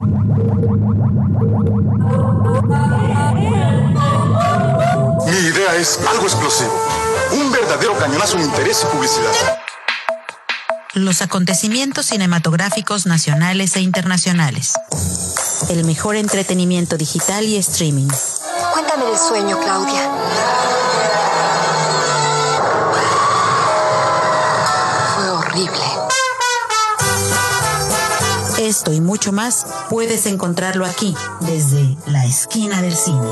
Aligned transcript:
Mi 0.00 0.06
idea 5.36 5.76
es 5.76 6.00
algo 6.08 6.22
explosivo. 6.22 6.72
Un 7.32 7.52
verdadero 7.52 7.98
cañonazo 7.98 8.38
en 8.38 8.44
interés 8.44 8.82
y 8.82 8.86
publicidad. 8.86 9.58
Los 10.94 11.20
acontecimientos 11.20 12.06
cinematográficos 12.06 13.04
nacionales 13.04 13.76
e 13.76 13.82
internacionales. 13.82 14.72
El 15.68 15.84
mejor 15.84 16.16
entretenimiento 16.16 16.96
digital 16.96 17.44
y 17.44 17.58
streaming. 17.58 18.08
Cuéntame 18.72 19.04
del 19.04 19.18
sueño, 19.18 19.58
Claudia. 19.60 20.10
Fue 25.14 25.28
horrible. 25.28 25.99
Esto 28.70 28.92
y 28.92 29.00
mucho 29.00 29.32
más 29.32 29.66
puedes 29.90 30.26
encontrarlo 30.26 30.86
aquí, 30.86 31.12
desde 31.40 31.96
la 32.06 32.24
esquina 32.24 32.80
del 32.80 32.94
cine. 32.94 33.26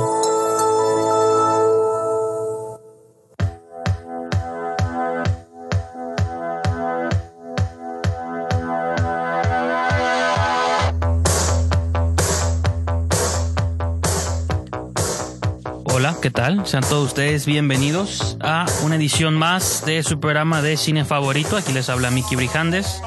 Hola, 15.85 16.17
¿qué 16.21 16.33
tal? 16.33 16.67
Sean 16.67 16.83
todos 16.83 17.07
ustedes 17.07 17.47
bienvenidos 17.47 18.37
a 18.41 18.67
una 18.83 18.97
edición 18.97 19.37
más 19.37 19.85
de 19.87 20.03
su 20.03 20.19
programa 20.19 20.63
de 20.63 20.77
cine 20.77 21.05
favorito. 21.05 21.57
Aquí 21.57 21.73
les 21.73 21.89
habla 21.89 22.11
Miki 22.11 22.35
Brijandes. 22.35 23.01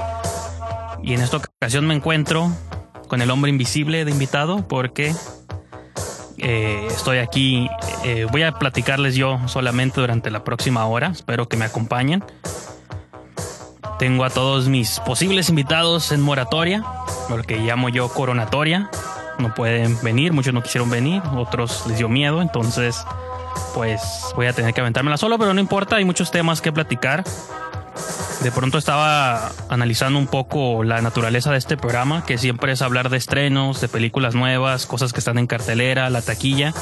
Y 1.04 1.14
en 1.14 1.22
esta 1.22 1.38
ocasión 1.38 1.88
me 1.88 1.96
encuentro 1.96 2.52
con 3.08 3.22
el 3.22 3.32
hombre 3.32 3.50
invisible 3.50 4.06
de 4.06 4.12
invitado 4.12 4.68
porque 4.68 5.14
eh, 6.38 6.88
estoy 6.90 7.18
aquí. 7.20 7.70
eh, 8.04 8.26
voy 8.32 8.44
a 8.44 8.52
platicarles 8.54 9.16
yo 9.16 9.40
solamente 9.48 10.02
durante 10.02 10.32
la 10.32 10.44
próxima 10.44 10.86
hora. 10.86 11.08
Espero 11.08 11.48
que 11.48 11.58
me 11.58 11.66
acompañen. 11.66 12.24
Tengo 14.00 14.26
a 14.26 14.32
todos 14.32 14.68
mis 14.68 15.00
posibles 15.02 15.50
invitados 15.50 16.12
en 16.12 16.22
moratoria, 16.22 16.84
lo 17.30 17.44
que 17.44 17.58
llamo 17.58 17.90
yo 17.90 18.10
coronatoria. 18.10 18.90
No 19.38 19.54
pueden 19.54 19.96
venir, 20.02 20.34
muchos 20.34 20.54
no 20.54 20.64
quisieron 20.64 20.90
venir, 20.90 21.22
otros 21.36 21.86
les 21.88 22.00
dio 22.00 22.10
miedo, 22.10 22.42
entonces 22.42 23.06
pues 23.76 24.02
voy 24.36 24.48
a 24.48 24.54
tener 24.54 24.74
que 24.74 24.82
aventármela 24.82 25.18
solo, 25.18 25.38
pero 25.38 25.54
no 25.54 25.60
importa, 25.60 25.98
hay 25.98 26.06
muchos 26.06 26.32
temas 26.32 26.62
que 26.62 26.72
platicar. 26.72 27.24
De 28.44 28.52
pronto 28.52 28.78
estaba 28.80 29.52
analizando 29.70 30.18
un 30.18 30.26
poco 30.28 30.84
la 30.84 31.02
naturaleza 31.02 31.52
de 31.52 31.58
este 31.58 31.78
programa, 31.78 32.26
que 32.26 32.40
siempre 32.40 32.72
es 32.72 32.82
hablar 32.82 33.10
de 33.10 33.18
estrenos, 33.18 33.82
de 33.82 33.88
películas 33.88 34.34
nuevas, 34.34 34.88
cosas 34.88 35.14
que 35.14 35.20
están 35.20 35.38
en 35.38 35.46
cartelera, 35.46 36.10
la 36.10 36.24
taquilla. 36.24 36.74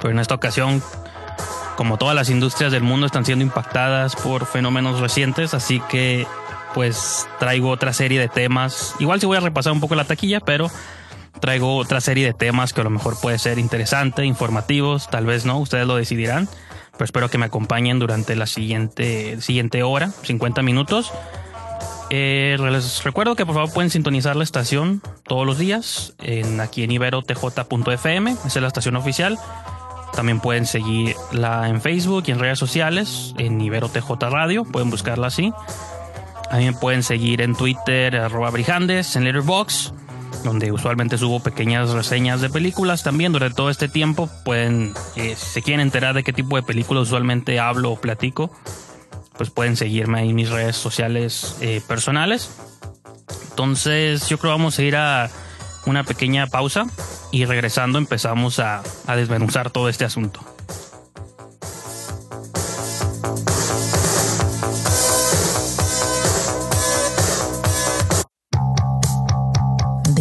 Pero 0.00 0.10
en 0.10 0.18
esta 0.18 0.34
ocasión, 0.34 0.82
como 1.76 1.98
todas 1.98 2.16
las 2.16 2.30
industrias 2.30 2.72
del 2.72 2.82
mundo 2.82 3.06
están 3.06 3.24
siendo 3.24 3.44
impactadas 3.44 4.16
por 4.16 4.44
fenómenos 4.44 4.98
recientes, 5.00 5.54
así 5.54 5.80
que 5.88 6.26
pues 6.74 7.28
traigo 7.38 7.70
otra 7.70 7.92
serie 7.92 8.18
de 8.18 8.28
temas. 8.28 8.94
Igual 8.98 9.20
sí 9.20 9.26
voy 9.26 9.36
a 9.36 9.40
repasar 9.40 9.72
un 9.72 9.80
poco 9.80 9.94
la 9.94 10.04
taquilla, 10.04 10.40
pero 10.40 10.70
traigo 11.40 11.76
otra 11.76 12.00
serie 12.00 12.26
de 12.26 12.32
temas 12.32 12.72
que 12.72 12.80
a 12.80 12.84
lo 12.84 12.90
mejor 12.90 13.18
puede 13.20 13.38
ser 13.38 13.58
interesante, 13.58 14.24
informativos, 14.24 15.08
tal 15.10 15.26
vez 15.26 15.44
no, 15.44 15.58
ustedes 15.58 15.86
lo 15.86 15.96
decidirán. 15.96 16.48
Pero 17.00 17.06
espero 17.06 17.30
que 17.30 17.38
me 17.38 17.46
acompañen 17.46 17.98
durante 17.98 18.36
la 18.36 18.46
siguiente, 18.46 19.40
siguiente 19.40 19.82
hora, 19.82 20.10
50 20.10 20.60
minutos. 20.60 21.10
Eh, 22.10 22.58
les 22.60 23.02
recuerdo 23.02 23.36
que 23.36 23.46
por 23.46 23.54
favor 23.54 23.72
pueden 23.72 23.90
sintonizar 23.90 24.36
la 24.36 24.44
estación 24.44 25.00
todos 25.22 25.46
los 25.46 25.56
días 25.56 26.12
en, 26.18 26.60
aquí 26.60 26.82
en 26.82 26.90
iberotj.fm, 26.90 28.32
esa 28.32 28.46
es 28.46 28.56
la 28.56 28.68
estación 28.68 28.96
oficial. 28.96 29.38
También 30.12 30.40
pueden 30.40 30.66
seguirla 30.66 31.70
en 31.70 31.80
Facebook 31.80 32.24
y 32.26 32.32
en 32.32 32.38
redes 32.38 32.58
sociales, 32.58 33.34
en 33.38 33.58
IberoTJ 33.58 34.10
Radio, 34.30 34.64
pueden 34.64 34.90
buscarla 34.90 35.28
así. 35.28 35.54
También 36.50 36.74
pueden 36.74 37.02
seguir 37.02 37.40
en 37.40 37.54
Twitter, 37.54 38.14
arroba 38.14 38.50
Brijandes, 38.50 39.16
en 39.16 39.24
Letterboxd 39.24 39.99
donde 40.44 40.72
usualmente 40.72 41.18
subo 41.18 41.40
pequeñas 41.40 41.90
reseñas 41.90 42.40
de 42.40 42.50
películas. 42.50 43.02
También 43.02 43.32
durante 43.32 43.56
todo 43.56 43.70
este 43.70 43.88
tiempo 43.88 44.28
pueden, 44.44 44.94
eh, 45.16 45.34
si 45.36 45.46
se 45.46 45.62
quieren 45.62 45.80
enterar 45.80 46.14
de 46.14 46.22
qué 46.22 46.32
tipo 46.32 46.56
de 46.56 46.62
películas 46.62 47.04
usualmente 47.04 47.58
hablo 47.58 47.92
o 47.92 48.00
platico, 48.00 48.50
pues 49.36 49.50
pueden 49.50 49.76
seguirme 49.76 50.22
en 50.22 50.34
mis 50.34 50.50
redes 50.50 50.76
sociales 50.76 51.56
eh, 51.60 51.80
personales. 51.86 52.50
Entonces 53.50 54.28
yo 54.28 54.38
creo 54.38 54.52
que 54.52 54.58
vamos 54.58 54.78
a 54.78 54.82
ir 54.82 54.96
a 54.96 55.30
una 55.86 56.04
pequeña 56.04 56.46
pausa 56.46 56.86
y 57.32 57.44
regresando 57.44 57.98
empezamos 57.98 58.58
a, 58.58 58.82
a 59.06 59.16
desmenuzar 59.16 59.70
todo 59.70 59.88
este 59.88 60.04
asunto. 60.04 60.40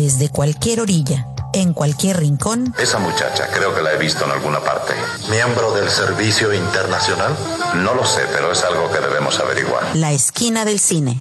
Desde 0.09 0.29
cualquier 0.29 0.79
orilla, 0.81 1.27
en 1.53 1.71
cualquier 1.71 2.17
rincón, 2.17 2.73
Esa 2.79 2.97
muchacha 2.97 3.47
creo 3.53 3.75
que 3.75 3.83
la 3.83 3.93
he 3.93 3.99
visto 3.99 4.25
en 4.25 4.31
alguna 4.31 4.59
parte. 4.59 4.95
¿Miembro 5.29 5.71
del 5.71 5.87
Servicio 5.87 6.51
Internacional? 6.51 7.37
No 7.75 7.93
lo 7.93 8.03
sé, 8.03 8.21
pero 8.33 8.51
es 8.51 8.63
algo 8.63 8.91
que 8.91 8.97
debemos 9.01 9.39
averiguar. 9.39 9.83
la 9.95 10.11
esquina 10.11 10.65
del 10.65 10.79
cine. 10.79 11.19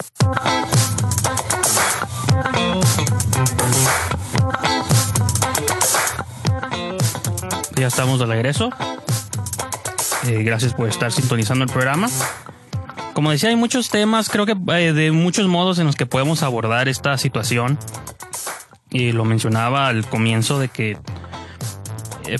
Ya 7.76 7.88
estamos 7.88 8.18
de 8.18 8.24
regreso. 8.24 8.70
Eh, 10.26 10.42
gracias 10.44 10.72
por 10.72 10.88
estar 10.88 11.12
sintonizando 11.12 11.64
el 11.64 11.70
programa. 11.70 12.08
Como 13.12 13.30
decía, 13.32 13.50
hay 13.50 13.56
muchos 13.56 13.90
temas, 13.90 14.28
creo 14.30 14.46
que 14.46 14.56
eh, 14.76 14.92
de 14.92 15.12
muchos 15.12 15.46
modos 15.46 15.78
en 15.78 15.86
los 15.86 15.96
que 15.96 16.06
podemos 16.06 16.42
abordar 16.42 16.88
esta 16.88 17.18
situación. 17.18 17.78
Y 18.90 19.12
lo 19.12 19.24
mencionaba 19.24 19.88
al 19.88 20.06
comienzo 20.06 20.58
de 20.58 20.68
que 20.68 20.98
eh, 22.26 22.38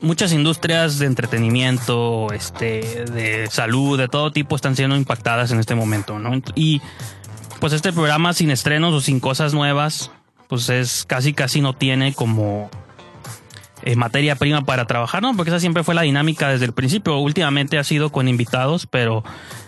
muchas 0.00 0.32
industrias 0.32 0.98
de 0.98 1.06
entretenimiento, 1.06 2.32
este, 2.32 3.04
de 3.06 3.48
salud, 3.50 3.98
de 3.98 4.08
todo 4.08 4.32
tipo 4.32 4.56
están 4.56 4.76
siendo 4.76 4.96
impactadas 4.96 5.50
en 5.52 5.60
este 5.60 5.74
momento, 5.74 6.18
¿no? 6.18 6.40
Y 6.54 6.82
pues 7.60 7.72
este 7.72 7.92
programa 7.92 8.32
sin 8.32 8.50
estrenos 8.50 8.92
o 8.92 9.00
sin 9.00 9.20
cosas 9.20 9.54
nuevas, 9.54 10.10
pues 10.48 10.68
es 10.68 11.04
casi 11.06 11.32
casi 11.32 11.60
no 11.60 11.74
tiene 11.74 12.12
como 12.12 12.70
eh, 13.84 13.96
materia 13.96 14.36
prima 14.36 14.62
para 14.62 14.86
trabajar, 14.86 15.22
¿no? 15.22 15.34
Porque 15.36 15.50
esa 15.50 15.60
siempre 15.60 15.84
fue 15.84 15.94
la 15.94 16.02
dinámica 16.02 16.48
desde 16.48 16.64
el 16.64 16.72
principio. 16.72 17.18
Últimamente 17.18 17.78
ha 17.78 17.84
sido 17.84 18.10
con 18.10 18.28
invitados, 18.28 18.86
pero 18.86 19.24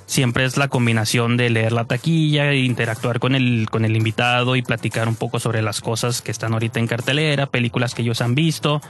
siempre 0.07 0.45
es 0.45 0.57
la 0.57 0.69
combinación 0.69 1.37
de 1.37 1.51
leer 1.51 1.73
la 1.73 1.85
taquilla, 1.85 2.51
e 2.51 2.59
interactuar 2.59 3.21
con 3.21 3.35
el, 3.35 3.69
con 3.71 3.85
el 3.85 3.97
invitado 3.97 4.57
y 4.57 4.63
platicar 4.63 5.09
un 5.09 5.17
poco 5.17 5.41
sobre 5.41 5.63
las 5.63 5.81
cosas 5.81 6.23
que 6.23 6.31
están 6.31 6.53
ahorita 6.53 6.81
en 6.81 6.87
cartelera, 6.87 7.47
películas 7.47 7.95
que 7.95 8.03
ellos 8.03 8.21
han 8.21 8.35
visto. 8.35 8.81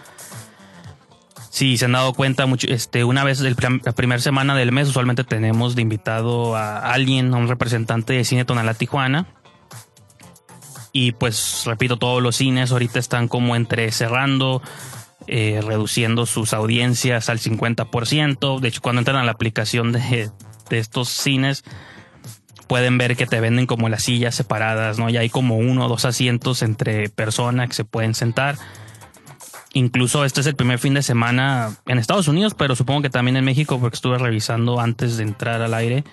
Si 1.50 1.76
se 1.76 1.84
han 1.84 1.92
dado 1.92 2.14
cuenta, 2.14 2.46
mucho, 2.46 2.66
este, 2.68 3.04
una 3.04 3.22
vez 3.22 3.40
la 3.40 3.92
primera 3.92 4.20
semana 4.20 4.56
del 4.56 4.72
mes, 4.72 4.88
usualmente 4.88 5.22
tenemos 5.22 5.76
de 5.76 5.82
invitado 5.82 6.56
a 6.56 6.92
alguien, 6.92 7.32
a 7.32 7.36
un 7.36 7.46
representante 7.46 8.12
de 8.14 8.24
Cine 8.24 8.44
Tonalá 8.44 8.74
Tijuana. 8.74 9.26
Y 10.92 11.12
pues, 11.12 11.62
repito, 11.64 11.96
todos 11.96 12.20
los 12.22 12.36
cines 12.36 12.72
ahorita 12.72 12.98
están 12.98 13.28
como 13.28 13.54
entre 13.54 13.90
cerrando, 13.92 14.62
eh, 15.28 15.60
reduciendo 15.64 16.26
sus 16.26 16.52
audiencias 16.52 17.28
al 17.28 17.38
50%. 17.38 18.58
De 18.58 18.68
hecho, 18.68 18.80
cuando 18.80 19.00
entran 19.00 19.16
a 19.18 19.24
la 19.24 19.32
aplicación 19.32 19.92
de, 19.92 20.30
de 20.68 20.78
estos 20.78 21.08
cines, 21.08 21.64
pueden 22.66 22.98
ver 22.98 23.16
que 23.16 23.26
te 23.26 23.40
venden 23.40 23.66
como 23.66 23.88
las 23.88 24.02
sillas 24.02 24.34
separadas, 24.34 24.98
¿no? 24.98 25.10
Ya 25.10 25.20
hay 25.20 25.30
como 25.30 25.56
uno 25.58 25.86
o 25.86 25.88
dos 25.88 26.04
asientos 26.04 26.62
entre 26.62 27.08
personas 27.08 27.68
que 27.68 27.74
se 27.74 27.84
pueden 27.84 28.14
sentar. 28.14 28.56
Incluso 29.72 30.24
este 30.24 30.40
es 30.40 30.46
el 30.46 30.54
primer 30.54 30.78
fin 30.78 30.94
de 30.94 31.02
semana 31.02 31.76
en 31.86 31.98
Estados 31.98 32.28
Unidos, 32.28 32.54
pero 32.54 32.76
supongo 32.76 33.02
que 33.02 33.10
también 33.10 33.36
en 33.36 33.44
México, 33.44 33.80
porque 33.80 33.96
estuve 33.96 34.18
revisando 34.18 34.80
antes 34.80 35.16
de 35.16 35.24
entrar 35.24 35.60
al 35.62 35.74
aire, 35.74 36.04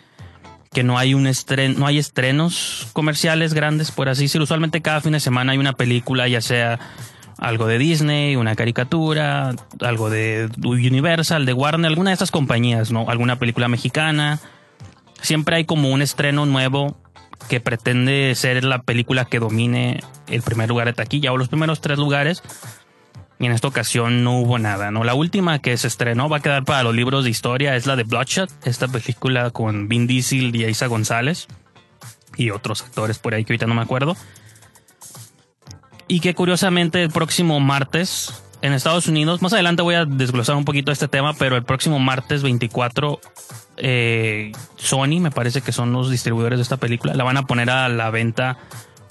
que 0.72 0.84
no 0.84 0.98
hay 0.98 1.14
un 1.14 1.28
estreno, 1.28 1.80
no 1.80 1.86
hay 1.86 2.00
estrenos 2.00 2.88
comerciales 2.94 3.54
grandes, 3.54 3.92
por 3.92 4.10
así 4.10 4.24
decirlo. 4.24 4.46
Usualmente 4.46 4.82
cada 4.82 5.02
fin 5.02 5.12
de 5.12 5.20
semana 5.20 5.52
hay 5.52 5.58
una 5.58 5.74
película, 5.74 6.28
ya 6.28 6.42
sea 6.42 6.80
algo 7.42 7.66
de 7.66 7.80
Disney, 7.80 8.36
una 8.36 8.56
caricatura, 8.56 9.56
algo 9.82 10.10
de 10.12 10.50
Universal, 10.64 11.46
de 11.46 11.54
Warner, 11.54 11.90
alguna 11.90 12.12
de 12.12 12.14
estas 12.14 12.30
compañías, 12.32 12.92
¿no? 12.92 13.10
Alguna 13.10 13.40
película 13.40 13.68
mexicana. 13.68 14.40
Siempre 15.22 15.56
hay 15.56 15.66
como 15.66 15.90
un 15.90 16.04
estreno 16.04 16.46
nuevo 16.46 16.96
que 17.50 17.60
pretende 17.60 18.34
ser 18.36 18.64
la 18.64 18.84
película 18.84 19.26
que 19.26 19.40
domine 19.40 20.02
el 20.28 20.44
primer 20.44 20.70
lugar 20.70 20.86
de 20.86 20.94
taquilla 20.94 21.34
o 21.34 21.38
los 21.38 21.50
primeros 21.50 21.82
tres 21.82 21.98
lugares. 21.98 22.44
Y 23.40 23.48
en 23.48 23.54
esta 23.54 23.68
ocasión 23.68 24.24
no 24.24 24.40
hubo 24.40 24.60
nada, 24.60 24.92
¿no? 24.92 25.04
La 25.04 25.16
última 25.16 25.60
que 25.60 25.76
se 25.78 25.88
estrenó 25.88 26.30
va 26.30 26.38
a 26.38 26.42
quedar 26.42 26.64
para 26.64 26.84
los 26.84 26.94
libros 26.94 27.24
de 27.24 27.32
historia 27.32 27.76
es 27.76 27.88
la 27.88 27.96
de 27.96 28.04
Bloodshot, 28.04 28.52
esta 28.68 28.88
película 28.88 29.50
con 29.50 29.88
Vin 29.88 30.06
Diesel 30.06 30.56
y 30.56 30.66
Isa 30.66 30.86
González 30.86 31.48
y 32.38 32.52
otros 32.52 32.84
actores 32.84 33.18
por 33.18 33.34
ahí 33.34 33.44
que 33.44 33.54
ahorita 33.54 33.66
no 33.66 33.74
me 33.74 33.82
acuerdo. 33.82 34.16
Y 36.12 36.20
que 36.20 36.36
curiosamente 36.36 37.02
el 37.02 37.10
próximo 37.10 37.62
martes 37.62 38.44
en 38.62 38.74
Estados 38.74 39.08
Unidos, 39.08 39.42
más 39.42 39.54
adelante 39.54 39.82
voy 39.82 39.96
a 39.96 40.04
desglosar 40.04 40.58
un 40.58 40.66
poquito 40.66 40.92
este 40.92 41.08
tema, 41.08 41.34
pero 41.36 41.56
el 41.56 41.64
próximo 41.64 42.00
martes 42.00 42.44
24 42.44 43.22
eh, 43.78 44.52
Sony, 44.76 45.22
me 45.22 45.32
parece 45.32 45.62
que 45.62 45.72
son 45.72 45.94
los 45.94 46.12
distribuidores 46.12 46.60
de 46.60 46.64
esta 46.64 46.76
película, 46.76 47.14
la 47.14 47.24
van 47.24 47.38
a 47.38 47.44
poner 47.44 47.70
a 47.70 47.88
la 47.88 48.10
venta 48.10 48.58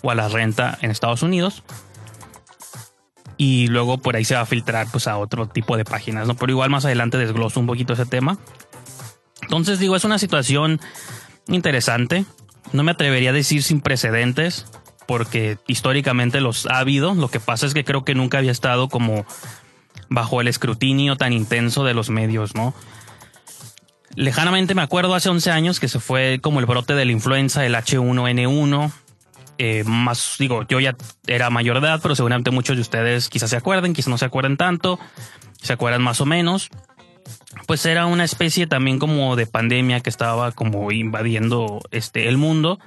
o 0.03 0.11
a 0.11 0.15
la 0.15 0.29
renta 0.29 0.77
en 0.83 0.91
Estados 0.91 1.23
Unidos. 1.23 1.63
Y 3.39 3.69
luego 3.69 3.97
por 3.97 4.17
ahí 4.17 4.27
se 4.27 4.35
va 4.35 4.43
a 4.43 4.47
filtrar 4.47 4.87
pues 4.93 5.09
a 5.09 5.17
otro 5.17 5.49
tipo 5.49 5.79
de 5.79 5.87
páginas, 5.87 6.27
¿no? 6.27 6.37
Pero 6.37 6.53
igual 6.53 6.69
más 6.69 6.85
adelante 6.85 7.17
desgloso 7.17 7.61
un 7.61 7.67
poquito 7.67 7.95
ese 7.95 8.05
tema. 8.05 8.37
Entonces 9.41 9.79
digo, 9.79 9.97
es 9.97 10.05
una 10.05 10.19
situación 10.19 10.83
interesante. 11.49 12.27
No 12.75 12.83
me 12.83 12.91
atrevería 12.91 13.31
a 13.31 13.33
decir 13.33 13.63
sin 13.63 13.81
precedentes, 13.81 14.67
porque 15.11 15.59
históricamente 15.67 16.41
los 16.41 16.67
ha 16.67 16.79
habido. 16.79 17.17
Lo 17.17 17.27
que 17.27 17.41
pasa 17.41 17.67
es 17.67 17.75
que 17.75 17.83
creo 17.83 18.05
que 18.05 18.15
nunca 18.15 18.39
había 18.39 18.53
estado 18.53 18.89
como 18.89 19.27
bajo 20.09 20.41
el 20.41 20.47
escrutinio 20.47 21.17
tan 21.17 21.33
intenso 21.33 21.83
de 21.83 21.95
los 21.95 22.11
medios, 22.11 22.55
¿no? 22.55 22.75
Lejanamente 24.15 24.77
me 24.77 24.83
acuerdo 24.83 25.17
hace 25.17 25.29
11 25.29 25.51
años 25.51 25.81
que 25.81 25.89
se 25.89 25.99
fue 25.99 26.39
como 26.41 26.61
el 26.61 26.67
brote 26.67 26.95
de 26.95 27.05
la 27.05 27.11
influenza, 27.11 27.67
el 27.67 27.75
H1N1. 27.75 28.93
Eh, 29.59 29.83
más, 29.85 30.37
digo, 30.39 30.65
yo 30.69 30.79
ya 30.79 30.95
era 31.27 31.51
mayor 31.51 31.81
de 31.81 31.89
edad, 31.89 31.99
pero 32.01 32.15
seguramente 32.15 32.53
muchos 32.53 32.77
de 32.77 32.83
ustedes 32.83 33.29
quizás 33.29 33.51
se 33.51 33.57
acuerden, 33.57 33.95
quizás 33.95 34.11
no 34.11 34.17
se 34.17 34.27
acuerden 34.27 34.57
tanto, 34.57 35.01
se 35.61 35.73
acuerdan 35.73 36.03
más 36.03 36.21
o 36.21 36.25
menos. 36.25 36.71
Pues 37.67 37.85
era 37.85 38.07
una 38.07 38.23
especie 38.23 38.69
también 38.69 39.01
como 39.01 39.35
de 39.35 39.47
pandemia 39.47 40.03
que 40.03 40.11
estaba 40.11 40.53
como 40.53 40.93
invadiendo 40.93 41.81
este, 41.91 42.29
el 42.29 42.37
mundo. 42.37 42.79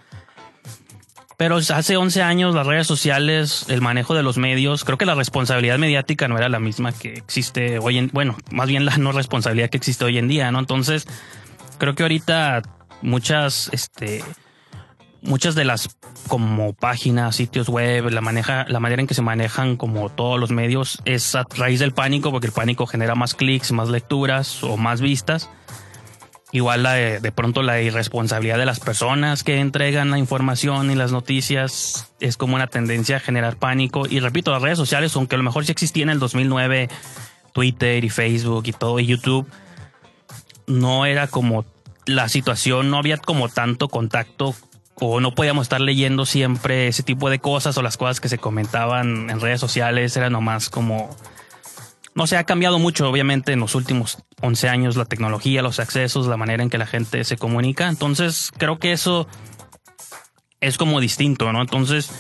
Pero 1.38 1.58
hace 1.58 1.98
11 1.98 2.22
años 2.22 2.56
las 2.56 2.68
redes 2.68 2.88
sociales, 2.88 3.66
el 3.70 3.82
manejo 3.82 4.14
de 4.14 4.24
los 4.24 4.38
medios, 4.38 4.84
creo 4.84 4.98
que 4.98 5.06
la 5.06 5.16
responsabilidad 5.16 5.78
mediática 5.78 6.28
no 6.28 6.38
era 6.38 6.50
la 6.50 6.60
misma 6.60 6.92
que 6.92 7.14
existe 7.14 7.80
hoy 7.80 7.98
en, 7.98 8.10
bueno, 8.14 8.38
más 8.52 8.68
bien 8.68 8.86
la 8.86 8.98
no 8.98 9.12
responsabilidad 9.12 9.70
que 9.70 9.78
existe 9.78 10.06
hoy 10.06 10.18
en 10.18 10.28
día, 10.28 10.52
¿no? 10.52 10.60
Entonces, 10.60 11.08
creo 11.80 11.96
que 11.96 12.04
ahorita 12.04 12.62
muchas, 13.02 13.70
este, 13.74 14.24
muchas 15.22 15.56
de 15.56 15.66
las 15.66 15.98
como 16.28 16.74
páginas, 16.74 17.36
sitios 17.36 17.68
web, 17.68 18.10
la 18.10 18.22
maneja, 18.22 18.66
la 18.68 18.80
manera 18.80 19.02
en 19.02 19.08
que 19.08 19.14
se 19.14 19.22
manejan 19.22 19.76
como 19.76 20.10
todos 20.10 20.40
los 20.40 20.52
medios 20.52 21.02
es 21.06 21.36
a 21.36 21.46
raíz 21.58 21.80
del 21.80 21.94
pánico, 21.94 22.32
porque 22.32 22.48
el 22.48 22.54
pánico 22.54 22.86
genera 22.86 23.16
más 23.16 23.34
clics, 23.34 23.72
más 23.72 23.90
lecturas 23.90 24.64
o 24.64 24.78
más 24.78 25.02
vistas. 25.02 25.50
Igual 26.54 26.84
la 26.84 26.94
de, 26.94 27.20
de, 27.20 27.32
pronto 27.32 27.64
la 27.64 27.82
irresponsabilidad 27.82 28.60
de 28.60 28.68
las 28.68 28.80
personas 28.80 29.44
que 29.44 29.60
entregan 29.60 30.12
la 30.12 30.20
información 30.20 30.92
y 30.92 30.96
las 30.96 31.12
noticias 31.12 32.14
es 32.20 32.38
como 32.38 32.56
una 32.56 32.68
tendencia 32.68 33.18
a 33.18 33.20
generar 33.20 33.58
pánico. 33.58 34.04
Y 34.08 34.20
repito, 34.20 34.52
las 34.52 34.62
redes 34.62 34.78
sociales, 34.78 35.16
aunque 35.16 35.34
a 35.34 35.40
lo 35.40 35.44
mejor 35.44 35.66
sí 35.66 35.72
existía 35.72 36.04
en 36.04 36.12
el 36.12 36.20
2009, 36.20 36.90
Twitter 37.54 38.06
y 38.06 38.10
Facebook 38.10 38.64
y 38.68 38.72
todo, 38.72 39.00
y 39.00 39.08
YouTube, 39.08 39.48
no 40.68 41.08
era 41.08 41.26
como 41.28 41.66
la 42.06 42.30
situación, 42.30 42.92
no 42.92 42.98
había 42.98 43.18
como 43.18 43.50
tanto 43.50 43.88
contacto 43.88 44.56
o 44.96 45.20
no 45.20 45.34
podíamos 45.34 45.64
estar 45.64 45.82
leyendo 45.82 46.26
siempre 46.26 46.88
ese 46.88 47.04
tipo 47.04 47.30
de 47.30 47.40
cosas 47.40 47.78
o 47.78 47.82
las 47.82 47.98
cosas 47.98 48.22
que 48.22 48.30
se 48.30 48.38
comentaban 48.38 49.30
en 49.30 49.40
redes 49.40 49.60
sociales, 49.60 50.16
era 50.16 50.30
nomás 50.30 50.70
como 50.70 51.10
no 52.16 52.28
se 52.28 52.38
ha 52.38 52.44
cambiado 52.44 52.80
mucho, 52.80 53.10
obviamente, 53.10 53.54
en 53.54 53.60
los 53.60 53.76
últimos 53.76 54.18
11 54.42 54.70
años 54.70 54.96
la 54.96 55.06
tecnología, 55.06 55.62
los 55.62 55.80
accesos, 55.80 56.28
la 56.28 56.38
manera 56.38 56.64
en 56.64 56.70
que 56.70 56.78
la 56.78 56.86
gente 56.86 57.24
se 57.24 57.38
comunica. 57.38 57.88
Entonces, 57.88 58.52
creo 58.58 58.80
que 58.80 58.92
eso 58.92 59.28
es 60.62 60.78
como 60.78 61.00
distinto, 61.02 61.52
¿no? 61.52 61.62
Entonces, 61.62 62.12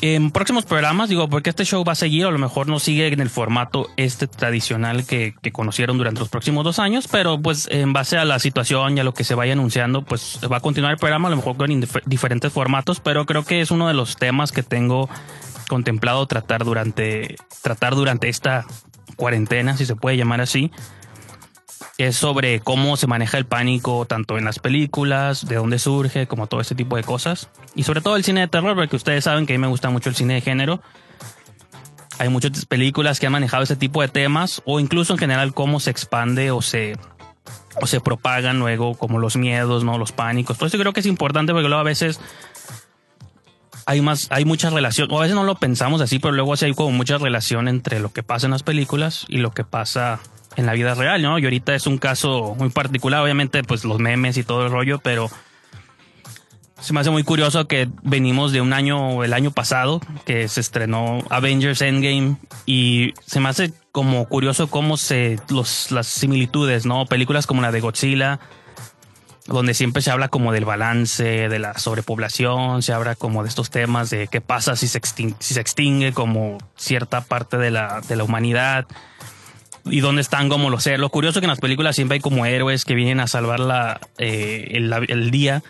en 0.00 0.30
próximos 0.30 0.64
programas, 0.64 1.08
digo, 1.08 1.28
porque 1.28 1.50
este 1.50 1.64
show 1.64 1.82
va 1.84 1.92
a 1.92 1.96
seguir, 1.96 2.26
a 2.26 2.30
lo 2.30 2.38
mejor 2.38 2.68
no 2.68 2.78
sigue 2.78 3.08
en 3.08 3.20
el 3.20 3.30
formato 3.30 3.88
este 3.96 4.28
tradicional 4.28 5.04
que, 5.04 5.34
que 5.42 5.50
conocieron 5.50 5.98
durante 5.98 6.20
los 6.20 6.28
próximos 6.28 6.62
dos 6.62 6.78
años, 6.78 7.08
pero 7.10 7.40
pues 7.40 7.68
en 7.70 7.92
base 7.92 8.16
a 8.16 8.24
la 8.24 8.38
situación 8.38 8.96
y 8.96 9.00
a 9.00 9.04
lo 9.04 9.12
que 9.12 9.24
se 9.24 9.34
vaya 9.34 9.54
anunciando, 9.54 10.04
pues 10.04 10.38
va 10.50 10.58
a 10.58 10.60
continuar 10.60 10.92
el 10.92 10.98
programa, 10.98 11.28
a 11.28 11.30
lo 11.30 11.36
mejor 11.36 11.56
con 11.56 11.84
diferentes 12.06 12.52
formatos, 12.52 13.00
pero 13.00 13.26
creo 13.26 13.44
que 13.44 13.60
es 13.60 13.72
uno 13.72 13.88
de 13.88 13.94
los 13.94 14.16
temas 14.16 14.52
que 14.52 14.62
tengo 14.62 15.08
contemplado 15.68 16.26
tratar 16.26 16.64
durante, 16.64 17.36
tratar 17.62 17.94
durante 17.94 18.28
esta 18.28 18.66
cuarentena, 19.16 19.76
si 19.76 19.86
se 19.86 19.96
puede 19.96 20.16
llamar 20.16 20.40
así, 20.40 20.70
es 21.98 22.16
sobre 22.16 22.60
cómo 22.60 22.96
se 22.96 23.08
maneja 23.08 23.38
el 23.38 23.44
pánico 23.44 24.06
tanto 24.06 24.38
en 24.38 24.44
las 24.44 24.60
películas, 24.60 25.46
de 25.46 25.56
dónde 25.56 25.80
surge, 25.80 26.28
como 26.28 26.46
todo 26.46 26.60
este 26.60 26.76
tipo 26.76 26.96
de 26.96 27.02
cosas. 27.02 27.50
Y 27.74 27.82
sobre 27.82 28.00
todo 28.00 28.16
el 28.16 28.22
cine 28.22 28.40
de 28.42 28.48
terror, 28.48 28.76
porque 28.76 28.94
ustedes 28.94 29.24
saben 29.24 29.46
que 29.46 29.54
a 29.54 29.58
mí 29.58 29.60
me 29.60 29.66
gusta 29.66 29.90
mucho 29.90 30.08
el 30.08 30.14
cine 30.14 30.34
de 30.34 30.40
género. 30.40 30.80
Hay 32.20 32.28
muchas 32.28 32.66
películas 32.66 33.18
que 33.18 33.26
han 33.26 33.32
manejado 33.32 33.64
ese 33.64 33.74
tipo 33.74 34.00
de 34.00 34.08
temas, 34.08 34.62
o 34.64 34.78
incluso 34.78 35.12
en 35.14 35.18
general 35.18 35.54
cómo 35.54 35.80
se 35.80 35.90
expande 35.90 36.52
o 36.52 36.62
se, 36.62 36.96
o 37.80 37.86
se 37.88 38.00
propagan 38.00 38.60
luego, 38.60 38.94
como 38.94 39.18
los 39.18 39.36
miedos, 39.36 39.82
¿no? 39.82 39.98
los 39.98 40.12
pánicos. 40.12 40.56
Por 40.56 40.68
eso 40.68 40.78
creo 40.78 40.92
que 40.92 41.00
es 41.00 41.06
importante, 41.06 41.52
porque 41.52 41.68
luego 41.68 41.80
a 41.80 41.84
veces 41.84 42.20
hay 43.88 44.02
más, 44.02 44.26
hay 44.30 44.44
mucha 44.44 44.68
relación, 44.68 45.10
o 45.10 45.18
a 45.18 45.22
veces 45.22 45.34
no 45.34 45.44
lo 45.44 45.54
pensamos 45.54 46.02
así, 46.02 46.18
pero 46.18 46.32
luego 46.32 46.54
sí 46.58 46.66
hay 46.66 46.74
como 46.74 46.90
mucha 46.90 47.16
relación 47.16 47.68
entre 47.68 48.00
lo 48.00 48.12
que 48.12 48.22
pasa 48.22 48.46
en 48.46 48.50
las 48.50 48.62
películas 48.62 49.24
y 49.28 49.38
lo 49.38 49.50
que 49.52 49.64
pasa 49.64 50.20
en 50.56 50.66
la 50.66 50.74
vida 50.74 50.94
real, 50.94 51.22
¿no? 51.22 51.38
Y 51.38 51.44
ahorita 51.44 51.74
es 51.74 51.86
un 51.86 51.96
caso 51.96 52.54
muy 52.58 52.68
particular, 52.68 53.22
obviamente, 53.22 53.62
pues 53.64 53.86
los 53.86 53.98
memes 53.98 54.36
y 54.36 54.44
todo 54.44 54.66
el 54.66 54.70
rollo, 54.70 54.98
pero 54.98 55.30
se 56.78 56.92
me 56.92 57.00
hace 57.00 57.08
muy 57.08 57.22
curioso 57.22 57.66
que 57.66 57.88
venimos 58.02 58.52
de 58.52 58.60
un 58.60 58.74
año, 58.74 59.24
el 59.24 59.32
año 59.32 59.52
pasado, 59.52 60.02
que 60.26 60.48
se 60.48 60.60
estrenó 60.60 61.24
Avengers 61.30 61.80
Endgame, 61.80 62.36
y 62.66 63.14
se 63.24 63.40
me 63.40 63.48
hace 63.48 63.72
como 63.90 64.28
curioso 64.28 64.66
cómo 64.66 64.98
se, 64.98 65.38
los, 65.48 65.90
las 65.92 66.08
similitudes, 66.08 66.84
¿no? 66.84 67.06
Películas 67.06 67.46
como 67.46 67.62
la 67.62 67.72
de 67.72 67.80
Godzilla, 67.80 68.38
donde 69.48 69.72
siempre 69.72 70.02
se 70.02 70.10
habla 70.10 70.28
como 70.28 70.52
del 70.52 70.66
balance, 70.66 71.48
de 71.48 71.58
la 71.58 71.78
sobrepoblación, 71.78 72.82
se 72.82 72.92
habla 72.92 73.14
como 73.14 73.42
de 73.42 73.48
estos 73.48 73.70
temas 73.70 74.10
de 74.10 74.28
qué 74.28 74.42
pasa 74.42 74.76
si 74.76 74.88
se 74.88 74.98
extingue, 74.98 75.34
si 75.38 75.54
se 75.54 75.60
extingue 75.60 76.12
como 76.12 76.58
cierta 76.76 77.22
parte 77.22 77.56
de 77.56 77.70
la, 77.70 78.02
de 78.06 78.16
la 78.16 78.24
humanidad 78.24 78.86
y 79.86 80.00
dónde 80.00 80.20
están 80.20 80.50
como 80.50 80.68
los 80.68 80.82
seres. 80.82 81.00
Lo 81.00 81.08
curioso 81.08 81.38
es 81.38 81.40
que 81.40 81.46
en 81.46 81.50
las 81.50 81.60
películas 81.60 81.96
siempre 81.96 82.16
hay 82.16 82.20
como 82.20 82.44
héroes 82.44 82.84
que 82.84 82.94
vienen 82.94 83.20
a 83.20 83.26
salvar 83.26 83.58
la, 83.58 84.00
eh, 84.18 84.68
el, 84.72 85.30
día. 85.30 85.62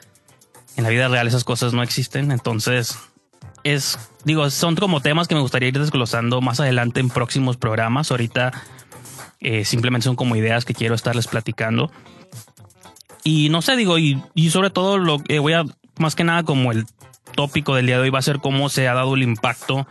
En 0.77 0.83
la 0.83 0.91
vida 0.91 1.07
real 1.07 1.29
esas 1.29 1.45
cosas 1.45 1.73
no 1.73 1.85
existen, 1.85 2.33
entonces 2.33 2.99
es, 3.63 4.11
digo, 4.25 4.51
son 4.51 4.75
como 4.75 5.01
temas 5.01 5.29
que 5.29 5.37
me 5.37 5.41
gustaría 5.41 5.69
ir 5.69 5.79
desglosando 5.79 6.41
más 6.41 6.59
adelante 6.59 6.99
en 6.99 7.11
próximos 7.11 7.57
programas. 7.57 8.11
Ahorita 8.11 8.53
eh, 9.39 9.65
simplemente 9.65 10.07
son 10.07 10.17
como 10.17 10.35
ideas 10.35 10.65
que 10.65 10.75
quiero 10.75 10.97
estarles 10.97 11.29
platicando. 11.29 11.93
Y 13.29 13.51
no 13.51 13.61
sé, 13.61 13.77
digo, 13.77 13.99
y, 13.99 14.23
sobre 14.49 14.71
todo 14.71 14.97
lo 14.97 15.23
que 15.23 15.39
voy 15.39 15.53
a, 15.53 15.63
más 15.99 16.15
que 16.15 16.25
nada 16.25 16.45
como 16.45 16.73
el 16.73 16.87
tópico 17.35 17.75
del 17.75 17.85
día 17.85 17.97
de 17.97 18.05
hoy 18.05 18.11
va 18.11 18.21
a 18.21 18.23
ser 18.23 18.39
cómo 18.39 18.71
se 18.71 18.89
ha 18.89 18.95
dado 18.95 19.15
el 19.15 19.23
impacto 19.23 19.87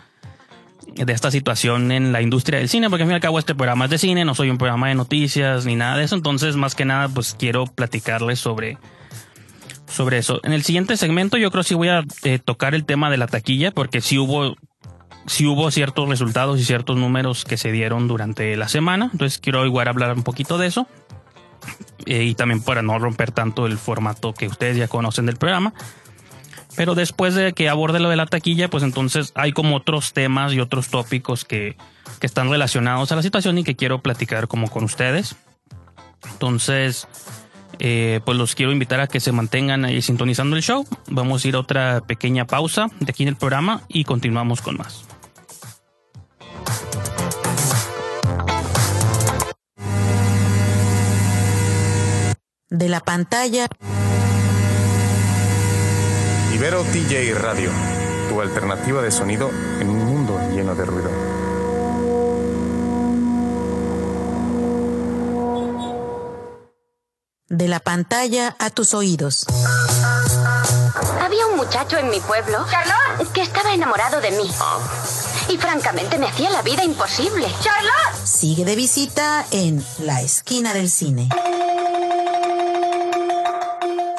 de 0.96 1.14
esta 1.14 1.30
situación 1.30 1.92
en 1.92 2.12
la 2.12 2.24
industria 2.24 2.58
del 2.58 2.68
cine, 2.68 2.90
porque 2.90 3.04
al 3.04 3.10
fin 3.10 3.12
y 3.12 3.16
al 3.16 3.22
cabo 3.22 3.38
este 3.38 3.54
programa 3.54 3.86
es 3.86 3.92
de 3.92 4.00
cine, 4.00 4.26
no 4.26 4.34
soy 4.34 4.50
un 4.50 4.58
programa 4.58 4.88
de 4.88 4.96
noticias 4.96 5.68
ni 5.68 5.76
nada 5.76 5.98
de 5.98 6.06
eso, 6.06 6.16
entonces 6.16 6.56
más 6.56 6.74
que 6.74 6.86
nada 6.86 7.10
pues 7.10 7.36
quiero 7.38 7.68
platicarles 7.68 8.40
sobre, 8.40 8.80
sobre 9.86 10.18
eso. 10.18 10.40
En 10.44 10.52
el 10.52 10.64
siguiente 10.64 10.98
segmento 10.98 11.38
yo 11.38 11.52
creo 11.52 11.62
que 11.62 11.70
sí 11.70 11.76
voy 11.76 11.90
a 11.90 12.04
eh, 12.24 12.40
tocar 12.40 12.74
el 12.74 12.86
tema 12.86 13.12
de 13.12 13.18
la 13.18 13.28
taquilla, 13.28 13.70
porque 13.70 14.02
sí 14.02 14.18
hubo, 14.18 14.56
sí 15.28 15.46
hubo 15.46 15.70
ciertos 15.70 16.10
resultados 16.10 16.60
y 16.60 16.66
ciertos 16.66 16.98
números 16.98 17.46
que 17.46 17.58
se 17.58 17.72
dieron 17.72 18.08
durante 18.08 18.58
la 18.58 18.68
semana, 18.68 19.12
entonces 19.14 19.38
quiero 19.38 19.64
igual 19.64 19.90
hablar 19.90 20.16
un 20.16 20.24
poquito 20.24 20.58
de 20.58 20.66
eso. 20.66 20.88
Eh, 22.06 22.24
y 22.24 22.36
también 22.36 22.62
para 22.62 22.82
no 22.82 22.98
romper 23.00 23.32
tanto 23.32 23.66
el 23.66 23.78
formato 23.78 24.34
que 24.34 24.48
ustedes 24.48 24.78
ya 24.78 24.88
conocen 24.88 25.26
del 25.26 25.38
programa. 25.38 25.74
Pero 26.76 26.94
después 26.94 27.34
de 27.34 27.54
que 27.54 27.70
aborde 27.70 28.00
lo 28.00 28.10
de 28.10 28.16
la 28.16 28.28
taquilla, 28.28 28.70
pues 28.70 28.84
entonces 28.84 29.32
hay 29.36 29.52
como 29.52 29.76
otros 29.76 30.14
temas 30.14 30.54
y 30.54 30.60
otros 30.60 30.90
tópicos 30.90 31.44
que, 31.44 31.76
que 32.20 32.28
están 32.28 32.50
relacionados 32.50 33.12
a 33.12 33.16
la 33.16 33.24
situación 33.24 33.58
y 33.58 33.64
que 33.64 33.76
quiero 33.76 34.02
platicar 34.02 34.48
como 34.48 34.70
con 34.70 34.84
ustedes. 34.84 35.36
Entonces, 36.34 37.08
eh, 37.80 38.22
pues 38.26 38.38
los 38.38 38.56
quiero 38.56 38.72
invitar 38.72 39.00
a 39.00 39.08
que 39.08 39.20
se 39.20 39.32
mantengan 39.32 39.86
ahí 39.86 40.02
sintonizando 40.02 40.56
el 40.56 40.64
show. 40.64 40.86
Vamos 41.08 41.44
a 41.44 41.48
ir 41.48 41.56
a 41.56 41.60
otra 41.60 42.02
pequeña 42.02 42.46
pausa 42.46 42.88
de 43.00 43.10
aquí 43.10 43.24
en 43.24 43.30
el 43.30 43.36
programa 43.36 43.82
y 43.88 44.04
continuamos 44.04 44.62
con 44.62 44.78
más. 44.78 45.06
De 52.70 52.90
la 52.90 53.00
pantalla. 53.00 53.68
Ibero 56.54 56.84
TJ 56.84 57.34
Radio, 57.36 57.72
tu 58.28 58.42
alternativa 58.42 59.02
de 59.02 59.10
sonido 59.10 59.50
en 59.80 59.90
un 59.90 60.04
mundo 60.04 60.38
lleno 60.54 60.76
de 60.76 60.86
ruido. 60.86 61.10
De 67.48 67.70
la 67.70 67.80
pantalla 67.80 68.58
a 68.60 68.70
tus 68.70 68.94
oídos. 68.94 69.46
Había 71.22 71.48
un 71.48 71.56
muchacho 71.56 71.98
en 71.98 72.10
mi 72.10 72.20
pueblo 72.20 72.66
que 73.34 73.44
estaba 73.44 73.74
enamorado 73.74 74.20
de 74.20 74.32
mí. 74.32 74.52
Y 75.48 75.58
francamente 75.58 76.18
me 76.18 76.28
hacía 76.28 76.50
la 76.50 76.62
vida 76.64 76.84
imposible. 76.84 77.48
¡Charlotte! 77.62 78.26
Sigue 78.26 78.66
de 78.66 78.76
visita 78.76 79.46
en 79.52 79.86
la 80.00 80.22
esquina 80.22 80.74
del 80.74 80.90
cine. 80.90 81.30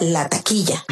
La 0.01 0.29
taquilla. 0.29 0.85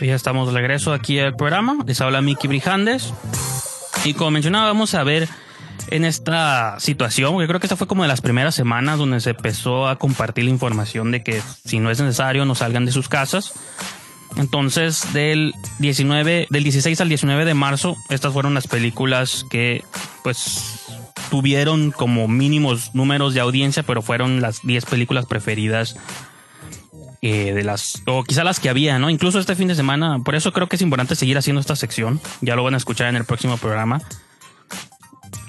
Ya 0.00 0.14
estamos 0.14 0.48
de 0.48 0.54
regreso 0.54 0.92
aquí 0.92 1.20
al 1.20 1.36
programa. 1.36 1.78
Les 1.86 2.00
habla 2.00 2.20
Miki 2.20 2.48
Brijandes. 2.48 3.12
Y 4.04 4.14
como 4.14 4.32
mencionaba, 4.32 4.66
vamos 4.66 4.94
a 4.94 5.04
ver 5.04 5.28
en 5.90 6.04
esta 6.04 6.80
situación, 6.80 7.32
porque 7.32 7.46
creo 7.46 7.60
que 7.60 7.66
esta 7.66 7.76
fue 7.76 7.86
como 7.86 8.02
de 8.02 8.08
las 8.08 8.20
primeras 8.20 8.54
semanas 8.54 8.98
donde 8.98 9.20
se 9.20 9.30
empezó 9.30 9.86
a 9.86 9.96
compartir 9.96 10.44
la 10.44 10.50
información 10.50 11.12
de 11.12 11.22
que 11.22 11.40
si 11.64 11.78
no 11.78 11.90
es 11.90 12.00
necesario 12.00 12.44
no 12.44 12.54
salgan 12.54 12.86
de 12.86 12.92
sus 12.92 13.08
casas. 13.08 13.52
Entonces, 14.36 15.12
del 15.12 15.54
19, 15.78 16.48
del 16.50 16.62
16 16.62 17.00
al 17.00 17.08
19 17.08 17.44
de 17.44 17.54
marzo, 17.54 17.96
estas 18.10 18.32
fueron 18.32 18.54
las 18.54 18.66
películas 18.66 19.44
que 19.50 19.84
pues 20.22 20.77
tuvieron 21.30 21.90
como 21.90 22.28
mínimos 22.28 22.94
números 22.94 23.34
de 23.34 23.40
audiencia, 23.40 23.82
pero 23.82 24.02
fueron 24.02 24.40
las 24.40 24.62
10 24.62 24.84
películas 24.86 25.26
preferidas 25.26 25.96
eh, 27.20 27.52
de 27.52 27.64
las, 27.64 28.02
o 28.06 28.24
quizá 28.24 28.44
las 28.44 28.60
que 28.60 28.68
había, 28.68 28.98
¿no? 28.98 29.10
Incluso 29.10 29.38
este 29.38 29.56
fin 29.56 29.68
de 29.68 29.74
semana, 29.74 30.20
por 30.24 30.34
eso 30.34 30.52
creo 30.52 30.68
que 30.68 30.76
es 30.76 30.82
importante 30.82 31.16
seguir 31.16 31.36
haciendo 31.36 31.60
esta 31.60 31.76
sección, 31.76 32.20
ya 32.40 32.54
lo 32.54 32.64
van 32.64 32.74
a 32.74 32.76
escuchar 32.76 33.08
en 33.08 33.16
el 33.16 33.24
próximo 33.24 33.56
programa, 33.56 34.00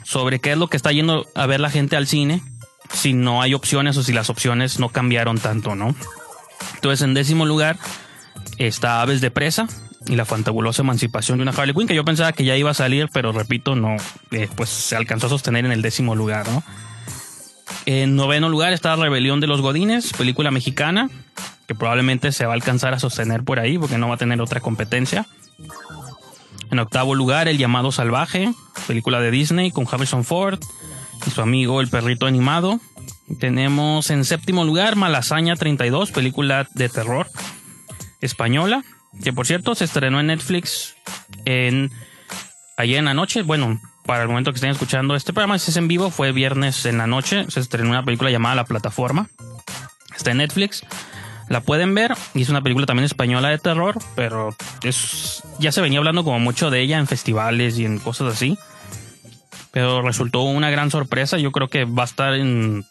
sobre 0.04 0.40
qué 0.40 0.54
es 0.54 0.58
lo 0.58 0.68
que 0.68 0.78
está 0.78 0.92
yendo 0.92 1.28
a 1.36 1.46
ver 1.46 1.60
la 1.60 1.70
gente 1.70 1.96
al 1.96 2.08
cine, 2.08 2.42
si 2.92 3.14
no 3.14 3.42
hay 3.42 3.54
opciones 3.54 3.98
o 3.98 4.04
si 4.04 4.14
las 4.14 4.30
opciones 4.30 4.80
no 4.80 4.90
cambiaron 4.90 5.38
tanto, 5.38 5.76
¿no? 5.76 5.96
Entonces, 6.76 7.02
en 7.04 7.14
décimo 7.14 7.46
lugar 7.46 7.78
está 8.58 9.02
Aves 9.02 9.22
de 9.22 9.30
Presa 9.30 9.68
y 10.10 10.16
la 10.16 10.26
fantabulosa 10.26 10.82
emancipación 10.82 11.38
de 11.38 11.44
una 11.44 11.52
Harley 11.52 11.76
Quinn, 11.76 11.88
que 11.88 11.96
yo 11.96 12.04
pensaba 12.04 12.34
que 12.34 12.44
ya 12.44 12.58
iba 12.58 12.72
a 12.72 12.74
salir, 12.74 13.10
pero 13.14 13.32
repito, 13.32 13.76
no, 13.76 13.96
eh, 14.32 14.50
pues 14.56 14.70
se 14.70 14.96
alcanzó 14.96 15.28
a 15.28 15.30
sostener 15.30 15.66
en 15.66 15.72
el 15.72 15.84
décimo 15.84 16.16
lugar, 16.16 16.48
¿no? 16.50 16.64
En 17.86 18.16
noveno 18.16 18.50
lugar 18.50 18.74
está 18.74 18.96
Rebelión 18.96 19.40
de 19.40 19.48
los 19.48 19.62
Godines, 19.62 20.12
película 20.14 20.50
mexicana, 20.50 21.10
que 21.68 21.76
probablemente 21.76 22.32
se 22.32 22.46
va 22.46 22.54
a 22.54 22.56
alcanzar 22.56 22.94
a 22.94 23.00
sostener 23.00 23.44
por 23.44 23.60
ahí 23.60 23.78
porque 23.78 24.00
no 24.00 24.10
va 24.10 24.16
a 24.16 24.18
tener 24.18 24.42
otra 24.42 24.60
competencia. 24.60 25.28
En 26.72 26.80
octavo 26.80 27.14
lugar, 27.14 27.48
El 27.48 27.58
llamado 27.58 27.92
salvaje, 27.92 28.52
película 28.88 29.20
de 29.22 29.32
Disney 29.32 29.72
con 29.72 29.88
Harrison 29.90 30.24
Ford 30.24 30.60
y 31.26 31.30
su 31.30 31.42
amigo 31.42 31.82
el 31.82 31.88
perrito 31.88 32.26
animado. 32.26 32.80
Tenemos 33.40 34.10
en 34.10 34.26
séptimo 34.26 34.66
lugar 34.66 34.96
Malasaña 34.96 35.56
32, 35.56 36.12
película 36.12 36.68
de 36.74 36.90
terror 36.90 37.28
española, 38.22 38.84
que 39.24 39.34
por 39.34 39.48
cierto 39.48 39.76
se 39.76 39.86
estrenó 39.86 40.20
en 40.20 40.28
Netflix 40.28 40.96
en 41.46 41.92
ayer 42.78 42.98
en 42.98 43.06
la 43.06 43.14
noche. 43.14 43.42
Bueno, 43.42 43.80
para 44.06 44.24
el 44.24 44.30
momento 44.30 44.52
que 44.52 44.56
estén 44.56 44.72
escuchando 44.72 45.16
este 45.16 45.34
programa, 45.34 45.60
si 45.60 45.72
es 45.72 45.78
en 45.78 45.88
vivo, 45.88 46.10
fue 46.10 46.32
viernes 46.32 46.86
en 46.86 46.98
la 46.98 47.08
noche. 47.08 47.46
Se 47.50 47.60
estrenó 47.60 47.90
una 47.90 48.04
película 48.04 48.32
llamada 48.32 48.56
La 48.56 48.66
Plataforma. 48.66 49.30
Está 50.16 50.32
en 50.32 50.38
Netflix. 50.38 50.84
La 51.50 51.62
pueden 51.62 51.96
ver 51.96 52.16
y 52.36 52.44
es 52.44 52.50
una 52.50 52.62
película 52.62 52.86
también 52.86 53.06
española 53.06 53.50
de 53.50 53.58
terror, 53.58 53.98
pero 54.16 54.56
es 54.84 55.42
ya 55.58 55.72
se 55.72 55.82
venía 55.82 55.98
hablando 55.98 56.24
como 56.24 56.40
mucho 56.40 56.70
de 56.70 56.80
ella 56.80 57.00
en 57.00 57.08
festivales 57.08 57.80
y 57.80 57.86
en 57.86 57.98
cosas 57.98 58.34
así. 58.34 58.58
Pero 59.72 60.02
resultó 60.02 60.42
una 60.42 60.70
gran 60.70 60.92
sorpresa. 60.92 61.38
Yo 61.38 61.52
creo 61.52 61.68
que 61.68 61.86
va 61.86 62.04
a 62.04 62.06
estar 62.06 62.34
en 62.36 62.86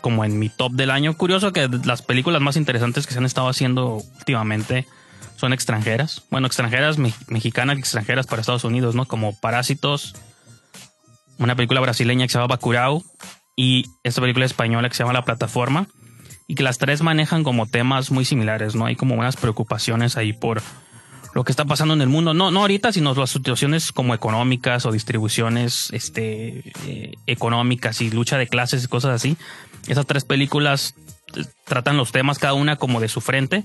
como 0.00 0.24
en 0.24 0.38
mi 0.38 0.50
top 0.50 0.72
del 0.72 0.90
año. 0.90 1.16
Curioso 1.16 1.52
que 1.52 1.68
las 1.84 2.02
películas 2.02 2.42
más 2.42 2.56
interesantes 2.56 3.06
que 3.06 3.12
se 3.12 3.18
han 3.18 3.24
estado 3.24 3.48
haciendo 3.48 4.02
últimamente 4.18 4.86
son 5.36 5.52
extranjeras. 5.52 6.24
Bueno, 6.30 6.46
extranjeras 6.46 6.98
mexicanas 6.98 7.76
y 7.76 7.80
extranjeras 7.80 8.26
para 8.26 8.40
Estados 8.40 8.64
Unidos, 8.64 8.94
¿no? 8.94 9.06
Como 9.06 9.38
Parásitos, 9.38 10.14
una 11.38 11.56
película 11.56 11.80
brasileña 11.80 12.26
que 12.26 12.32
se 12.32 12.38
llama 12.38 12.48
Bacurau 12.48 13.02
y 13.56 13.86
esta 14.02 14.20
película 14.20 14.46
española 14.46 14.88
que 14.88 14.94
se 14.94 15.02
llama 15.02 15.12
La 15.12 15.24
Plataforma 15.24 15.88
y 16.46 16.54
que 16.54 16.62
las 16.62 16.78
tres 16.78 17.02
manejan 17.02 17.42
como 17.42 17.66
temas 17.66 18.10
muy 18.10 18.24
similares, 18.24 18.74
¿no? 18.74 18.86
Hay 18.86 18.96
como 18.96 19.14
unas 19.14 19.36
preocupaciones 19.36 20.16
ahí 20.16 20.32
por 20.32 20.62
lo 21.34 21.42
que 21.42 21.50
está 21.50 21.64
pasando 21.64 21.94
en 21.94 22.00
el 22.00 22.08
mundo, 22.08 22.32
no, 22.32 22.52
no 22.52 22.60
ahorita, 22.60 22.92
sino 22.92 23.12
las 23.14 23.30
situaciones 23.30 23.90
como 23.90 24.14
económicas 24.14 24.86
o 24.86 24.92
distribuciones 24.92 25.88
este, 25.92 26.72
eh, 26.86 27.14
económicas 27.26 28.00
y 28.00 28.10
lucha 28.10 28.38
de 28.38 28.46
clases 28.46 28.84
y 28.84 28.88
cosas 28.88 29.12
así. 29.12 29.36
Esas 29.88 30.06
tres 30.06 30.24
películas 30.24 30.94
eh, 31.34 31.44
tratan 31.64 31.96
los 31.96 32.12
temas 32.12 32.38
cada 32.38 32.54
una 32.54 32.76
como 32.76 33.00
de 33.00 33.08
su 33.08 33.20
frente, 33.20 33.64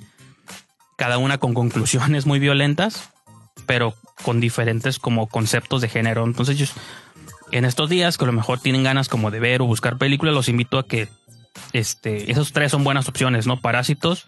cada 1.00 1.18
una 1.18 1.38
con 1.38 1.54
conclusiones 1.54 2.26
muy 2.26 2.40
violentas, 2.40 3.10
pero 3.66 3.96
con 4.24 4.42
diferentes 4.42 5.00
como 5.00 5.28
conceptos 5.28 5.82
de 5.82 5.88
género. 5.88 6.26
Entonces 6.26 6.58
yo, 6.58 6.66
en 7.54 7.64
estos 7.64 7.90
días 7.90 8.18
que 8.18 8.26
a 8.26 8.28
lo 8.28 8.34
mejor 8.34 8.60
tienen 8.60 8.84
ganas 8.84 9.08
como 9.08 9.32
de 9.32 9.40
ver 9.40 9.62
o 9.62 9.66
buscar 9.66 9.98
películas, 9.98 10.36
los 10.36 10.50
invito 10.50 10.78
a 10.78 10.86
que 10.86 11.08
este, 11.72 12.30
esos 12.30 12.52
tres 12.52 12.72
son 12.72 12.84
buenas 12.84 13.08
opciones, 13.08 13.48
¿no? 13.48 13.62
Parásitos, 13.62 14.26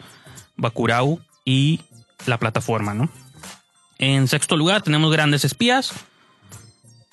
Bakurau 0.56 1.20
y 1.44 1.82
la 2.26 2.38
plataforma, 2.38 2.94
¿no? 2.94 3.10
En 4.00 4.30
sexto 4.30 4.56
lugar 4.56 4.82
tenemos 4.82 5.12
Grandes 5.12 5.44
Espías. 5.44 5.92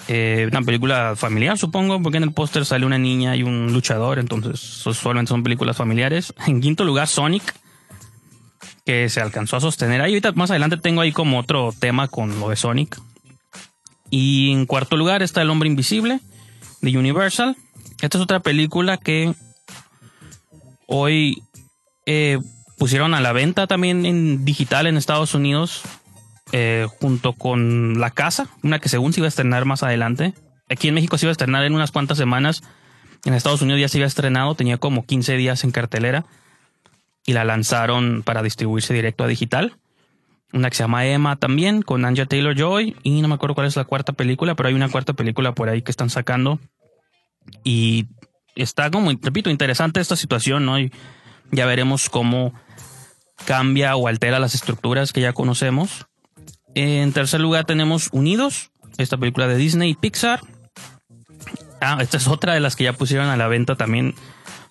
Eh, 0.06 0.48
una 0.52 0.62
película 0.62 1.16
familiar, 1.16 1.58
supongo, 1.58 2.00
porque 2.00 2.18
en 2.18 2.22
el 2.22 2.32
póster 2.32 2.64
sale 2.64 2.86
una 2.86 2.96
niña 2.96 3.34
y 3.34 3.42
un 3.42 3.72
luchador, 3.72 4.20
entonces 4.20 4.86
usualmente 4.86 5.30
son 5.30 5.42
películas 5.42 5.76
familiares. 5.76 6.32
En 6.46 6.60
quinto 6.60 6.84
lugar, 6.84 7.08
Sonic, 7.08 7.42
que 8.88 9.10
se 9.10 9.20
alcanzó 9.20 9.58
a 9.58 9.60
sostener 9.60 10.00
ahí. 10.00 10.12
Ahorita 10.12 10.32
más 10.32 10.50
adelante 10.50 10.78
tengo 10.78 11.02
ahí 11.02 11.12
como 11.12 11.38
otro 11.38 11.74
tema 11.78 12.08
con 12.08 12.40
lo 12.40 12.48
de 12.48 12.56
Sonic. 12.56 12.98
Y 14.08 14.50
en 14.50 14.64
cuarto 14.64 14.96
lugar 14.96 15.22
está 15.22 15.42
El 15.42 15.50
Hombre 15.50 15.68
Invisible, 15.68 16.20
de 16.80 16.96
Universal. 16.96 17.54
Esta 18.00 18.16
es 18.16 18.24
otra 18.24 18.40
película 18.40 18.96
que 18.96 19.34
Hoy 20.86 21.42
eh, 22.06 22.38
pusieron 22.78 23.12
a 23.12 23.20
la 23.20 23.34
venta 23.34 23.66
también 23.66 24.06
en 24.06 24.46
digital 24.46 24.86
en 24.86 24.96
Estados 24.96 25.34
Unidos, 25.34 25.82
eh, 26.52 26.86
junto 26.98 27.34
con 27.34 28.00
La 28.00 28.10
Casa, 28.10 28.48
una 28.62 28.78
que 28.78 28.88
según 28.88 29.12
se 29.12 29.20
iba 29.20 29.26
a 29.26 29.28
estrenar 29.28 29.66
más 29.66 29.82
adelante. 29.82 30.32
Aquí 30.70 30.88
en 30.88 30.94
México 30.94 31.18
se 31.18 31.26
iba 31.26 31.30
a 31.30 31.32
estrenar 31.32 31.62
en 31.64 31.74
unas 31.74 31.90
cuantas 31.90 32.16
semanas. 32.16 32.62
En 33.26 33.34
Estados 33.34 33.60
Unidos 33.60 33.82
ya 33.82 33.88
se 33.88 33.98
había 33.98 34.06
estrenado, 34.06 34.54
tenía 34.54 34.78
como 34.78 35.04
15 35.04 35.36
días 35.36 35.62
en 35.62 35.72
cartelera 35.72 36.24
y 37.28 37.34
la 37.34 37.44
lanzaron 37.44 38.22
para 38.22 38.42
distribuirse 38.42 38.94
directo 38.94 39.22
a 39.22 39.26
digital. 39.26 39.76
Una 40.54 40.70
que 40.70 40.76
se 40.76 40.82
llama 40.82 41.04
Emma 41.04 41.36
también, 41.36 41.82
con 41.82 42.06
Anja 42.06 42.24
Taylor 42.24 42.56
Joy. 42.56 42.96
Y 43.02 43.20
no 43.20 43.28
me 43.28 43.34
acuerdo 43.34 43.54
cuál 43.54 43.66
es 43.66 43.76
la 43.76 43.84
cuarta 43.84 44.14
película, 44.14 44.54
pero 44.54 44.70
hay 44.70 44.74
una 44.74 44.88
cuarta 44.88 45.12
película 45.12 45.52
por 45.52 45.68
ahí 45.68 45.82
que 45.82 45.90
están 45.90 46.08
sacando. 46.08 46.58
Y 47.64 48.06
está 48.54 48.90
como, 48.90 49.10
repito, 49.10 49.50
interesante 49.50 50.00
esta 50.00 50.16
situación, 50.16 50.64
¿no? 50.64 50.80
Y 50.80 50.90
ya 51.50 51.66
veremos 51.66 52.08
cómo 52.08 52.54
cambia 53.44 53.94
o 53.94 54.08
altera 54.08 54.38
las 54.38 54.54
estructuras 54.54 55.12
que 55.12 55.20
ya 55.20 55.34
conocemos. 55.34 56.06
En 56.74 57.12
tercer 57.12 57.42
lugar 57.42 57.66
tenemos 57.66 58.08
Unidos, 58.10 58.70
esta 58.96 59.18
película 59.18 59.48
de 59.48 59.58
Disney 59.58 59.90
y 59.90 59.94
Pixar. 59.94 60.40
Ah, 61.82 61.98
esta 62.00 62.16
es 62.16 62.26
otra 62.26 62.54
de 62.54 62.60
las 62.60 62.74
que 62.74 62.84
ya 62.84 62.94
pusieron 62.94 63.28
a 63.28 63.36
la 63.36 63.48
venta 63.48 63.76
también. 63.76 64.14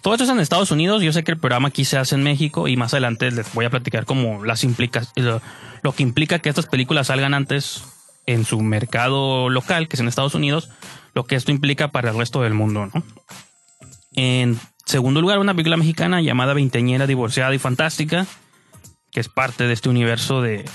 Todo 0.01 0.13
esto 0.13 0.24
es 0.24 0.30
en 0.30 0.39
Estados 0.39 0.72
Unidos. 0.72 1.01
Yo 1.01 1.12
sé 1.12 1.24
que 1.24 1.32
el 1.32 1.38
programa 1.38 1.70
aquí 1.70 1.86
se 1.86 1.98
hace 1.98 2.16
en 2.16 2.24
México 2.24 2.68
y 2.68 2.77
más 2.77 2.94
adelante 2.94 3.32
les 3.32 3.54
voy 3.54 3.66
a 3.66 3.70
platicar 3.70 4.06
como 4.06 4.46
las 4.46 4.63
implicaciones, 4.63 5.42
lo 5.82 5.92
que 5.92 6.04
implica 6.04 6.39
que 6.39 6.50
estas 6.50 6.68
películas 6.68 7.08
salgan 7.08 7.34
antes 7.34 7.84
en 8.25 8.46
su 8.46 8.60
mercado 8.62 9.50
local, 9.50 9.88
que 9.88 9.96
es 9.96 10.00
en 10.00 10.08
Estados 10.08 10.36
Unidos, 10.36 10.70
lo 11.13 11.25
que 11.25 11.36
esto 11.36 11.51
implica 11.51 11.88
para 11.89 12.12
el 12.12 12.18
resto 12.18 12.42
del 12.42 12.54
mundo, 12.54 12.89
¿no? 12.94 13.04
En 14.13 14.60
segundo 14.86 15.22
lugar, 15.22 15.39
una 15.39 15.54
película 15.54 15.77
mexicana 15.77 16.22
llamada 16.22 16.54
Veinteñera, 16.54 17.08
Divorciada 17.08 17.54
y 17.54 17.60
Fantástica, 17.60 18.25
que 19.12 19.20
es 19.20 19.30
parte 19.30 19.66
de 19.66 19.74
este 19.74 19.89
universo 19.89 20.42
de... 20.42 20.66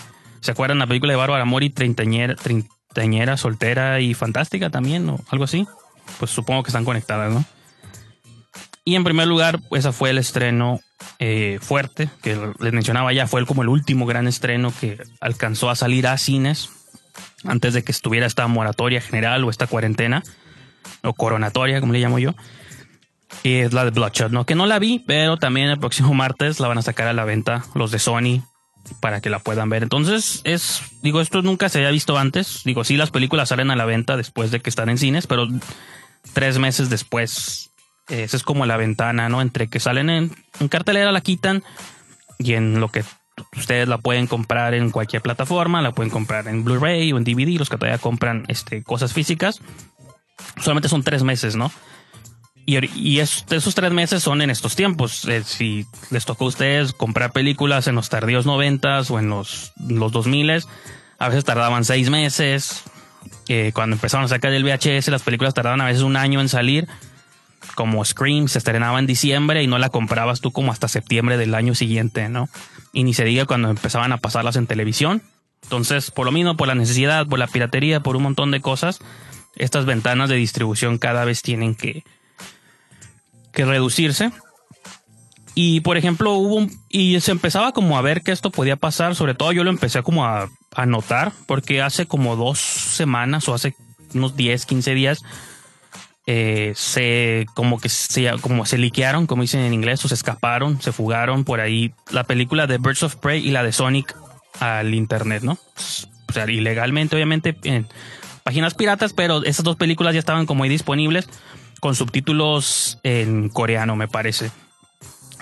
¿Se 0.40 0.50
acuerdan 0.50 0.78
la 0.78 0.86
película 0.86 1.12
de 1.12 1.16
Bárbara 1.16 1.44
Mori, 1.44 1.70
Treintañera, 1.70 2.34
Treintañera, 2.34 3.36
Soltera 3.36 4.00
y 4.00 4.14
Fantástica 4.14 4.70
también, 4.70 5.08
o 5.08 5.20
algo 5.28 5.44
así? 5.44 5.66
Pues 6.18 6.30
supongo 6.30 6.62
que 6.62 6.70
están 6.70 6.84
conectadas, 6.84 7.32
¿no? 7.32 7.44
Y 8.84 8.96
en 8.96 9.04
primer 9.04 9.28
lugar, 9.28 9.60
esa 9.70 9.92
fue 9.92 10.10
el 10.10 10.18
estreno 10.18 10.80
eh, 11.18 11.58
fuerte, 11.60 12.08
que 12.20 12.36
les 12.58 12.72
mencionaba 12.72 13.12
ya, 13.12 13.26
fue 13.28 13.46
como 13.46 13.62
el 13.62 13.68
último 13.68 14.06
gran 14.06 14.26
estreno 14.26 14.72
que 14.80 14.98
alcanzó 15.20 15.70
a 15.70 15.76
salir 15.76 16.06
a 16.08 16.18
cines 16.18 16.70
antes 17.44 17.74
de 17.74 17.84
que 17.84 17.92
estuviera 17.92 18.26
esta 18.26 18.46
moratoria 18.48 19.00
general 19.00 19.44
o 19.44 19.50
esta 19.50 19.66
cuarentena, 19.66 20.22
o 21.02 21.14
coronatoria, 21.14 21.80
como 21.80 21.92
le 21.92 22.00
llamo 22.00 22.18
yo. 22.18 22.34
Y 23.42 23.56
es 23.60 23.72
la 23.72 23.84
de 23.84 23.90
Bloodshot, 23.90 24.30
¿no? 24.30 24.46
Que 24.46 24.54
no 24.54 24.66
la 24.66 24.78
vi, 24.78 24.98
pero 24.98 25.36
también 25.36 25.68
el 25.68 25.78
próximo 25.78 26.12
martes 26.14 26.60
la 26.60 26.68
van 26.68 26.78
a 26.78 26.82
sacar 26.82 27.08
a 27.08 27.12
la 27.12 27.24
venta 27.24 27.64
los 27.74 27.90
de 27.90 27.98
Sony 27.98 28.42
para 29.00 29.20
que 29.20 29.30
la 29.30 29.38
puedan 29.38 29.68
ver. 29.68 29.84
Entonces, 29.84 30.40
es, 30.42 30.82
digo, 31.02 31.20
esto 31.20 31.40
nunca 31.42 31.68
se 31.68 31.78
había 31.78 31.90
visto 31.90 32.18
antes. 32.18 32.62
Digo, 32.64 32.82
sí, 32.82 32.96
las 32.96 33.10
películas 33.10 33.48
salen 33.50 33.70
a 33.70 33.76
la 33.76 33.84
venta 33.84 34.16
después 34.16 34.50
de 34.50 34.60
que 34.60 34.70
están 34.70 34.88
en 34.88 34.98
cines, 34.98 35.28
pero 35.28 35.46
tres 36.34 36.58
meses 36.58 36.90
después 36.90 37.71
Esa 38.08 38.36
es 38.36 38.42
como 38.42 38.66
la 38.66 38.76
ventana, 38.76 39.28
¿no? 39.28 39.40
Entre 39.42 39.68
que 39.68 39.80
salen 39.80 40.10
en, 40.10 40.30
cartelera, 40.68 41.12
la 41.12 41.20
quitan 41.20 41.62
y 42.38 42.54
en 42.54 42.80
lo 42.80 42.90
que 42.90 43.04
ustedes 43.56 43.88
la 43.88 43.98
pueden 43.98 44.26
comprar 44.26 44.74
en 44.74 44.90
cualquier 44.90 45.22
plataforma, 45.22 45.80
la 45.82 45.92
pueden 45.92 46.10
comprar 46.10 46.48
en 46.48 46.64
Blu-ray 46.64 47.12
o 47.12 47.16
en 47.18 47.24
DVD, 47.24 47.58
los 47.58 47.68
que 47.70 47.76
todavía 47.78 47.98
compran 47.98 48.44
este, 48.48 48.82
cosas 48.82 49.12
físicas. 49.12 49.60
Solamente 50.60 50.88
son 50.88 51.02
tres 51.02 51.22
meses, 51.22 51.56
¿no? 51.56 51.70
Y, 52.66 52.84
y 52.98 53.20
es- 53.20 53.44
esos 53.50 53.74
tres 53.74 53.92
meses 53.92 54.22
son 54.22 54.42
en 54.42 54.50
estos 54.50 54.76
tiempos. 54.76 55.24
Eh, 55.26 55.42
si 55.44 55.86
les 56.10 56.24
tocó 56.24 56.44
a 56.44 56.48
ustedes 56.48 56.92
comprar 56.92 57.32
películas 57.32 57.86
en 57.86 57.94
los 57.94 58.08
tardíos 58.08 58.46
noventas 58.46 59.10
o 59.10 59.18
en 59.18 59.28
los, 59.28 59.72
los 59.88 60.12
2000 60.12 60.62
a 61.18 61.28
veces 61.28 61.44
tardaban 61.44 61.84
seis 61.84 62.10
meses. 62.10 62.82
Eh, 63.48 63.70
cuando 63.74 63.94
empezaron 63.94 64.24
a 64.24 64.28
sacar 64.28 64.52
el 64.52 64.64
VHS, 64.64 65.08
las 65.08 65.22
películas 65.22 65.54
tardaban 65.54 65.80
a 65.80 65.86
veces 65.86 66.02
un 66.02 66.16
año 66.16 66.40
en 66.40 66.48
salir. 66.48 66.88
Como 67.74 68.04
Scream 68.04 68.48
se 68.48 68.58
estrenaba 68.58 68.98
en 68.98 69.06
diciembre 69.06 69.62
y 69.62 69.66
no 69.66 69.78
la 69.78 69.88
comprabas 69.88 70.40
tú 70.40 70.52
como 70.52 70.72
hasta 70.72 70.88
septiembre 70.88 71.36
del 71.36 71.54
año 71.54 71.74
siguiente, 71.74 72.28
¿no? 72.28 72.48
Y 72.92 73.04
ni 73.04 73.14
se 73.14 73.24
diga 73.24 73.46
cuando 73.46 73.70
empezaban 73.70 74.12
a 74.12 74.18
pasarlas 74.18 74.56
en 74.56 74.66
televisión. 74.66 75.22
Entonces, 75.62 76.10
por 76.10 76.26
lo 76.26 76.32
mismo, 76.32 76.56
por 76.56 76.68
la 76.68 76.74
necesidad, 76.74 77.26
por 77.26 77.38
la 77.38 77.46
piratería, 77.46 78.00
por 78.00 78.16
un 78.16 78.24
montón 78.24 78.50
de 78.50 78.60
cosas, 78.60 78.98
estas 79.56 79.86
ventanas 79.86 80.28
de 80.28 80.36
distribución 80.36 80.98
cada 80.98 81.24
vez 81.24 81.42
tienen 81.42 81.74
que, 81.74 82.04
que 83.52 83.64
reducirse. 83.64 84.32
Y 85.54 85.80
por 85.80 85.96
ejemplo, 85.96 86.32
hubo 86.32 86.56
un, 86.56 86.80
y 86.88 87.20
se 87.20 87.30
empezaba 87.30 87.72
como 87.72 87.98
a 87.98 88.02
ver 88.02 88.22
que 88.22 88.32
esto 88.32 88.50
podía 88.50 88.76
pasar, 88.76 89.14
sobre 89.14 89.34
todo 89.34 89.52
yo 89.52 89.64
lo 89.64 89.70
empecé 89.70 90.02
como 90.02 90.24
a, 90.24 90.48
a 90.74 90.86
notar, 90.86 91.32
porque 91.46 91.82
hace 91.82 92.06
como 92.06 92.36
dos 92.36 92.58
semanas 92.58 93.48
o 93.48 93.54
hace 93.54 93.74
unos 94.14 94.36
10, 94.36 94.66
15 94.66 94.94
días, 94.94 95.22
eh, 96.26 96.72
se 96.76 97.46
como 97.54 97.80
que 97.80 97.88
se, 97.88 98.30
como 98.40 98.64
se 98.66 98.78
liquearon, 98.78 99.26
como 99.26 99.42
dicen 99.42 99.60
en 99.60 99.74
inglés, 99.74 100.04
o 100.04 100.08
se 100.08 100.14
escaparon, 100.14 100.80
se 100.80 100.92
fugaron 100.92 101.44
por 101.44 101.60
ahí 101.60 101.92
la 102.10 102.24
película 102.24 102.66
de 102.66 102.78
Birds 102.78 103.02
of 103.02 103.16
Prey 103.16 103.46
y 103.46 103.50
la 103.50 103.62
de 103.62 103.72
Sonic 103.72 104.16
al 104.60 104.94
internet, 104.94 105.42
¿no? 105.42 105.58
O 106.28 106.32
sea, 106.32 106.48
ilegalmente, 106.48 107.16
obviamente, 107.16 107.56
en 107.64 107.86
páginas 108.44 108.74
piratas, 108.74 109.12
pero 109.12 109.44
esas 109.44 109.64
dos 109.64 109.76
películas 109.76 110.14
ya 110.14 110.20
estaban 110.20 110.46
como 110.46 110.64
ahí 110.64 110.70
disponibles 110.70 111.28
con 111.80 111.96
subtítulos 111.96 112.98
en 113.02 113.48
coreano, 113.48 113.96
me 113.96 114.06
parece. 114.06 114.52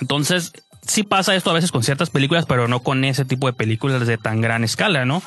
Entonces, 0.01 0.53
sí 0.87 1.03
pasa 1.03 1.37
esto 1.37 1.51
a 1.51 1.55
veces 1.55 1.71
con 1.71 1.83
ciertas 1.83 2.09
películas, 2.09 2.47
pero 2.47 2.67
no 2.67 2.81
con 2.81 3.05
ese 3.05 3.27
tipo 3.27 3.47
de 3.47 3.53
películas 3.53 4.07
de 4.07 4.17
tan 4.17 4.41
gran 4.41 4.65
escala, 4.65 5.05
¿no? 5.05 5.23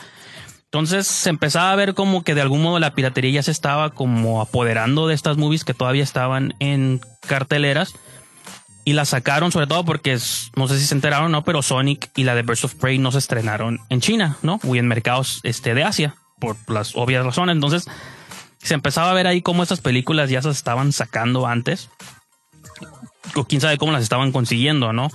Entonces 0.73 1.05
se 1.05 1.29
empezaba 1.29 1.71
a 1.71 1.75
ver 1.75 1.93
como 1.93 2.23
que 2.23 2.33
de 2.33 2.41
algún 2.41 2.63
modo 2.63 2.79
la 2.79 2.95
piratería 2.95 3.29
ya 3.29 3.43
se 3.43 3.51
estaba 3.51 3.91
como 3.91 4.41
apoderando 4.41 5.05
de 5.05 5.13
estas 5.13 5.37
movies 5.37 5.63
que 5.63 5.75
todavía 5.75 6.01
estaban 6.01 6.55
en 6.57 6.99
carteleras 7.27 7.93
y 8.83 8.93
las 8.93 9.09
sacaron 9.09 9.51
sobre 9.51 9.67
todo 9.67 9.85
porque 9.85 10.17
no 10.55 10.67
sé 10.67 10.79
si 10.79 10.87
se 10.87 10.95
enteraron 10.95 11.31
no, 11.31 11.43
pero 11.43 11.61
Sonic 11.61 12.09
y 12.15 12.23
la 12.23 12.33
de 12.33 12.41
Birds 12.41 12.65
of 12.65 12.73
Prey 12.73 12.97
no 12.97 13.11
se 13.11 13.19
estrenaron 13.19 13.81
en 13.89 14.01
China, 14.01 14.37
¿no? 14.41 14.59
O 14.67 14.75
en 14.75 14.87
mercados 14.87 15.41
este, 15.43 15.75
de 15.75 15.83
Asia, 15.83 16.15
por 16.39 16.57
las 16.67 16.95
obvias 16.95 17.23
razones. 17.23 17.53
Entonces 17.53 17.85
se 18.57 18.73
empezaba 18.73 19.11
a 19.11 19.13
ver 19.13 19.27
ahí 19.27 19.43
cómo 19.43 19.61
estas 19.61 19.79
películas 19.79 20.31
ya 20.31 20.41
se 20.41 20.49
estaban 20.49 20.91
sacando 20.91 21.45
antes 21.45 21.91
o 23.35 23.45
quién 23.45 23.61
sabe 23.61 23.77
cómo 23.77 23.91
las 23.91 24.01
estaban 24.01 24.31
consiguiendo, 24.31 24.91
¿no? 24.91 25.11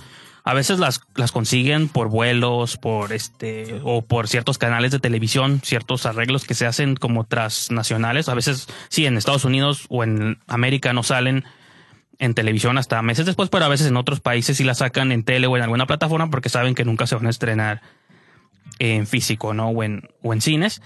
A 0.49 0.55
veces 0.55 0.79
las, 0.79 1.01
las 1.15 1.31
consiguen 1.31 1.89
por 1.89 2.09
vuelos, 2.09 2.77
por 2.77 3.13
este, 3.13 3.79
o 3.83 4.01
por 4.01 4.27
ciertos 4.27 4.57
canales 4.57 4.89
de 4.89 4.97
televisión, 4.97 5.61
ciertos 5.63 6.07
arreglos 6.07 6.43
que 6.43 6.55
se 6.55 6.65
hacen 6.65 6.95
como 6.95 7.23
transnacionales. 7.23 8.29
A 8.29 8.33
veces, 8.33 8.67
sí, 8.87 9.05
en 9.05 9.15
Estados 9.15 9.45
Unidos 9.45 9.85
o 9.89 10.03
en 10.03 10.39
América 10.47 10.91
no 10.91 11.03
salen 11.03 11.43
en 12.17 12.33
televisión 12.33 12.79
hasta 12.79 12.99
meses 13.03 13.27
después, 13.27 13.49
pero 13.51 13.65
a 13.65 13.67
veces 13.67 13.85
en 13.85 13.95
otros 13.95 14.21
países 14.21 14.57
sí 14.57 14.63
la 14.63 14.73
sacan 14.73 15.11
en 15.11 15.21
tele 15.21 15.45
o 15.45 15.55
en 15.55 15.61
alguna 15.61 15.85
plataforma 15.85 16.31
porque 16.31 16.49
saben 16.49 16.73
que 16.73 16.83
nunca 16.83 17.05
se 17.05 17.13
van 17.13 17.27
a 17.27 17.29
estrenar 17.29 17.83
en 18.79 19.05
físico, 19.05 19.53
¿no? 19.53 19.69
O 19.69 19.83
en, 19.83 20.09
o 20.23 20.33
en 20.33 20.41
cines. 20.41 20.81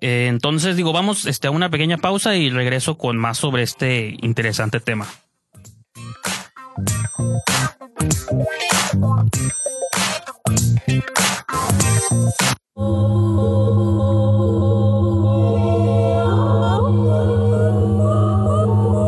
Eh, 0.00 0.26
entonces, 0.28 0.74
digo, 0.74 0.92
vamos 0.92 1.26
este, 1.26 1.46
a 1.46 1.52
una 1.52 1.70
pequeña 1.70 1.98
pausa 1.98 2.34
y 2.34 2.50
regreso 2.50 2.98
con 2.98 3.18
más 3.18 3.38
sobre 3.38 3.62
este 3.62 4.16
interesante 4.20 4.80
tema. 4.80 5.06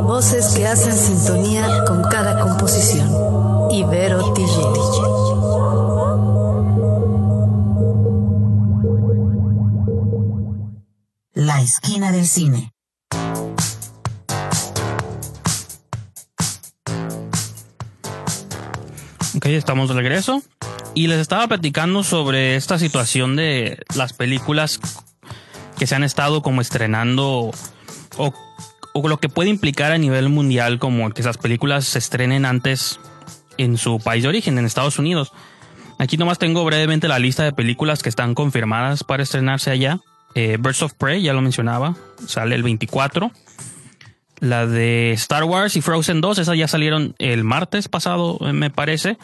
Voces 0.04 0.54
que 0.54 0.66
hacen 0.66 0.92
sintonía 0.92 1.84
con 1.86 2.02
cada 2.02 2.40
composición. 2.40 3.08
Ibero 3.70 4.32
TJ. 4.34 5.22
La 11.34 11.60
esquina 11.60 12.12
del 12.12 12.26
cine. 12.26 12.71
Ok, 19.42 19.46
estamos 19.46 19.88
de 19.88 19.96
regreso. 19.96 20.40
Y 20.94 21.08
les 21.08 21.18
estaba 21.18 21.48
platicando 21.48 22.04
sobre 22.04 22.54
esta 22.54 22.78
situación 22.78 23.34
de 23.34 23.82
las 23.96 24.12
películas 24.12 24.78
que 25.76 25.88
se 25.88 25.96
han 25.96 26.04
estado 26.04 26.42
como 26.42 26.60
estrenando 26.60 27.50
o, 28.18 28.32
lo 29.08 29.16
que 29.18 29.28
puede 29.28 29.50
implicar 29.50 29.90
a 29.90 29.98
nivel 29.98 30.28
mundial 30.28 30.78
como 30.78 31.10
que 31.10 31.22
esas 31.22 31.38
películas 31.38 31.86
se 31.86 31.98
estrenen 31.98 32.44
antes 32.44 33.00
en 33.58 33.78
su 33.78 33.98
país 33.98 34.22
de 34.22 34.28
origen, 34.28 34.58
en 34.58 34.64
Estados 34.64 35.00
Unidos. 35.00 35.32
Aquí 35.98 36.16
nomás 36.16 36.38
tengo 36.38 36.64
brevemente 36.64 37.08
la 37.08 37.18
lista 37.18 37.42
de 37.42 37.50
películas 37.50 38.00
que 38.00 38.10
están 38.10 38.36
confirmadas 38.36 39.02
para 39.02 39.24
estrenarse 39.24 39.72
allá. 39.72 39.98
Eh, 40.36 40.56
Birds 40.60 40.82
of 40.82 40.92
Prey, 40.92 41.20
ya 41.20 41.32
lo 41.32 41.42
mencionaba, 41.42 41.96
sale 42.28 42.54
el 42.54 42.62
24. 42.62 43.32
La 44.42 44.66
de 44.66 45.12
Star 45.12 45.44
Wars 45.44 45.76
y 45.76 45.82
Frozen 45.82 46.20
2, 46.20 46.38
esas 46.38 46.58
ya 46.58 46.66
salieron 46.66 47.14
el 47.18 47.44
martes 47.44 47.86
pasado, 47.86 48.38
eh, 48.40 48.52
me 48.52 48.70
parece. 48.70 49.16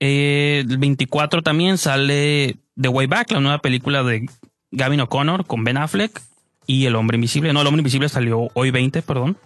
Eh, 0.00 0.64
el 0.68 0.78
24 0.78 1.42
también 1.42 1.78
sale 1.78 2.56
The 2.74 2.88
Way 2.88 3.06
Back, 3.06 3.30
la 3.30 3.38
nueva 3.38 3.58
película 3.58 4.02
de 4.02 4.28
Gavin 4.72 5.02
O'Connor 5.02 5.46
con 5.46 5.62
Ben 5.62 5.76
Affleck 5.76 6.20
y 6.66 6.86
El 6.86 6.96
Hombre 6.96 7.14
Invisible. 7.14 7.52
No, 7.52 7.60
El 7.60 7.68
Hombre 7.68 7.82
Invisible 7.82 8.08
salió 8.08 8.48
hoy 8.54 8.72
20, 8.72 9.02
perdón. 9.02 9.38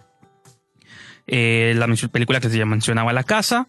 Eh, 1.27 1.75
la 1.77 1.85
película 2.11 2.39
que 2.39 2.49
se 2.49 2.65
mencionaba 2.65 3.13
La 3.13 3.23
Casa, 3.23 3.67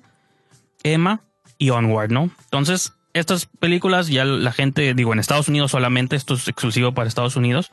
Emma 0.84 1.20
y 1.58 1.68
Onward, 1.68 2.12
¿no? 2.12 2.30
Entonces, 2.44 2.94
estas 3.12 3.44
películas 3.44 4.08
ya 4.08 4.24
la 4.24 4.52
gente, 4.52 4.94
digo, 4.94 5.12
en 5.12 5.18
Estados 5.18 5.48
Unidos 5.48 5.70
solamente, 5.70 6.16
esto 6.16 6.32
es 6.32 6.48
exclusivo 6.48 6.92
para 6.92 7.08
Estados 7.08 7.36
Unidos. 7.36 7.70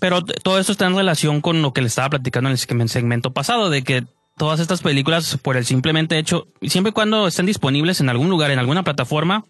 Pero 0.00 0.22
todo 0.22 0.58
esto 0.58 0.72
está 0.72 0.86
en 0.86 0.96
relación 0.96 1.40
con 1.40 1.62
lo 1.62 1.72
que 1.72 1.80
le 1.80 1.86
estaba 1.88 2.10
platicando 2.10 2.48
en 2.50 2.52
el 2.52 2.58
segmen- 2.58 2.88
segmento 2.88 3.32
pasado, 3.32 3.70
de 3.70 3.82
que 3.82 4.04
todas 4.36 4.60
estas 4.60 4.82
películas, 4.82 5.38
por 5.42 5.56
el 5.56 5.64
simplemente 5.64 6.18
hecho, 6.18 6.46
siempre 6.62 6.90
y 6.90 6.92
cuando 6.92 7.26
estén 7.26 7.46
disponibles 7.46 8.00
en 8.00 8.08
algún 8.08 8.28
lugar, 8.28 8.50
en 8.50 8.58
alguna 8.58 8.82
plataforma, 8.82 9.44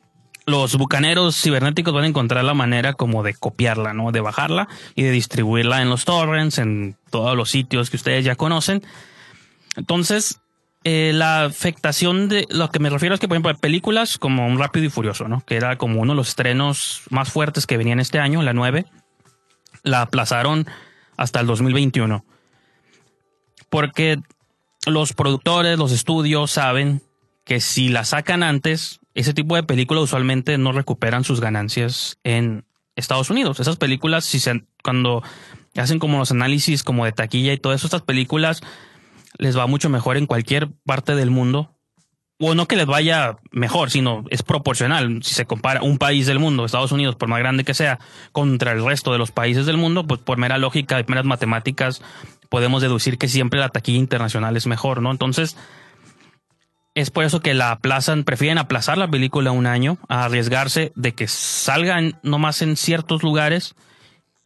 los 0.46 0.76
bucaneros 0.76 1.40
cibernéticos 1.42 1.92
van 1.92 2.04
a 2.04 2.06
encontrar 2.06 2.44
la 2.44 2.54
manera 2.54 2.92
como 2.92 3.24
de 3.24 3.34
copiarla, 3.34 3.94
¿no? 3.94 4.12
De 4.12 4.20
bajarla 4.20 4.68
y 4.94 5.02
de 5.02 5.10
distribuirla 5.10 5.82
en 5.82 5.90
los 5.90 6.04
torrents, 6.04 6.58
en 6.58 6.96
todos 7.10 7.36
los 7.36 7.50
sitios 7.50 7.90
que 7.90 7.96
ustedes 7.96 8.24
ya 8.24 8.36
conocen. 8.36 8.82
Entonces, 9.76 10.38
eh, 10.84 11.10
la 11.12 11.44
afectación 11.44 12.28
de 12.28 12.46
lo 12.48 12.70
que 12.70 12.78
me 12.78 12.90
refiero 12.90 13.14
es 13.14 13.20
que, 13.20 13.26
por 13.26 13.34
ejemplo, 13.36 13.56
películas 13.56 14.18
como 14.18 14.46
un 14.46 14.58
Rápido 14.58 14.86
y 14.86 14.88
Furioso, 14.90 15.26
¿no? 15.26 15.42
Que 15.44 15.56
era 15.56 15.76
como 15.78 16.00
uno 16.00 16.12
de 16.12 16.16
los 16.16 16.28
estrenos 16.28 17.02
más 17.10 17.30
fuertes 17.30 17.66
que 17.66 17.76
venían 17.76 17.98
este 17.98 18.20
año, 18.20 18.42
la 18.42 18.52
9 18.52 18.86
la 19.86 20.02
aplazaron 20.02 20.66
hasta 21.16 21.40
el 21.40 21.46
2021. 21.46 22.24
Porque 23.70 24.18
los 24.84 25.12
productores, 25.14 25.78
los 25.78 25.92
estudios 25.92 26.50
saben 26.50 27.02
que 27.44 27.60
si 27.60 27.88
la 27.88 28.04
sacan 28.04 28.42
antes, 28.42 29.00
ese 29.14 29.32
tipo 29.32 29.54
de 29.54 29.62
películas 29.62 30.04
usualmente 30.04 30.58
no 30.58 30.72
recuperan 30.72 31.24
sus 31.24 31.40
ganancias 31.40 32.18
en 32.24 32.64
Estados 32.96 33.30
Unidos. 33.30 33.60
Esas 33.60 33.76
películas, 33.76 34.24
si 34.24 34.40
se, 34.40 34.64
cuando 34.82 35.22
hacen 35.76 36.00
como 36.00 36.18
los 36.18 36.32
análisis 36.32 36.82
como 36.82 37.04
de 37.04 37.12
taquilla 37.12 37.52
y 37.52 37.58
todo 37.58 37.72
eso, 37.72 37.86
estas 37.86 38.02
películas 38.02 38.62
les 39.38 39.56
va 39.56 39.66
mucho 39.68 39.88
mejor 39.88 40.16
en 40.16 40.26
cualquier 40.26 40.68
parte 40.84 41.14
del 41.14 41.30
mundo. 41.30 41.75
O 42.38 42.54
no 42.54 42.68
que 42.68 42.76
les 42.76 42.86
vaya 42.86 43.38
mejor, 43.50 43.90
sino 43.90 44.24
es 44.30 44.42
proporcional. 44.42 45.22
Si 45.22 45.34
se 45.34 45.46
compara 45.46 45.82
un 45.82 45.96
país 45.96 46.26
del 46.26 46.38
mundo, 46.38 46.66
Estados 46.66 46.92
Unidos, 46.92 47.16
por 47.16 47.28
más 47.28 47.38
grande 47.38 47.64
que 47.64 47.72
sea, 47.72 47.98
contra 48.32 48.72
el 48.72 48.84
resto 48.84 49.12
de 49.12 49.18
los 49.18 49.30
países 49.30 49.64
del 49.64 49.78
mundo, 49.78 50.06
pues 50.06 50.20
por 50.20 50.36
mera 50.36 50.58
lógica 50.58 51.00
y 51.00 51.04
meras 51.08 51.24
matemáticas, 51.24 52.02
podemos 52.50 52.82
deducir 52.82 53.16
que 53.16 53.28
siempre 53.28 53.58
la 53.58 53.70
taquilla 53.70 53.98
internacional 53.98 54.56
es 54.56 54.66
mejor, 54.66 55.00
¿no? 55.00 55.10
Entonces, 55.10 55.56
es 56.94 57.10
por 57.10 57.24
eso 57.24 57.40
que 57.40 57.54
la 57.54 57.72
aplazan, 57.72 58.24
prefieren 58.24 58.58
aplazar 58.58 58.96
la 58.96 59.08
película 59.08 59.50
un 59.50 59.66
año 59.66 59.98
a 60.08 60.24
arriesgarse 60.24 60.92
de 60.94 61.12
que 61.12 61.28
salgan 61.28 62.18
nomás 62.22 62.62
en 62.62 62.76
ciertos 62.76 63.22
lugares 63.22 63.74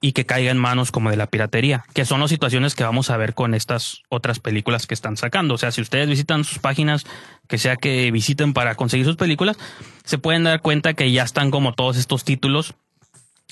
y 0.01 0.13
que 0.13 0.27
caiga 0.27 0.51
en 0.51 0.59
manos 0.59 0.91
como 0.91 1.11
de 1.11 1.17
la 1.17 1.29
piratería, 1.29 1.85
que 1.95 2.05
son 2.05 2.21
las 2.21 2.31
situaciones 2.31 2.75
que 2.75 2.85
vamos 2.85 3.11
a 3.11 3.17
ver 3.17 3.35
con 3.35 3.55
estas 3.55 4.03
otras 4.09 4.41
películas 4.41 4.87
que 4.87 4.95
están 4.95 5.17
sacando. 5.17 5.55
O 5.55 5.59
sea, 5.59 5.71
si 5.71 5.81
ustedes 5.81 6.09
visitan 6.09 6.43
sus 6.43 6.59
páginas, 6.59 7.07
que 7.51 7.59
sea 7.59 7.77
que 7.77 8.11
visiten 8.13 8.55
para 8.55 8.77
conseguir 8.77 9.05
sus 9.05 9.17
películas, 9.17 9.59
se 10.05 10.19
pueden 10.19 10.45
dar 10.45 10.63
cuenta 10.63 10.95
que 10.95 11.11
ya 11.11 11.25
están 11.25 11.51
como 11.51 11.75
todos 11.75 11.97
estos 11.97 12.25
títulos, 12.25 12.75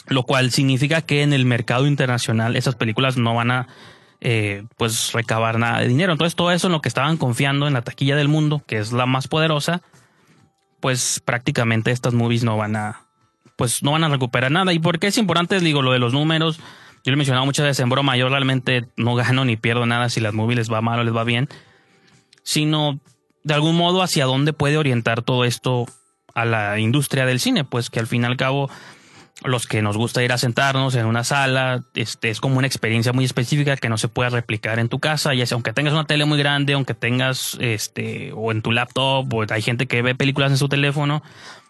lo 0.06 0.22
cual 0.22 0.52
significa 0.52 1.02
que 1.02 1.22
en 1.22 1.32
el 1.32 1.44
mercado 1.44 1.86
internacional 1.86 2.56
esas 2.56 2.76
películas 2.76 3.16
no 3.16 3.34
van 3.34 3.50
a 3.50 3.68
eh, 4.20 4.64
pues 4.76 5.12
recabar 5.12 5.58
nada 5.58 5.80
de 5.80 5.88
dinero. 5.88 6.12
Entonces 6.12 6.36
todo 6.36 6.52
eso 6.52 6.68
en 6.68 6.72
lo 6.72 6.80
que 6.80 6.88
estaban 6.88 7.16
confiando 7.16 7.66
en 7.66 7.74
la 7.74 7.82
taquilla 7.82 8.14
del 8.16 8.28
mundo, 8.28 8.62
que 8.66 8.78
es 8.78 8.92
la 8.92 9.04
más 9.04 9.26
poderosa, 9.26 9.82
pues 10.80 11.20
prácticamente 11.24 11.90
estas 11.90 12.14
movies 12.14 12.44
no 12.44 12.56
van 12.56 12.76
a, 12.76 13.02
pues 13.56 13.82
no 13.82 13.92
van 13.92 14.04
a 14.04 14.08
recuperar 14.08 14.52
nada. 14.52 14.72
¿Y 14.72 14.78
por 14.78 15.00
qué 15.00 15.08
es 15.08 15.18
importante? 15.18 15.58
Digo, 15.58 15.82
lo 15.82 15.92
de 15.92 15.98
los 15.98 16.12
números. 16.12 16.58
Yo 17.04 17.12
lo 17.12 17.14
he 17.14 17.16
mencionado 17.16 17.44
muchas 17.46 17.66
veces 17.66 17.80
en 17.80 17.90
broma. 17.90 18.16
Yo 18.16 18.28
realmente 18.28 18.86
no 18.96 19.16
gano 19.16 19.44
ni 19.44 19.56
pierdo 19.56 19.86
nada 19.86 20.08
si 20.08 20.20
las 20.20 20.34
movies 20.34 20.58
les 20.58 20.72
va 20.72 20.80
mal 20.82 21.00
o 21.00 21.04
les 21.04 21.14
va 21.14 21.24
bien. 21.24 21.48
Sino 22.44 23.00
de 23.44 23.54
algún 23.54 23.76
modo 23.76 24.02
hacia 24.02 24.26
dónde 24.26 24.52
puede 24.52 24.76
orientar 24.76 25.22
todo 25.22 25.44
esto 25.44 25.86
a 26.34 26.44
la 26.44 26.78
industria 26.78 27.26
del 27.26 27.40
cine. 27.40 27.64
Pues 27.64 27.90
que 27.90 28.00
al 28.00 28.06
fin 28.06 28.22
y 28.22 28.26
al 28.26 28.36
cabo 28.36 28.70
los 29.44 29.66
que 29.66 29.82
nos 29.82 29.96
gusta 29.96 30.22
ir 30.22 30.32
a 30.32 30.38
sentarnos 30.38 30.94
en 30.96 31.06
una 31.06 31.22
sala, 31.22 31.84
este, 31.94 32.30
es 32.30 32.40
como 32.40 32.58
una 32.58 32.66
experiencia 32.66 33.12
muy 33.12 33.24
específica 33.24 33.76
que 33.76 33.88
no 33.88 33.96
se 33.96 34.08
puede 34.08 34.30
replicar 34.30 34.78
en 34.78 34.88
tu 34.88 34.98
casa, 34.98 35.34
y 35.34 35.44
aunque 35.52 35.72
tengas 35.72 35.92
una 35.92 36.06
tele 36.06 36.24
muy 36.24 36.38
grande, 36.38 36.72
aunque 36.72 36.94
tengas, 36.94 37.56
este, 37.60 38.32
o 38.34 38.50
en 38.50 38.62
tu 38.62 38.72
laptop, 38.72 39.32
o 39.32 39.44
hay 39.48 39.62
gente 39.62 39.86
que 39.86 40.02
ve 40.02 40.14
películas 40.14 40.50
en 40.50 40.58
su 40.58 40.68
teléfono, 40.68 41.22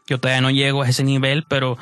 yo 0.06 0.18
todavía 0.18 0.40
no 0.40 0.50
llego 0.50 0.82
a 0.82 0.88
ese 0.88 1.04
nivel, 1.04 1.44
pero 1.48 1.76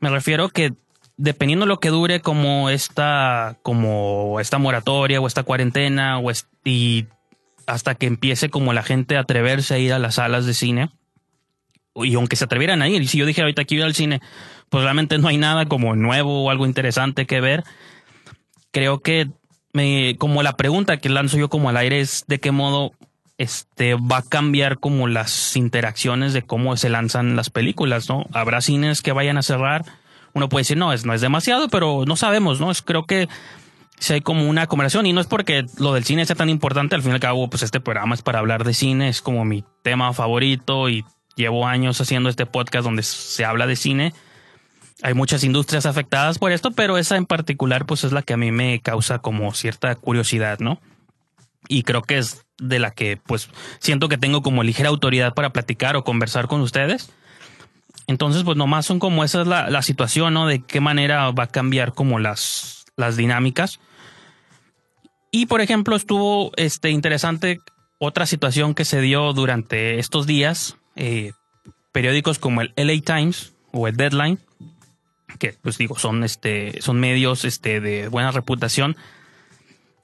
me 0.00 0.10
refiero 0.10 0.50
que 0.50 0.74
dependiendo 1.16 1.64
de 1.64 1.68
lo 1.68 1.80
que 1.80 1.88
dure 1.88 2.20
como 2.20 2.68
esta, 2.68 3.56
como 3.62 4.38
esta 4.40 4.58
moratoria 4.58 5.20
o 5.20 5.26
esta 5.26 5.44
cuarentena, 5.44 6.18
o 6.18 6.30
y 6.64 7.06
hasta 7.66 7.94
que 7.94 8.06
empiece 8.06 8.50
como 8.50 8.72
la 8.72 8.82
gente 8.82 9.16
a 9.16 9.20
atreverse 9.20 9.74
a 9.74 9.78
ir 9.78 9.92
a 9.92 9.98
las 9.98 10.16
salas 10.16 10.46
de 10.46 10.54
cine, 10.54 10.90
y 11.96 12.14
aunque 12.14 12.36
se 12.36 12.44
atrevieran 12.44 12.82
a 12.82 12.88
ir, 12.88 13.06
si 13.08 13.18
yo 13.18 13.26
dije 13.26 13.42
ahorita 13.42 13.62
aquí 13.62 13.76
ir 13.76 13.84
al 13.84 13.94
cine, 13.94 14.20
pues 14.68 14.82
realmente 14.82 15.18
no 15.18 15.28
hay 15.28 15.36
nada 15.36 15.66
como 15.66 15.94
nuevo 15.94 16.44
o 16.44 16.50
algo 16.50 16.66
interesante 16.66 17.26
que 17.26 17.40
ver. 17.40 17.62
Creo 18.72 19.00
que 19.00 19.28
me, 19.72 20.16
como 20.18 20.42
la 20.42 20.56
pregunta 20.56 20.96
que 20.96 21.08
lanzo 21.08 21.38
yo 21.38 21.48
como 21.48 21.68
al 21.68 21.76
aire 21.76 22.00
es 22.00 22.24
de 22.26 22.40
qué 22.40 22.50
modo 22.50 22.92
este 23.38 23.94
va 23.94 24.18
a 24.18 24.22
cambiar 24.22 24.78
como 24.78 25.08
las 25.08 25.56
interacciones 25.56 26.32
de 26.32 26.42
cómo 26.42 26.76
se 26.76 26.88
lanzan 26.88 27.36
las 27.36 27.50
películas, 27.50 28.08
¿no? 28.08 28.26
Habrá 28.32 28.60
cines 28.60 29.02
que 29.02 29.12
vayan 29.12 29.38
a 29.38 29.42
cerrar. 29.42 29.84
Uno 30.32 30.48
puede 30.48 30.62
decir, 30.62 30.76
no, 30.76 30.92
es, 30.92 31.04
no 31.04 31.14
es 31.14 31.20
demasiado, 31.20 31.68
pero 31.68 32.04
no 32.06 32.16
sabemos, 32.16 32.60
¿no? 32.60 32.70
Es, 32.70 32.82
creo 32.82 33.06
que 33.06 33.28
si 34.04 34.12
hay 34.12 34.20
como 34.20 34.48
una 34.48 34.66
conversación 34.66 35.06
y 35.06 35.12
no 35.12 35.20
es 35.20 35.26
porque 35.26 35.66
lo 35.78 35.94
del 35.94 36.04
cine 36.04 36.24
sea 36.26 36.36
tan 36.36 36.48
importante, 36.48 36.94
al 36.94 37.02
fin 37.02 37.10
y 37.10 37.14
al 37.14 37.20
cabo, 37.20 37.48
pues 37.50 37.62
este 37.62 37.80
programa 37.80 38.14
es 38.14 38.22
para 38.22 38.38
hablar 38.38 38.64
de 38.64 38.74
cine, 38.74 39.08
es 39.08 39.20
como 39.20 39.44
mi 39.44 39.64
tema 39.82 40.12
favorito 40.12 40.88
y 40.88 41.04
llevo 41.36 41.66
años 41.66 42.00
haciendo 42.00 42.28
este 42.28 42.46
podcast 42.46 42.84
donde 42.84 43.02
se 43.02 43.44
habla 43.44 43.66
de 43.66 43.76
cine 43.76 44.14
hay 45.02 45.12
muchas 45.12 45.44
industrias 45.44 45.84
afectadas 45.86 46.38
por 46.38 46.50
esto, 46.50 46.70
pero 46.70 46.96
esa 46.96 47.16
en 47.16 47.26
particular 47.26 47.84
pues 47.84 48.04
es 48.04 48.12
la 48.12 48.22
que 48.22 48.32
a 48.32 48.38
mí 48.38 48.50
me 48.52 48.80
causa 48.80 49.18
como 49.18 49.52
cierta 49.52 49.94
curiosidad, 49.96 50.60
¿no? 50.60 50.80
Y 51.68 51.82
creo 51.82 52.00
que 52.00 52.16
es 52.16 52.46
de 52.58 52.78
la 52.78 52.90
que 52.90 53.18
pues 53.26 53.50
siento 53.80 54.08
que 54.08 54.18
tengo 54.18 54.42
como 54.42 54.62
ligera 54.62 54.88
autoridad 54.88 55.34
para 55.34 55.50
platicar 55.50 55.96
o 55.96 56.04
conversar 56.04 56.46
con 56.46 56.62
ustedes. 56.62 57.12
Entonces 58.06 58.44
pues 58.44 58.56
nomás 58.56 58.86
son 58.86 58.98
como 58.98 59.24
esa 59.24 59.42
es 59.42 59.46
la, 59.46 59.68
la 59.68 59.82
situación, 59.82 60.32
¿no? 60.32 60.46
De 60.46 60.62
qué 60.62 60.80
manera 60.80 61.30
va 61.32 61.44
a 61.44 61.48
cambiar 61.48 61.92
como 61.92 62.18
las, 62.18 62.86
las 62.96 63.16
dinámicas. 63.16 63.80
Y 65.34 65.46
por 65.46 65.60
ejemplo 65.60 65.96
estuvo 65.96 66.52
este, 66.54 66.90
interesante 66.90 67.58
otra 67.98 68.24
situación 68.24 68.72
que 68.72 68.84
se 68.84 69.00
dio 69.00 69.32
durante 69.32 69.98
estos 69.98 70.28
días. 70.28 70.76
Eh, 70.94 71.32
periódicos 71.90 72.38
como 72.38 72.60
el 72.60 72.72
LA 72.76 73.00
Times 73.00 73.52
o 73.72 73.88
el 73.88 73.96
Deadline 73.96 74.38
que 75.40 75.56
pues 75.60 75.76
digo, 75.76 75.98
son, 75.98 76.22
este, 76.22 76.80
son 76.80 77.00
medios 77.00 77.44
este, 77.44 77.80
de 77.80 78.06
buena 78.06 78.30
reputación, 78.30 78.96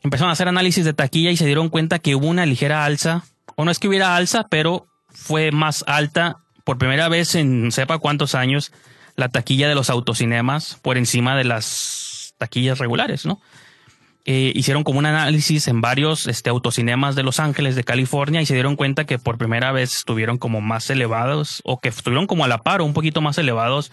empezaron 0.02 0.30
a 0.30 0.32
hacer 0.32 0.48
análisis 0.48 0.84
de 0.84 0.94
taquilla 0.94 1.30
y 1.30 1.36
se 1.36 1.46
dieron 1.46 1.68
cuenta 1.68 2.00
que 2.00 2.16
hubo 2.16 2.26
una 2.26 2.44
ligera 2.44 2.84
alza, 2.84 3.22
o 3.54 3.64
no 3.64 3.70
es 3.70 3.78
que 3.78 3.86
hubiera 3.86 4.16
alza, 4.16 4.48
pero 4.50 4.88
fue 5.10 5.52
más 5.52 5.84
alta 5.86 6.38
por 6.64 6.76
primera 6.76 7.08
vez 7.08 7.36
en 7.36 7.70
sepa 7.70 7.98
cuántos 7.98 8.34
años 8.34 8.72
la 9.14 9.28
taquilla 9.28 9.68
de 9.68 9.76
los 9.76 9.90
autocinemas 9.90 10.76
por 10.82 10.98
encima 10.98 11.36
de 11.36 11.44
las 11.44 12.34
taquillas 12.36 12.80
regulares, 12.80 13.24
¿no? 13.24 13.40
Eh, 14.26 14.52
hicieron 14.54 14.84
como 14.84 14.98
un 14.98 15.06
análisis 15.06 15.66
en 15.66 15.80
varios 15.80 16.26
este, 16.26 16.50
autocinemas 16.50 17.16
de 17.16 17.22
Los 17.22 17.40
Ángeles, 17.40 17.74
de 17.74 17.84
California, 17.84 18.42
y 18.42 18.46
se 18.46 18.54
dieron 18.54 18.76
cuenta 18.76 19.06
que 19.06 19.18
por 19.18 19.38
primera 19.38 19.72
vez 19.72 19.96
estuvieron 19.96 20.36
como 20.36 20.60
más 20.60 20.90
elevados, 20.90 21.62
o 21.64 21.80
que 21.80 21.88
estuvieron 21.88 22.26
como 22.26 22.44
a 22.44 22.48
la 22.48 22.58
par 22.58 22.82
o 22.82 22.84
un 22.84 22.92
poquito 22.92 23.22
más 23.22 23.38
elevados 23.38 23.90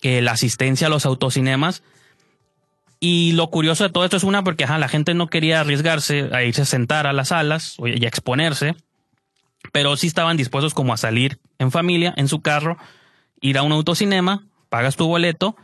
que 0.00 0.20
la 0.20 0.32
asistencia 0.32 0.88
a 0.88 0.90
los 0.90 1.06
autocinemas. 1.06 1.82
Y 3.00 3.32
lo 3.32 3.48
curioso 3.48 3.84
de 3.84 3.90
todo 3.90 4.04
esto 4.04 4.16
es 4.16 4.24
una 4.24 4.42
porque 4.42 4.66
la 4.66 4.88
gente 4.88 5.14
no 5.14 5.28
quería 5.28 5.60
arriesgarse 5.60 6.28
a 6.32 6.42
irse 6.42 6.62
a 6.62 6.66
sentar 6.66 7.06
a 7.06 7.12
las 7.12 7.28
salas 7.28 7.76
y 7.78 8.04
a 8.04 8.08
exponerse, 8.08 8.74
pero 9.72 9.96
sí 9.96 10.08
estaban 10.08 10.36
dispuestos 10.36 10.74
como 10.74 10.92
a 10.92 10.96
salir 10.96 11.38
en 11.58 11.70
familia, 11.70 12.12
en 12.16 12.28
su 12.28 12.40
carro, 12.40 12.76
ir 13.40 13.56
a 13.56 13.62
un 13.62 13.72
autocinema, 13.72 14.44
pagas 14.68 14.96
tu 14.96 15.06
boleto 15.06 15.56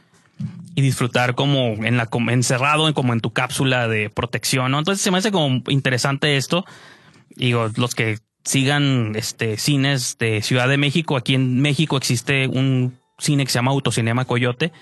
y 0.75 0.83
disfrutar 0.83 1.35
como 1.35 1.85
en 1.85 1.97
la 1.97 2.09
encerrado 2.31 2.92
como 2.94 3.12
en 3.12 3.20
tu 3.20 3.33
cápsula 3.33 3.88
de 3.88 4.11
protección, 4.11 4.73
¿no? 4.73 4.79
Entonces 4.79 5.03
se 5.03 5.11
me 5.11 5.18
hace 5.18 5.31
como 5.31 5.62
interesante 5.68 6.37
esto. 6.37 6.64
Digo, 7.37 7.70
los 7.77 7.94
que 7.94 8.18
sigan 8.44 9.12
este 9.16 9.57
cines 9.57 10.18
de 10.18 10.42
Ciudad 10.42 10.68
de 10.68 10.77
México, 10.77 11.16
aquí 11.16 11.35
en 11.35 11.61
México 11.61 11.97
existe 11.97 12.49
un 12.49 12.99
cine 13.18 13.44
que 13.44 13.53
se 13.53 13.59
llama 13.59 13.70
Autocinema 13.70 14.25
Coyote. 14.25 14.73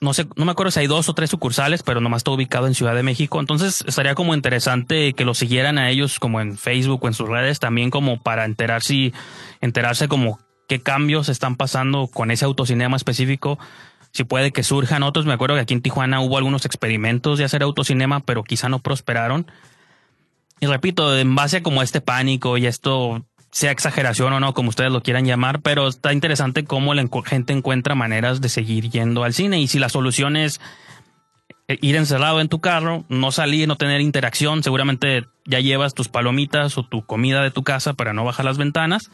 No 0.00 0.14
sé, 0.14 0.26
no 0.34 0.44
me 0.44 0.50
acuerdo 0.50 0.72
si 0.72 0.80
hay 0.80 0.88
dos 0.88 1.08
o 1.08 1.14
tres 1.14 1.30
sucursales, 1.30 1.84
pero 1.84 2.00
nomás 2.00 2.20
está 2.20 2.32
ubicado 2.32 2.66
en 2.66 2.74
Ciudad 2.74 2.94
de 2.94 3.04
México. 3.04 3.38
Entonces 3.38 3.84
estaría 3.86 4.16
como 4.16 4.34
interesante 4.34 5.12
que 5.12 5.24
lo 5.24 5.34
siguieran 5.34 5.78
a 5.78 5.90
ellos 5.90 6.18
como 6.18 6.40
en 6.40 6.58
Facebook 6.58 7.04
o 7.04 7.08
en 7.08 7.14
sus 7.14 7.28
redes 7.28 7.60
también 7.60 7.90
como 7.90 8.20
para 8.20 8.44
enterarse, 8.44 9.12
enterarse 9.60 10.08
como 10.08 10.40
qué 10.68 10.80
cambios 10.80 11.28
están 11.28 11.54
pasando 11.54 12.08
con 12.08 12.30
ese 12.30 12.44
autocinema 12.44 12.96
específico. 12.96 13.58
Si 14.12 14.24
puede 14.24 14.52
que 14.52 14.62
surjan 14.62 15.02
otros. 15.02 15.26
Me 15.26 15.32
acuerdo 15.32 15.56
que 15.56 15.62
aquí 15.62 15.74
en 15.74 15.82
Tijuana 15.82 16.20
hubo 16.20 16.36
algunos 16.36 16.66
experimentos 16.66 17.38
de 17.38 17.44
hacer 17.44 17.62
autocinema, 17.62 18.20
pero 18.20 18.44
quizá 18.44 18.68
no 18.68 18.78
prosperaron. 18.78 19.46
Y 20.60 20.66
repito, 20.66 21.18
en 21.18 21.34
base 21.34 21.58
a 21.58 21.62
como 21.62 21.82
este 21.82 22.00
pánico 22.00 22.56
y 22.58 22.66
esto 22.66 23.24
sea 23.50 23.70
exageración 23.70 24.32
o 24.32 24.40
no, 24.40 24.54
como 24.54 24.70
ustedes 24.70 24.92
lo 24.92 25.02
quieran 25.02 25.26
llamar, 25.26 25.60
pero 25.60 25.88
está 25.88 26.12
interesante 26.12 26.64
cómo 26.64 26.94
la 26.94 27.06
gente 27.26 27.52
encuentra 27.52 27.94
maneras 27.94 28.40
de 28.40 28.48
seguir 28.48 28.88
yendo 28.88 29.24
al 29.24 29.34
cine 29.34 29.60
y 29.60 29.68
si 29.68 29.78
la 29.78 29.90
solución 29.90 30.36
es 30.36 30.58
eh, 31.68 31.78
ir 31.82 31.96
encerrado 31.96 32.40
en 32.40 32.48
tu 32.48 32.60
carro, 32.60 33.04
no 33.10 33.30
salir, 33.30 33.68
no 33.68 33.76
tener 33.76 34.00
interacción, 34.00 34.62
seguramente 34.62 35.26
ya 35.44 35.60
llevas 35.60 35.92
tus 35.92 36.08
palomitas 36.08 36.78
o 36.78 36.82
tu 36.82 37.04
comida 37.04 37.42
de 37.42 37.50
tu 37.50 37.62
casa 37.62 37.92
para 37.92 38.14
no 38.14 38.24
bajar 38.24 38.46
las 38.46 38.56
ventanas, 38.56 39.10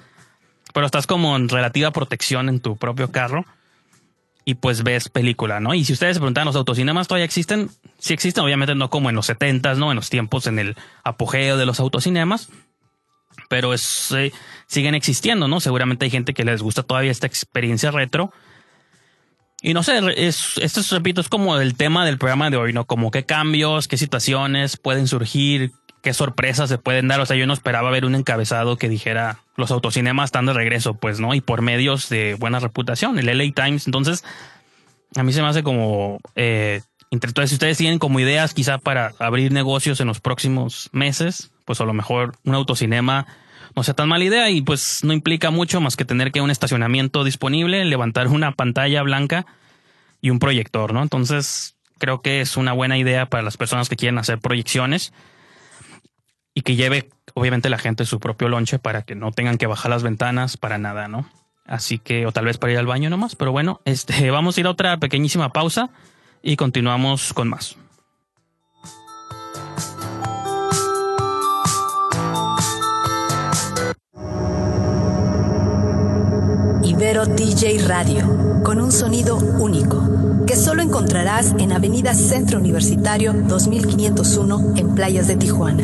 pero 0.72 0.86
estás 0.86 1.08
como 1.08 1.34
en 1.34 1.48
relativa 1.48 1.90
protección 1.90 2.48
en 2.48 2.60
tu 2.60 2.76
propio 2.76 3.10
carro 3.10 3.44
y 4.48 4.54
pues 4.54 4.82
ves 4.82 5.10
película, 5.10 5.60
¿no? 5.60 5.74
Y 5.74 5.84
si 5.84 5.92
ustedes 5.92 6.16
se 6.16 6.20
preguntan, 6.20 6.46
¿los 6.46 6.56
autocinemas 6.56 7.06
todavía 7.06 7.26
existen? 7.26 7.68
Sí 7.98 8.14
existen, 8.14 8.42
obviamente 8.42 8.74
no 8.74 8.88
como 8.88 9.10
en 9.10 9.16
los 9.16 9.26
70 9.26 9.74
¿no? 9.74 9.90
En 9.90 9.96
los 9.96 10.08
tiempos 10.08 10.46
en 10.46 10.58
el 10.58 10.74
apogeo 11.04 11.58
de 11.58 11.66
los 11.66 11.80
autocinemas, 11.80 12.48
pero 13.50 13.74
es, 13.74 14.10
eh, 14.12 14.32
siguen 14.66 14.94
existiendo, 14.94 15.48
¿no? 15.48 15.60
Seguramente 15.60 16.06
hay 16.06 16.10
gente 16.10 16.32
que 16.32 16.46
les 16.46 16.62
gusta 16.62 16.82
todavía 16.82 17.10
esta 17.10 17.26
experiencia 17.26 17.90
retro. 17.90 18.32
Y 19.60 19.74
no 19.74 19.82
sé, 19.82 20.00
es, 20.16 20.56
esto 20.56 20.80
repito, 20.96 21.20
es 21.20 21.28
como 21.28 21.58
el 21.58 21.74
tema 21.74 22.06
del 22.06 22.16
programa 22.16 22.48
de 22.48 22.56
hoy, 22.56 22.72
¿no? 22.72 22.86
Como 22.86 23.10
qué 23.10 23.26
cambios, 23.26 23.86
qué 23.86 23.98
situaciones 23.98 24.78
pueden 24.78 25.08
surgir, 25.08 25.72
qué 26.02 26.14
sorpresas 26.14 26.68
se 26.68 26.78
pueden 26.78 27.08
dar. 27.08 27.20
O 27.20 27.26
sea, 27.26 27.36
yo 27.36 27.46
no 27.46 27.52
esperaba 27.52 27.90
ver 27.90 28.04
un 28.04 28.14
encabezado 28.14 28.76
que 28.76 28.88
dijera 28.88 29.40
los 29.56 29.70
autocinemas 29.70 30.26
están 30.26 30.46
de 30.46 30.52
regreso, 30.52 30.94
pues, 30.94 31.20
¿no? 31.20 31.34
Y 31.34 31.40
por 31.40 31.62
medios 31.62 32.08
de 32.08 32.34
buena 32.34 32.60
reputación, 32.60 33.18
el 33.18 33.26
LA 33.26 33.52
Times. 33.54 33.86
Entonces, 33.86 34.24
a 35.16 35.22
mí 35.22 35.32
se 35.32 35.42
me 35.42 35.48
hace 35.48 35.62
como... 35.62 36.20
Eh, 36.36 36.80
entonces, 37.10 37.50
si 37.50 37.54
ustedes 37.54 37.78
tienen 37.78 37.98
como 37.98 38.20
ideas 38.20 38.52
quizá 38.52 38.78
para 38.78 39.12
abrir 39.18 39.50
negocios 39.50 40.00
en 40.00 40.08
los 40.08 40.20
próximos 40.20 40.90
meses, 40.92 41.50
pues 41.64 41.80
a 41.80 41.84
lo 41.84 41.94
mejor 41.94 42.36
un 42.44 42.54
autocinema 42.54 43.26
no 43.74 43.82
sea 43.82 43.94
tan 43.94 44.08
mala 44.08 44.24
idea 44.24 44.50
y 44.50 44.60
pues 44.60 45.00
no 45.04 45.12
implica 45.12 45.50
mucho 45.50 45.80
más 45.80 45.96
que 45.96 46.04
tener 46.04 46.32
que 46.32 46.40
un 46.40 46.50
estacionamiento 46.50 47.24
disponible, 47.24 47.84
levantar 47.84 48.28
una 48.28 48.52
pantalla 48.52 49.02
blanca 49.02 49.46
y 50.20 50.30
un 50.30 50.38
proyector, 50.38 50.92
¿no? 50.92 51.02
Entonces 51.02 51.76
creo 51.98 52.20
que 52.20 52.40
es 52.40 52.56
una 52.56 52.72
buena 52.72 52.98
idea 52.98 53.26
para 53.26 53.42
las 53.42 53.56
personas 53.56 53.88
que 53.88 53.96
quieren 53.96 54.18
hacer 54.18 54.38
proyecciones 54.38 55.12
y 56.58 56.62
que 56.62 56.74
lleve 56.74 57.08
obviamente 57.34 57.68
la 57.68 57.78
gente 57.78 58.04
su 58.04 58.18
propio 58.18 58.48
lonche 58.48 58.80
para 58.80 59.02
que 59.02 59.14
no 59.14 59.30
tengan 59.30 59.58
que 59.58 59.68
bajar 59.68 59.92
las 59.92 60.02
ventanas 60.02 60.56
para 60.56 60.76
nada, 60.76 61.06
¿no? 61.06 61.24
Así 61.64 62.00
que, 62.00 62.26
o 62.26 62.32
tal 62.32 62.46
vez 62.46 62.58
para 62.58 62.72
ir 62.72 62.78
al 62.80 62.86
baño 62.86 63.10
nomás, 63.10 63.36
pero 63.36 63.52
bueno, 63.52 63.80
este, 63.84 64.28
vamos 64.32 64.56
a 64.56 64.60
ir 64.60 64.66
a 64.66 64.70
otra 64.70 64.96
pequeñísima 64.96 65.52
pausa 65.52 65.90
y 66.42 66.56
continuamos 66.56 67.32
con 67.32 67.48
más. 67.48 67.76
Ibero 77.18 77.34
DJ 77.34 77.78
Radio, 77.88 78.62
con 78.62 78.80
un 78.80 78.92
sonido 78.92 79.38
único, 79.38 80.44
que 80.46 80.54
solo 80.54 80.82
encontrarás 80.82 81.52
en 81.58 81.72
Avenida 81.72 82.14
Centro 82.14 82.60
Universitario 82.60 83.32
2501 83.32 84.74
en 84.76 84.94
Playas 84.94 85.26
de 85.26 85.34
Tijuana. 85.34 85.82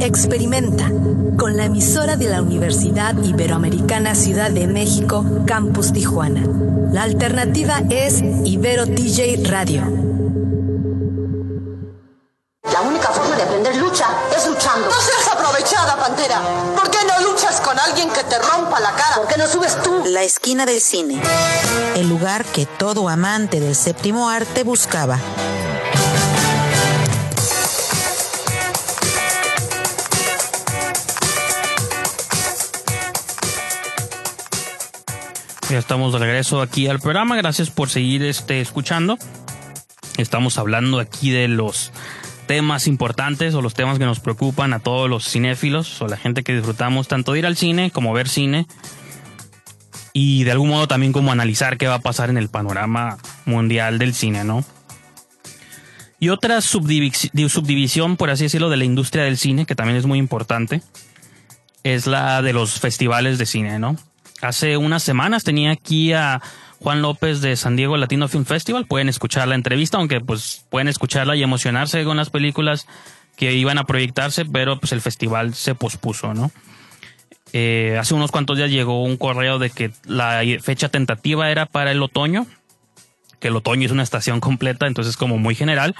Experimenta 0.00 0.90
con 1.36 1.56
la 1.56 1.66
emisora 1.66 2.16
de 2.16 2.28
la 2.28 2.42
Universidad 2.42 3.16
Iberoamericana 3.22 4.16
Ciudad 4.16 4.50
de 4.50 4.66
México, 4.66 5.24
Campus 5.46 5.92
Tijuana. 5.92 6.42
La 6.90 7.04
alternativa 7.04 7.80
es 7.88 8.20
Ibero 8.44 8.86
DJ 8.86 9.40
Radio. 9.44 9.82
La 12.70 12.80
única 12.80 13.08
forma 13.08 13.34
de 13.34 13.42
aprender 13.42 13.74
lucha 13.74 14.06
es 14.36 14.46
luchando. 14.46 14.88
No 14.88 15.00
seas 15.00 15.28
aprovechada, 15.32 15.96
Pantera. 15.96 16.40
¿Por 16.76 16.88
qué 16.90 16.98
no 17.04 17.28
luchas 17.28 17.60
con 17.60 17.76
alguien 17.76 18.08
que 18.10 18.22
te 18.22 18.38
rompa 18.38 18.78
la 18.78 18.92
cara? 18.92 19.16
¿Por 19.16 19.26
qué 19.26 19.36
no 19.36 19.48
subes 19.48 19.82
tú? 19.82 20.04
La 20.06 20.22
esquina 20.22 20.64
del 20.64 20.80
cine. 20.80 21.20
El 21.96 22.08
lugar 22.08 22.44
que 22.44 22.66
todo 22.66 23.08
amante 23.08 23.58
del 23.58 23.74
séptimo 23.74 24.30
arte 24.30 24.62
buscaba. 24.62 25.18
Ya 35.68 35.78
estamos 35.78 36.12
de 36.12 36.20
regreso 36.20 36.60
aquí 36.60 36.86
al 36.86 37.00
programa. 37.00 37.34
Gracias 37.34 37.70
por 37.70 37.90
seguir 37.90 38.22
este, 38.22 38.60
escuchando. 38.60 39.18
Estamos 40.16 40.58
hablando 40.58 41.00
aquí 41.00 41.30
de 41.30 41.48
los 41.48 41.90
temas 42.52 42.86
importantes 42.86 43.54
o 43.54 43.62
los 43.62 43.72
temas 43.72 43.98
que 43.98 44.04
nos 44.04 44.20
preocupan 44.20 44.74
a 44.74 44.78
todos 44.78 45.08
los 45.08 45.26
cinéfilos 45.26 46.02
o 46.02 46.06
la 46.06 46.18
gente 46.18 46.42
que 46.42 46.54
disfrutamos 46.54 47.08
tanto 47.08 47.32
de 47.32 47.38
ir 47.38 47.46
al 47.46 47.56
cine 47.56 47.90
como 47.90 48.12
ver 48.12 48.28
cine 48.28 48.66
y 50.12 50.44
de 50.44 50.52
algún 50.52 50.68
modo 50.68 50.86
también 50.86 51.14
como 51.14 51.32
analizar 51.32 51.78
qué 51.78 51.86
va 51.86 51.94
a 51.94 51.98
pasar 52.00 52.28
en 52.28 52.36
el 52.36 52.50
panorama 52.50 53.16
mundial 53.46 53.98
del 53.98 54.12
cine, 54.12 54.44
¿no? 54.44 54.66
Y 56.20 56.28
otra 56.28 56.60
subdivisión, 56.60 58.18
por 58.18 58.28
así 58.28 58.42
decirlo, 58.42 58.68
de 58.68 58.76
la 58.76 58.84
industria 58.84 59.24
del 59.24 59.38
cine, 59.38 59.64
que 59.64 59.74
también 59.74 59.96
es 59.96 60.04
muy 60.04 60.18
importante, 60.18 60.82
es 61.84 62.06
la 62.06 62.42
de 62.42 62.52
los 62.52 62.80
festivales 62.80 63.38
de 63.38 63.46
cine, 63.46 63.78
¿no? 63.78 63.96
Hace 64.42 64.76
unas 64.76 65.02
semanas 65.02 65.42
tenía 65.42 65.70
aquí 65.70 66.12
a 66.12 66.42
Juan 66.82 67.00
López 67.00 67.40
de 67.40 67.56
San 67.56 67.76
Diego 67.76 67.96
Latino 67.96 68.28
Film 68.28 68.44
Festival. 68.44 68.86
Pueden 68.86 69.08
escuchar 69.08 69.46
la 69.48 69.54
entrevista, 69.54 69.98
aunque 69.98 70.20
pues 70.20 70.66
pueden 70.68 70.88
escucharla 70.88 71.36
y 71.36 71.42
emocionarse 71.42 72.04
con 72.04 72.16
las 72.16 72.30
películas 72.30 72.86
que 73.36 73.54
iban 73.54 73.78
a 73.78 73.84
proyectarse, 73.84 74.44
pero 74.44 74.78
pues 74.78 74.92
el 74.92 75.00
festival 75.00 75.54
se 75.54 75.74
pospuso, 75.74 76.34
¿no? 76.34 76.50
Eh, 77.52 77.96
hace 78.00 78.14
unos 78.14 78.30
cuantos 78.30 78.56
días 78.56 78.70
llegó 78.70 79.04
un 79.04 79.16
correo 79.16 79.58
de 79.58 79.70
que 79.70 79.92
la 80.06 80.42
fecha 80.60 80.88
tentativa 80.88 81.50
era 81.50 81.66
para 81.66 81.92
el 81.92 82.02
otoño, 82.02 82.46
que 83.40 83.48
el 83.48 83.56
otoño 83.56 83.86
es 83.86 83.92
una 83.92 84.02
estación 84.02 84.40
completa, 84.40 84.86
entonces 84.86 85.16
como 85.16 85.38
muy 85.38 85.54
general, 85.54 85.94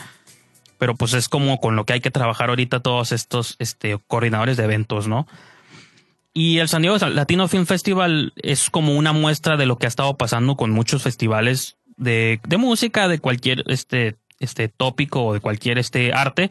pero 0.78 0.96
pues 0.96 1.12
es 1.12 1.28
como 1.28 1.60
con 1.60 1.76
lo 1.76 1.84
que 1.84 1.92
hay 1.92 2.00
que 2.00 2.10
trabajar 2.10 2.48
ahorita 2.48 2.80
todos 2.80 3.12
estos 3.12 3.56
este, 3.58 3.98
coordinadores 4.08 4.56
de 4.56 4.64
eventos, 4.64 5.08
¿no? 5.08 5.26
Y 6.34 6.58
el 6.58 6.68
San 6.68 6.82
Diego 6.82 6.96
Latino 7.08 7.46
Film 7.48 7.66
Festival 7.66 8.32
es 8.36 8.70
como 8.70 8.96
una 8.96 9.12
muestra 9.12 9.56
de 9.56 9.66
lo 9.66 9.78
que 9.78 9.86
ha 9.86 9.88
estado 9.88 10.16
pasando 10.16 10.56
con 10.56 10.70
muchos 10.70 11.02
festivales 11.02 11.76
de, 11.96 12.40
de 12.46 12.56
música, 12.56 13.06
de 13.08 13.18
cualquier 13.18 13.64
este, 13.66 14.16
este 14.38 14.68
tópico 14.68 15.24
o 15.24 15.34
de 15.34 15.40
cualquier 15.40 15.78
este 15.78 16.12
arte. 16.12 16.50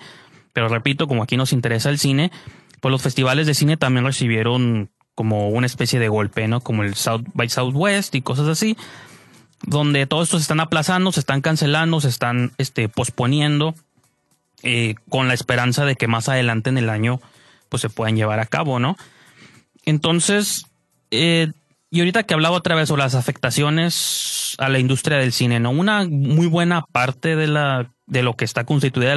Pero 0.54 0.68
repito, 0.68 1.08
como 1.08 1.24
aquí 1.24 1.36
nos 1.38 1.54
interesa 1.54 1.90
el 1.90 1.98
cine, 1.98 2.32
pues 2.80 2.92
los 2.92 3.02
festivales 3.02 3.48
de 3.48 3.56
cine 3.56 3.78
también 3.78 4.06
recibieron 4.06 4.92
como 5.16 5.50
una 5.50 5.68
especie 5.68 6.00
de 6.00 6.10
golpe, 6.10 6.48
¿no? 6.48 6.62
Como 6.62 6.84
el 6.84 6.96
South 6.96 7.24
by 7.34 7.50
Southwest 7.50 8.16
y 8.16 8.22
cosas 8.22 8.48
así, 8.48 8.78
donde 9.64 10.06
todos 10.08 10.28
estos 10.28 10.42
se 10.42 10.44
están 10.44 10.60
aplazando, 10.60 11.12
se 11.12 11.20
están 11.20 11.42
cancelando, 11.42 12.02
se 12.02 12.10
están 12.10 12.54
este, 12.58 12.90
posponiendo, 12.90 13.76
eh, 14.64 14.96
con 15.10 15.28
la 15.28 15.34
esperanza 15.34 15.86
de 15.86 15.96
que 15.96 16.08
más 16.08 16.30
adelante 16.30 16.70
en 16.70 16.78
el 16.78 16.90
año 16.90 17.20
pues 17.70 17.82
se 17.82 17.90
puedan 17.90 18.16
llevar 18.16 18.40
a 18.40 18.46
cabo, 18.46 18.80
¿no? 18.80 18.98
Entonces, 19.86 20.66
eh, 21.12 21.52
y 21.90 22.00
ahorita 22.00 22.24
que 22.24 22.34
hablaba 22.34 22.58
otra 22.58 22.76
vez 22.76 22.88
sobre 22.88 23.04
las 23.04 23.16
afectaciones 23.16 24.56
a 24.58 24.70
la 24.70 24.80
industria 24.80 25.18
del 25.18 25.34
cine, 25.34 25.60
¿no? 25.60 25.72
Una 25.72 26.06
muy 26.08 26.48
buena 26.48 26.86
parte 26.92 27.36
de 27.36 27.48
la 27.48 27.92
de 28.12 28.24
lo 28.24 28.36
que 28.36 28.44
está 28.44 28.66
constituida 28.66 29.16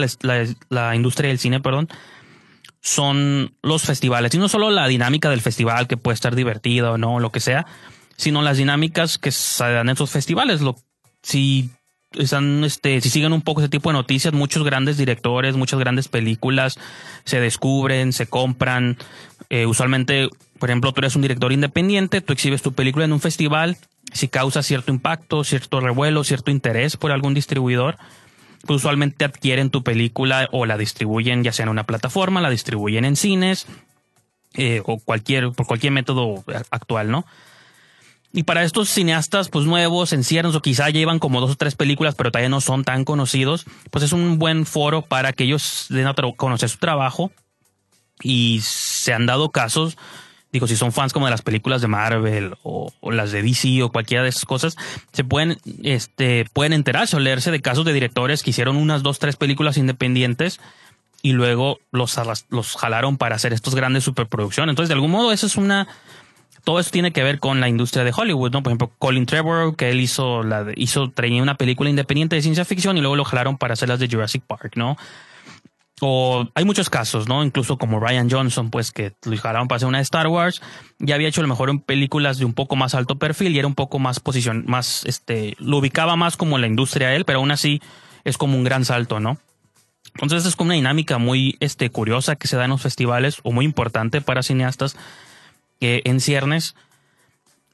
la, 0.70 0.94
industria 0.94 1.28
del 1.28 1.40
cine, 1.40 1.60
perdón, 1.60 1.88
son 2.80 3.56
los 3.60 3.82
festivales. 3.82 4.32
Y 4.34 4.38
no 4.38 4.48
solo 4.48 4.70
la 4.70 4.86
dinámica 4.86 5.28
del 5.30 5.40
festival, 5.40 5.88
que 5.88 5.96
puede 5.96 6.14
estar 6.14 6.36
divertida 6.36 6.92
o 6.92 6.98
no, 6.98 7.18
lo 7.18 7.32
que 7.32 7.40
sea, 7.40 7.66
sino 8.16 8.40
las 8.40 8.56
dinámicas 8.56 9.18
que 9.18 9.32
se 9.32 9.64
dan 9.64 9.88
en 9.88 9.94
esos 9.94 10.10
festivales. 10.10 10.60
Si 11.22 11.70
están, 12.12 12.62
este, 12.62 13.00
si 13.00 13.10
siguen 13.10 13.32
un 13.32 13.42
poco 13.42 13.62
ese 13.62 13.68
tipo 13.68 13.88
de 13.88 13.94
noticias, 13.94 14.32
muchos 14.32 14.62
grandes 14.62 14.96
directores, 14.96 15.56
muchas 15.56 15.80
grandes 15.80 16.06
películas 16.06 16.78
se 17.24 17.40
descubren, 17.40 18.12
se 18.12 18.28
compran. 18.28 18.96
Eh, 19.54 19.66
usualmente 19.66 20.30
por 20.58 20.68
ejemplo, 20.68 20.90
tú 20.92 21.00
eres 21.00 21.14
un 21.14 21.22
director 21.22 21.52
independiente, 21.52 22.20
tú 22.20 22.32
exhibes 22.32 22.60
tu 22.60 22.72
película 22.72 23.04
en 23.04 23.12
un 23.12 23.20
festival, 23.20 23.76
si 24.12 24.26
causa 24.26 24.64
cierto 24.64 24.90
impacto, 24.90 25.44
cierto 25.44 25.78
revuelo, 25.78 26.24
cierto 26.24 26.50
interés 26.50 26.96
por 26.96 27.12
algún 27.12 27.34
distribuidor, 27.34 27.96
pues 28.66 28.78
usualmente 28.78 29.24
adquieren 29.24 29.70
tu 29.70 29.84
película 29.84 30.48
o 30.50 30.66
la 30.66 30.76
distribuyen 30.76 31.44
ya 31.44 31.52
sea 31.52 31.64
en 31.64 31.68
una 31.68 31.84
plataforma, 31.84 32.40
la 32.40 32.50
distribuyen 32.50 33.04
en 33.04 33.14
cines 33.14 33.66
eh, 34.54 34.82
o 34.86 34.98
cualquier, 34.98 35.52
por 35.52 35.66
cualquier 35.66 35.92
método 35.92 36.42
actual, 36.70 37.12
¿no? 37.12 37.24
Y 38.32 38.42
para 38.42 38.64
estos 38.64 38.88
cineastas, 38.88 39.50
pues 39.50 39.66
nuevos, 39.66 40.12
encierros 40.12 40.56
o 40.56 40.62
quizá 40.62 40.90
llevan 40.90 41.20
como 41.20 41.40
dos 41.40 41.52
o 41.52 41.56
tres 41.56 41.76
películas, 41.76 42.16
pero 42.16 42.32
todavía 42.32 42.48
no 42.48 42.60
son 42.60 42.82
tan 42.82 43.04
conocidos, 43.04 43.66
pues 43.92 44.04
es 44.04 44.12
un 44.12 44.40
buen 44.40 44.66
foro 44.66 45.02
para 45.02 45.32
que 45.32 45.44
ellos 45.44 45.86
den 45.90 46.08
a 46.08 46.14
conocer 46.36 46.68
su 46.68 46.78
trabajo. 46.78 47.30
Y 48.24 48.60
se 48.62 49.12
han 49.12 49.26
dado 49.26 49.50
casos 49.50 49.96
digo, 50.54 50.68
si 50.68 50.76
son 50.76 50.92
fans 50.92 51.12
como 51.12 51.26
de 51.26 51.32
las 51.32 51.42
películas 51.42 51.82
de 51.82 51.88
Marvel 51.88 52.54
o, 52.62 52.92
las 53.10 53.32
de 53.32 53.42
DC 53.42 53.82
o 53.82 53.90
cualquiera 53.90 54.22
de 54.22 54.28
esas 54.28 54.44
cosas, 54.44 54.76
se 55.12 55.24
pueden, 55.24 55.58
este, 55.82 56.46
pueden 56.52 56.72
enterarse 56.72 57.16
o 57.16 57.18
leerse 57.18 57.50
de 57.50 57.60
casos 57.60 57.84
de 57.84 57.92
directores 57.92 58.44
que 58.44 58.50
hicieron 58.50 58.76
unas 58.76 59.02
dos, 59.02 59.18
tres 59.18 59.34
películas 59.34 59.76
independientes 59.78 60.60
y 61.22 61.32
luego 61.32 61.80
los, 61.90 62.16
los 62.50 62.76
jalaron 62.76 63.16
para 63.18 63.34
hacer 63.34 63.52
estos 63.52 63.74
grandes 63.74 64.04
superproducciones. 64.04 64.70
Entonces, 64.70 64.90
de 64.90 64.94
algún 64.94 65.10
modo, 65.10 65.32
eso 65.32 65.46
es 65.46 65.56
una, 65.56 65.88
todo 66.62 66.78
eso 66.78 66.90
tiene 66.90 67.12
que 67.12 67.24
ver 67.24 67.40
con 67.40 67.60
la 67.60 67.68
industria 67.68 68.04
de 68.04 68.12
Hollywood, 68.16 68.52
¿no? 68.52 68.62
Por 68.62 68.70
ejemplo, 68.70 68.92
Colin 69.00 69.26
Trevor, 69.26 69.74
que 69.74 69.90
él 69.90 70.00
hizo 70.00 70.44
la, 70.44 70.66
hizo, 70.76 71.10
traía 71.10 71.42
una 71.42 71.56
película 71.56 71.90
independiente 71.90 72.36
de 72.36 72.42
ciencia 72.42 72.64
ficción 72.64 72.96
y 72.96 73.00
luego 73.00 73.16
lo 73.16 73.24
jalaron 73.24 73.58
para 73.58 73.72
hacer 73.72 73.88
las 73.88 73.98
de 73.98 74.06
Jurassic 74.06 74.44
Park, 74.44 74.74
¿no? 74.76 74.96
O 76.00 76.48
hay 76.54 76.64
muchos 76.64 76.90
casos, 76.90 77.28
¿no? 77.28 77.44
Incluso 77.44 77.78
como 77.78 78.00
Ryan 78.00 78.30
Johnson, 78.30 78.70
pues 78.70 78.90
que 78.90 79.12
lo 79.24 79.30
dejaron 79.30 79.68
para 79.68 79.76
hacer 79.76 79.88
una 79.88 79.98
de 79.98 80.02
Star 80.02 80.26
Wars, 80.26 80.60
ya 80.98 81.14
había 81.14 81.28
hecho 81.28 81.40
a 81.40 81.44
lo 81.44 81.48
mejor 81.48 81.70
en 81.70 81.78
películas 81.78 82.38
de 82.38 82.44
un 82.44 82.54
poco 82.54 82.76
más 82.76 82.94
alto 82.94 83.16
perfil 83.16 83.54
y 83.54 83.58
era 83.58 83.68
un 83.68 83.74
poco 83.74 83.98
más 83.98 84.20
posición, 84.20 84.64
más, 84.66 85.04
este, 85.06 85.56
lo 85.58 85.78
ubicaba 85.78 86.16
más 86.16 86.36
como 86.36 86.58
la 86.58 86.66
industria 86.66 87.14
él, 87.14 87.24
pero 87.24 87.38
aún 87.38 87.50
así 87.50 87.80
es 88.24 88.36
como 88.36 88.56
un 88.56 88.64
gran 88.64 88.84
salto, 88.84 89.20
¿no? 89.20 89.38
Entonces 90.14 90.46
es 90.46 90.56
como 90.56 90.68
una 90.68 90.74
dinámica 90.74 91.18
muy, 91.18 91.56
este, 91.60 91.90
curiosa 91.90 92.36
que 92.36 92.48
se 92.48 92.56
da 92.56 92.64
en 92.64 92.70
los 92.70 92.82
festivales 92.82 93.38
o 93.42 93.52
muy 93.52 93.64
importante 93.64 94.20
para 94.20 94.42
cineastas 94.42 94.96
que 95.80 96.02
en 96.04 96.20
ciernes 96.20 96.74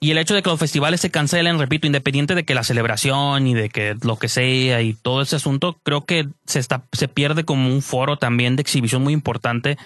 y 0.03 0.11
el 0.11 0.19
hecho 0.19 0.35
de 0.35 0.43
que 0.43 0.49
los 0.49 0.59
festivales 0.59 1.03
se 1.03 1.11
cancelen, 1.11 1.59
repito, 1.59 1.87
independiente 1.87 2.35
de 2.35 2.45
que 2.45 2.55
la 2.55 2.65
celebración 2.65 3.47
y 3.47 3.53
de 3.53 3.69
que 3.69 3.97
lo 4.03 4.17
que 4.17 4.31
sea 4.31 4.81
y 4.81 4.95
todo 4.95 5.21
ese 5.21 5.37
asunto, 5.37 5.79
creo 5.83 6.07
que 6.07 6.27
se, 6.47 6.59
está, 6.59 6.85
se 6.93 7.07
pierde 7.07 7.45
como 7.45 7.69
un 7.69 7.83
foro 7.83 8.17
también 8.17 8.57
de 8.57 8.63
exhibición 8.63 9.03
muy 9.03 9.13
importante 9.13 9.77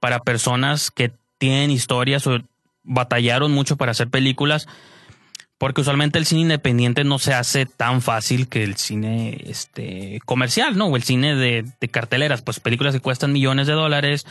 para 0.00 0.18
personas 0.18 0.90
que 0.90 1.12
tienen 1.38 1.70
historias 1.70 2.26
o 2.26 2.40
batallaron 2.82 3.52
mucho 3.52 3.76
para 3.76 3.92
hacer 3.92 4.08
películas, 4.08 4.66
porque 5.58 5.82
usualmente 5.82 6.18
el 6.18 6.26
cine 6.26 6.40
independiente 6.40 7.04
no 7.04 7.20
se 7.20 7.32
hace 7.32 7.64
tan 7.64 8.02
fácil 8.02 8.48
que 8.48 8.64
el 8.64 8.74
cine 8.76 9.44
este, 9.46 10.20
comercial, 10.24 10.76
¿no? 10.76 10.86
O 10.86 10.96
el 10.96 11.04
cine 11.04 11.36
de, 11.36 11.64
de 11.80 11.88
carteleras, 11.88 12.42
pues 12.42 12.58
películas 12.58 12.94
que 12.94 13.00
cuestan 13.00 13.32
millones 13.32 13.68
de 13.68 13.74
dólares 13.74 14.26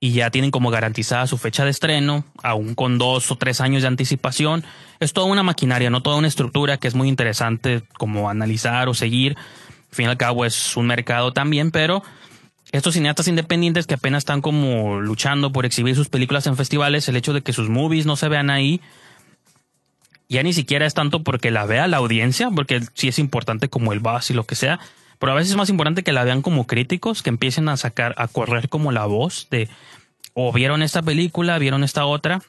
y 0.00 0.12
ya 0.12 0.30
tienen 0.30 0.50
como 0.50 0.70
garantizada 0.70 1.26
su 1.26 1.38
fecha 1.38 1.64
de 1.64 1.70
estreno, 1.70 2.24
aún 2.42 2.74
con 2.74 2.98
dos 2.98 3.30
o 3.32 3.36
tres 3.36 3.60
años 3.60 3.82
de 3.82 3.88
anticipación. 3.88 4.64
Es 5.00 5.12
toda 5.12 5.26
una 5.26 5.42
maquinaria, 5.42 5.90
no 5.90 6.02
toda 6.02 6.16
una 6.16 6.28
estructura 6.28 6.76
que 6.76 6.86
es 6.86 6.94
muy 6.94 7.08
interesante 7.08 7.82
como 7.98 8.30
analizar 8.30 8.88
o 8.88 8.94
seguir. 8.94 9.36
Al 9.36 9.94
fin 9.94 10.06
y 10.06 10.08
al 10.08 10.16
cabo 10.16 10.44
es 10.44 10.76
un 10.76 10.86
mercado 10.86 11.32
también, 11.32 11.70
pero 11.72 12.02
estos 12.70 12.94
cineastas 12.94 13.26
independientes 13.26 13.86
que 13.86 13.94
apenas 13.94 14.20
están 14.20 14.40
como 14.40 15.00
luchando 15.00 15.52
por 15.52 15.66
exhibir 15.66 15.96
sus 15.96 16.08
películas 16.08 16.46
en 16.46 16.56
festivales, 16.56 17.08
el 17.08 17.16
hecho 17.16 17.32
de 17.32 17.42
que 17.42 17.52
sus 17.52 17.68
movies 17.68 18.06
no 18.06 18.14
se 18.14 18.28
vean 18.28 18.50
ahí, 18.50 18.80
ya 20.28 20.42
ni 20.42 20.52
siquiera 20.52 20.86
es 20.86 20.94
tanto 20.94 21.24
porque 21.24 21.50
la 21.50 21.64
vea 21.64 21.86
la 21.88 21.96
audiencia, 21.96 22.50
porque 22.50 22.82
sí 22.92 23.08
es 23.08 23.18
importante 23.18 23.68
como 23.68 23.92
el 23.92 24.00
buzz 24.00 24.30
y 24.30 24.34
lo 24.34 24.44
que 24.44 24.54
sea, 24.54 24.78
pero 25.18 25.32
a 25.32 25.34
veces 25.34 25.50
es 25.50 25.56
más 25.56 25.70
importante 25.70 26.02
que 26.02 26.12
la 26.12 26.24
vean 26.24 26.42
como 26.42 26.66
críticos, 26.66 27.22
que 27.22 27.30
empiecen 27.30 27.68
a 27.68 27.76
sacar, 27.76 28.14
a 28.18 28.28
correr 28.28 28.68
como 28.68 28.92
la 28.92 29.06
voz 29.06 29.48
de, 29.50 29.68
o 30.34 30.52
vieron 30.52 30.82
esta 30.82 31.02
película, 31.02 31.58
vieron 31.58 31.82
esta 31.84 32.06
otra. 32.06 32.40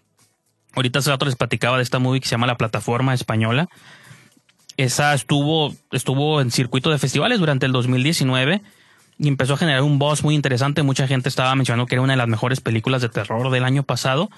Ahorita 0.75 0.99
hace 0.99 1.09
rato 1.09 1.25
les 1.25 1.35
platicaba 1.35 1.77
de 1.77 1.83
esta 1.83 1.99
movie 1.99 2.21
que 2.21 2.27
se 2.27 2.31
llama 2.31 2.47
La 2.47 2.57
Plataforma 2.57 3.13
Española. 3.13 3.69
Esa 4.77 5.13
estuvo, 5.13 5.75
estuvo 5.91 6.39
en 6.41 6.51
circuito 6.51 6.89
de 6.89 6.99
festivales 6.99 7.39
durante 7.39 7.65
el 7.65 7.71
2019 7.71 8.61
y 9.17 9.27
empezó 9.27 9.55
a 9.55 9.57
generar 9.57 9.81
un 9.81 9.99
buzz 9.99 10.23
muy 10.23 10.35
interesante. 10.35 10.83
Mucha 10.83 11.07
gente 11.07 11.27
estaba 11.27 11.53
mencionando 11.55 11.85
que 11.85 11.95
era 11.95 12.01
una 12.01 12.13
de 12.13 12.17
las 12.17 12.27
mejores 12.27 12.61
películas 12.61 13.01
de 13.01 13.09
terror 13.09 13.49
del 13.51 13.65
año 13.65 13.83
pasado. 13.83 14.29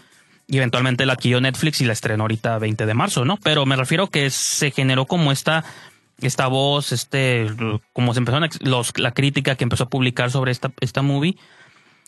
Y 0.48 0.58
eventualmente 0.58 1.06
la 1.06 1.14
adquirió 1.14 1.40
Netflix 1.40 1.82
y 1.82 1.86
la 1.86 1.94
estrenó 1.94 2.24
ahorita 2.24 2.58
20 2.58 2.86
de 2.86 2.94
marzo, 2.94 3.24
¿no? 3.24 3.38
Pero 3.38 3.66
me 3.66 3.76
refiero 3.76 4.08
que 4.08 4.30
se 4.32 4.72
generó 4.72 5.06
como 5.06 5.32
esta, 5.32 5.64
esta 6.28 6.48
voz, 6.48 6.92
este, 6.92 7.48
como 7.94 8.14
se 8.14 8.20
empezó 8.20 8.40
los, 8.62 8.98
la 8.98 9.14
crítica 9.14 9.56
que 9.56 9.64
empezó 9.64 9.86
a 9.86 9.90
publicar 9.90 10.32
sobre 10.32 10.52
esta, 10.52 10.72
esta 10.80 11.02
movie. 11.02 11.38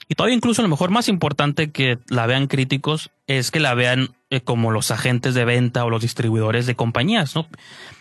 Y 0.10 0.16
todavía 0.16 0.36
incluso 0.36 0.62
lo 0.62 0.68
mejor 0.68 0.92
más 0.92 1.08
importante 1.08 1.72
que 1.72 1.98
la 2.10 2.28
vean 2.28 2.48
críticos 2.48 3.12
es 3.28 3.52
que 3.52 3.60
la 3.60 3.74
vean 3.74 4.10
eh, 4.30 4.42
como 4.42 4.72
los 4.72 4.92
agentes 4.92 5.34
de 5.34 5.46
venta 5.46 5.86
o 5.86 5.90
los 5.90 6.02
distribuidores 6.02 6.66
de 6.66 6.76
compañías, 6.76 7.36
¿no? 7.36 7.48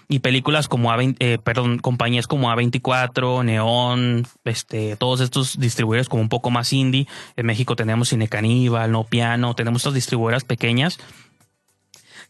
Y 0.08 0.18
películas 0.18 0.68
como 0.68 0.92
A, 0.92 0.98
eh, 1.00 1.38
perdón, 1.42 1.78
compañías 1.78 2.26
como 2.26 2.50
A24, 2.50 3.44
Neon, 3.44 4.26
este, 4.44 4.96
todos 4.96 5.20
estos 5.20 5.58
distribuidores 5.58 6.08
como 6.08 6.22
un 6.22 6.28
poco 6.28 6.50
más 6.50 6.72
indie. 6.72 7.06
En 7.36 7.46
México 7.46 7.76
tenemos 7.76 8.08
Cine 8.08 8.28
Caníbal, 8.28 8.90
No 8.90 9.04
Piano, 9.04 9.54
tenemos 9.54 9.82
estas 9.82 9.94
distribuidoras 9.94 10.44
pequeñas 10.44 10.98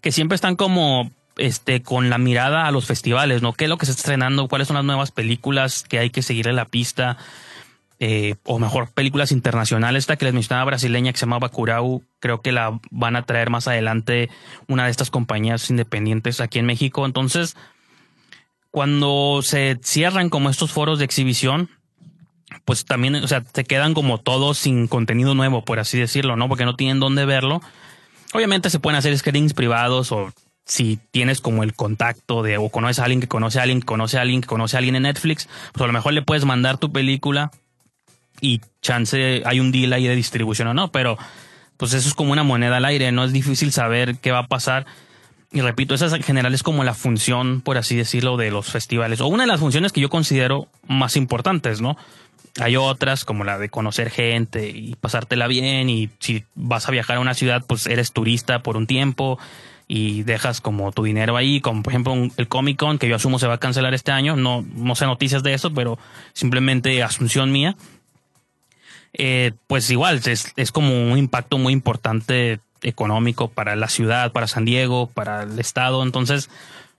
que 0.02 0.12
siempre 0.12 0.34
están 0.34 0.56
como 0.56 1.10
este, 1.36 1.82
con 1.82 2.10
la 2.10 2.18
mirada 2.18 2.66
a 2.66 2.70
los 2.70 2.86
festivales, 2.86 3.42
¿no? 3.42 3.52
¿Qué 3.52 3.64
es 3.64 3.70
lo 3.70 3.78
que 3.78 3.86
se 3.86 3.92
está 3.92 4.02
estrenando? 4.02 4.48
¿Cuáles 4.48 4.68
son 4.68 4.76
las 4.76 4.84
nuevas 4.84 5.10
películas 5.10 5.82
que 5.82 5.98
hay 5.98 6.10
que 6.10 6.22
seguirle 6.22 6.52
la 6.52 6.66
pista? 6.66 7.16
Eh, 8.04 8.34
o 8.42 8.58
mejor 8.58 8.90
películas 8.90 9.30
internacionales. 9.30 10.02
Esta 10.02 10.16
que 10.16 10.24
les 10.24 10.34
mencionaba 10.34 10.64
brasileña 10.64 11.12
que 11.12 11.18
se 11.18 11.24
llama 11.24 11.38
Bacurau, 11.38 12.02
creo 12.18 12.40
que 12.40 12.50
la 12.50 12.80
van 12.90 13.14
a 13.14 13.22
traer 13.22 13.48
más 13.48 13.68
adelante 13.68 14.28
una 14.66 14.86
de 14.86 14.90
estas 14.90 15.12
compañías 15.12 15.70
independientes 15.70 16.40
aquí 16.40 16.58
en 16.58 16.66
México. 16.66 17.06
Entonces, 17.06 17.56
cuando 18.72 19.40
se 19.42 19.78
cierran 19.84 20.30
como 20.30 20.50
estos 20.50 20.72
foros 20.72 20.98
de 20.98 21.04
exhibición, 21.04 21.70
pues 22.64 22.84
también, 22.84 23.14
o 23.14 23.28
sea, 23.28 23.44
se 23.54 23.62
quedan 23.62 23.94
como 23.94 24.18
todos 24.18 24.58
sin 24.58 24.88
contenido 24.88 25.36
nuevo, 25.36 25.64
por 25.64 25.78
así 25.78 25.96
decirlo, 25.96 26.34
¿no? 26.34 26.48
Porque 26.48 26.64
no 26.64 26.74
tienen 26.74 26.98
dónde 26.98 27.24
verlo. 27.24 27.60
Obviamente 28.34 28.68
se 28.68 28.80
pueden 28.80 28.98
hacer 28.98 29.16
screenings 29.16 29.54
privados 29.54 30.10
o 30.10 30.32
si 30.72 30.98
tienes 31.10 31.42
como 31.42 31.64
el 31.64 31.74
contacto 31.74 32.42
de 32.42 32.56
o 32.56 32.70
conoces 32.70 33.00
a 33.00 33.04
alguien 33.04 33.20
que 33.20 33.28
conoce 33.28 33.58
a 33.58 33.62
alguien 33.62 33.80
que 33.80 33.86
conoce 33.86 34.16
a 34.16 34.22
alguien 34.22 34.40
que 34.40 34.46
conoce 34.46 34.74
a 34.74 34.78
alguien 34.78 34.96
en 34.96 35.02
Netflix, 35.02 35.46
pues 35.70 35.82
a 35.82 35.86
lo 35.86 35.92
mejor 35.92 36.14
le 36.14 36.22
puedes 36.22 36.46
mandar 36.46 36.78
tu 36.78 36.90
película 36.90 37.50
y 38.40 38.62
chance 38.80 39.42
hay 39.44 39.60
un 39.60 39.70
deal 39.70 39.92
ahí 39.92 40.06
de 40.06 40.16
distribución 40.16 40.68
o 40.68 40.72
no, 40.72 40.90
pero 40.90 41.18
pues 41.76 41.92
eso 41.92 42.08
es 42.08 42.14
como 42.14 42.32
una 42.32 42.42
moneda 42.42 42.78
al 42.78 42.86
aire, 42.86 43.12
no 43.12 43.22
es 43.22 43.34
difícil 43.34 43.70
saber 43.70 44.16
qué 44.16 44.32
va 44.32 44.38
a 44.38 44.46
pasar. 44.46 44.86
Y 45.52 45.60
repito, 45.60 45.94
esa 45.94 46.06
en 46.16 46.22
general 46.22 46.54
es 46.54 46.62
como 46.62 46.84
la 46.84 46.94
función, 46.94 47.60
por 47.60 47.76
así 47.76 47.94
decirlo, 47.94 48.38
de 48.38 48.50
los 48.50 48.70
festivales, 48.70 49.20
o 49.20 49.26
una 49.26 49.42
de 49.42 49.48
las 49.48 49.60
funciones 49.60 49.92
que 49.92 50.00
yo 50.00 50.08
considero 50.08 50.68
más 50.88 51.16
importantes, 51.16 51.82
¿no? 51.82 51.98
Hay 52.58 52.76
otras 52.76 53.26
como 53.26 53.44
la 53.44 53.58
de 53.58 53.68
conocer 53.68 54.08
gente 54.08 54.70
y 54.70 54.94
pasártela 54.94 55.48
bien 55.48 55.90
y 55.90 56.08
si 56.18 56.44
vas 56.54 56.88
a 56.88 56.92
viajar 56.92 57.18
a 57.18 57.20
una 57.20 57.34
ciudad, 57.34 57.62
pues 57.66 57.86
eres 57.86 58.12
turista 58.12 58.62
por 58.62 58.78
un 58.78 58.86
tiempo 58.86 59.38
y 59.94 60.22
dejas 60.22 60.62
como 60.62 60.90
tu 60.90 61.02
dinero 61.02 61.36
ahí, 61.36 61.60
como 61.60 61.82
por 61.82 61.92
ejemplo 61.92 62.14
el 62.14 62.48
Comic 62.48 62.78
Con, 62.78 62.98
que 62.98 63.08
yo 63.08 63.16
asumo 63.16 63.38
se 63.38 63.46
va 63.46 63.54
a 63.54 63.58
cancelar 63.58 63.92
este 63.92 64.10
año, 64.10 64.36
no, 64.36 64.64
no 64.74 64.94
sé 64.94 65.04
noticias 65.04 65.42
de 65.42 65.52
eso, 65.52 65.74
pero 65.74 65.98
simplemente 66.32 67.02
asunción 67.02 67.52
mía 67.52 67.76
eh, 69.12 69.52
pues 69.66 69.90
igual 69.90 70.22
es, 70.24 70.54
es 70.56 70.72
como 70.72 71.12
un 71.12 71.18
impacto 71.18 71.58
muy 71.58 71.74
importante 71.74 72.60
económico 72.80 73.48
para 73.48 73.76
la 73.76 73.88
ciudad, 73.88 74.32
para 74.32 74.46
San 74.46 74.64
Diego, 74.64 75.08
para 75.08 75.42
el 75.42 75.58
estado. 75.58 76.02
Entonces, 76.02 76.48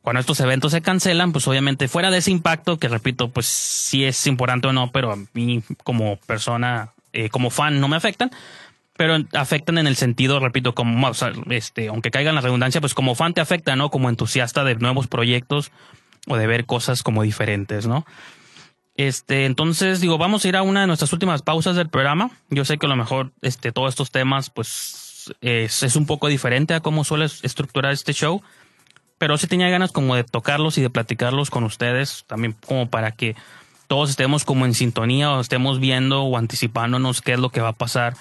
cuando 0.04 0.20
estos 0.20 0.40
eventos 0.40 0.74
se 0.74 0.84
cancelan, 0.84 1.32
pues 1.32 1.48
obviamente 1.48 1.88
fuera 1.88 2.12
de 2.12 2.20
ese 2.20 2.30
impacto, 2.30 2.78
que 2.78 2.90
repito, 2.90 3.30
pues 3.30 3.48
sí 3.48 4.06
es 4.06 4.28
importante 4.28 4.68
o 4.68 4.74
no, 4.74 4.92
pero 4.92 5.12
a 5.12 5.18
mí 5.34 5.64
como 5.84 6.18
persona, 6.28 6.92
eh, 7.12 7.30
como 7.30 7.50
fan, 7.50 7.80
no 7.80 7.88
me 7.88 7.98
afectan, 7.98 8.30
pero 8.96 9.18
afectan 9.34 9.78
en 9.78 9.88
el 9.88 9.96
sentido, 9.96 10.40
repito, 10.40 10.76
como, 10.76 11.12
este, 11.50 11.88
aunque 11.88 12.12
caiga 12.12 12.32
la 12.32 12.42
redundancia, 12.42 12.80
pues 12.80 12.94
como 12.94 13.16
fan 13.16 13.34
te 13.34 13.42
afecta, 13.42 13.76
¿no? 13.76 13.90
Como 13.90 14.10
entusiasta 14.10 14.64
de 14.64 14.76
nuevos 14.76 15.08
proyectos 15.08 15.72
o 16.28 16.38
de 16.38 16.48
ver 16.48 16.66
cosas 16.66 17.02
como 17.04 17.24
diferentes, 17.24 17.88
¿no? 17.88 18.06
Este, 18.96 19.46
entonces 19.46 20.02
digo, 20.02 20.20
vamos 20.20 20.46
a 20.46 20.50
ir 20.50 20.56
a 20.56 20.62
una 20.62 20.82
de 20.82 20.88
nuestras 20.88 21.12
últimas 21.12 21.42
pausas 21.42 21.76
del 21.76 21.90
programa. 21.90 22.30
Yo 22.50 22.66
sé 22.66 22.78
que 22.78 22.86
a 22.86 22.90
lo 22.90 22.96
mejor 22.96 23.32
este, 23.42 23.72
todos 23.72 23.90
estos 23.90 24.12
temas, 24.12 24.52
pues, 24.52 25.34
es, 25.42 25.96
un 25.96 26.06
poco 26.06 26.28
diferente 26.28 26.76
a 26.76 26.80
cómo 26.80 27.04
suele 27.04 27.26
estructurar 27.26 27.92
este 27.92 28.14
show. 28.14 28.42
Pero 29.18 29.38
sí 29.38 29.48
tenía 29.48 29.70
ganas 29.70 29.92
como 29.92 30.16
de 30.16 30.24
tocarlos 30.24 30.78
y 30.78 30.82
de 30.82 30.90
platicarlos 30.90 31.50
con 31.50 31.64
ustedes, 31.64 32.26
también 32.28 32.56
como 32.66 32.90
para 32.90 33.12
que 33.12 33.36
todos 33.88 34.10
estemos 34.10 34.44
como 34.44 34.66
en 34.66 34.74
sintonía 34.74 35.32
o 35.32 35.40
estemos 35.40 35.80
viendo 35.80 36.24
o 36.24 36.38
anticipándonos 36.38 37.22
qué 37.22 37.34
es 37.34 37.40
lo 37.40 37.50
que 37.50 37.62
va 37.62 37.70
a 37.70 37.74
pasar 37.74 38.16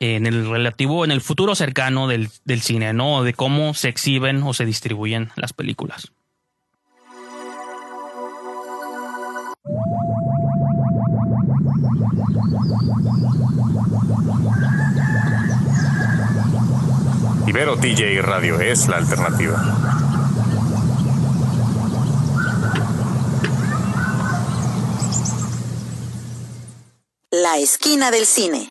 en 0.00 0.26
el 0.26 0.48
relativo, 0.48 1.04
en 1.04 1.10
el 1.10 1.20
futuro 1.20 1.54
cercano 1.54 2.08
del, 2.08 2.30
del 2.44 2.62
cine, 2.62 2.92
¿no? 2.94 3.22
De 3.22 3.34
cómo 3.34 3.74
se 3.74 3.88
exhiben 3.88 4.42
o 4.42 4.54
se 4.54 4.64
distribuyen 4.64 5.30
las 5.36 5.52
películas. 5.52 6.10
Ibero 17.46 17.76
TJ 17.76 18.22
Radio 18.22 18.60
es 18.60 18.88
la 18.88 18.96
alternativa. 18.96 19.60
La 27.30 27.58
esquina 27.58 28.10
del 28.10 28.24
cine. 28.24 28.68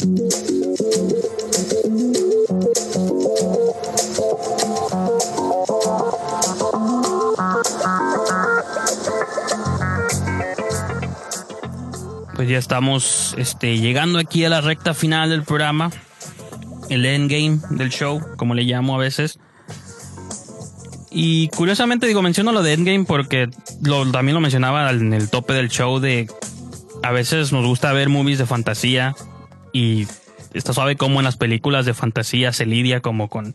Pues 12.39 12.47
ya 12.47 12.58
estamos 12.58 13.36
este, 13.38 13.80
llegando 13.80 14.17
aquí 14.17 14.45
a 14.45 14.49
la 14.49 14.62
recta 14.62 14.93
final 14.93 15.30
del 15.30 15.43
programa 15.43 15.91
el 16.89 17.06
endgame 17.06 17.60
del 17.71 17.89
show, 17.89 18.21
como 18.38 18.54
le 18.54 18.63
llamo 18.63 18.95
a 18.95 18.97
veces. 18.97 19.39
Y 21.12 21.49
curiosamente 21.49 22.08
digo, 22.08 22.21
menciono 22.21 22.54
lo 22.54 22.63
de 22.63 22.71
Endgame 22.71 23.04
porque 23.04 23.49
lo, 23.84 24.10
también 24.10 24.36
lo 24.36 24.39
mencionaba 24.39 24.89
en 24.89 25.12
el 25.12 25.30
tope 25.30 25.52
del 25.52 25.67
show 25.67 25.99
de 25.99 26.30
a 27.04 27.12
veces 27.12 27.52
nos 27.52 27.65
gusta 27.65 27.91
ver 27.91 28.08
movies 28.08 28.38
de 28.38 28.45
fantasía 28.45 29.17
y 29.73 30.08
está 30.54 30.71
suave 30.71 30.95
como 30.95 31.19
en 31.19 31.25
las 31.25 31.36
películas 31.36 31.86
de 31.86 31.93
fantasía 31.93 32.54
se 32.54 32.65
lidia 32.65 33.02
como 33.02 33.28
con 33.28 33.54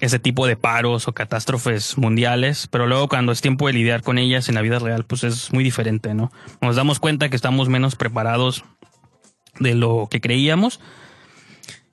ese 0.00 0.18
tipo 0.18 0.46
de 0.46 0.56
paros 0.56 1.08
o 1.08 1.12
catástrofes 1.12 1.98
mundiales, 1.98 2.68
pero 2.68 2.86
luego 2.86 3.08
cuando 3.08 3.32
es 3.32 3.40
tiempo 3.40 3.66
de 3.66 3.72
lidiar 3.72 4.02
con 4.02 4.18
ellas 4.18 4.48
en 4.48 4.54
la 4.54 4.62
vida 4.62 4.78
real, 4.78 5.04
pues 5.04 5.24
es 5.24 5.52
muy 5.52 5.64
diferente, 5.64 6.14
¿no? 6.14 6.30
Nos 6.60 6.76
damos 6.76 7.00
cuenta 7.00 7.28
que 7.28 7.36
estamos 7.36 7.68
menos 7.68 7.96
preparados 7.96 8.64
de 9.58 9.74
lo 9.74 10.08
que 10.10 10.20
creíamos 10.20 10.80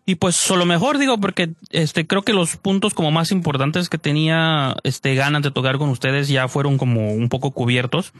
y 0.07 0.15
pues 0.15 0.35
solo 0.35 0.65
mejor 0.65 0.99
digo 0.99 1.17
porque 1.17 1.53
este 1.71 2.05
creo 2.05 2.21
que 2.21 2.33
los 2.33 2.57
puntos 2.57 2.93
como 2.93 3.09
más 3.09 3.31
importantes 3.31 3.89
que 3.89 3.97
tenía 3.97 4.75
este 4.83 5.15
ganas 5.15 5.41
de 5.41 5.49
tocar 5.49 5.79
con 5.79 5.89
ustedes 5.89 6.27
ya 6.27 6.47
fueron 6.47 6.77
como 6.77 7.11
un 7.11 7.27
poco 7.27 7.51
cubiertos. 7.51 8.13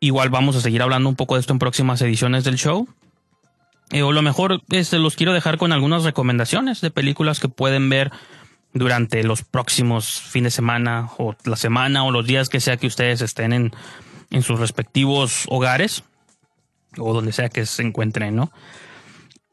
Igual 0.00 0.30
vamos 0.30 0.56
a 0.56 0.60
seguir 0.60 0.82
hablando 0.82 1.08
un 1.08 1.14
poco 1.14 1.34
de 1.34 1.40
esto 1.40 1.52
en 1.52 1.60
próximas 1.60 2.02
ediciones 2.02 2.42
del 2.42 2.56
show. 2.56 2.88
Eh, 3.92 4.02
o 4.02 4.10
lo 4.10 4.22
mejor 4.22 4.62
este 4.70 4.98
los 4.98 5.14
quiero 5.14 5.32
dejar 5.32 5.58
con 5.58 5.72
algunas 5.72 6.02
recomendaciones 6.02 6.80
de 6.80 6.90
películas 6.90 7.38
que 7.38 7.48
pueden 7.48 7.88
ver 7.88 8.10
durante 8.72 9.22
los 9.24 9.42
próximos 9.42 10.20
fines 10.20 10.52
de 10.52 10.56
semana 10.56 11.10
o 11.18 11.34
la 11.44 11.56
semana 11.56 12.04
o 12.04 12.10
los 12.10 12.26
días 12.26 12.48
que 12.48 12.60
sea 12.60 12.76
que 12.76 12.86
ustedes 12.86 13.20
estén 13.20 13.52
en, 13.52 13.72
en 14.30 14.42
sus 14.42 14.60
respectivos 14.60 15.44
hogares 15.48 16.04
o 16.98 17.12
donde 17.12 17.32
sea 17.32 17.48
que 17.48 17.66
se 17.66 17.82
encuentren, 17.82 18.36
¿no? 18.36 18.52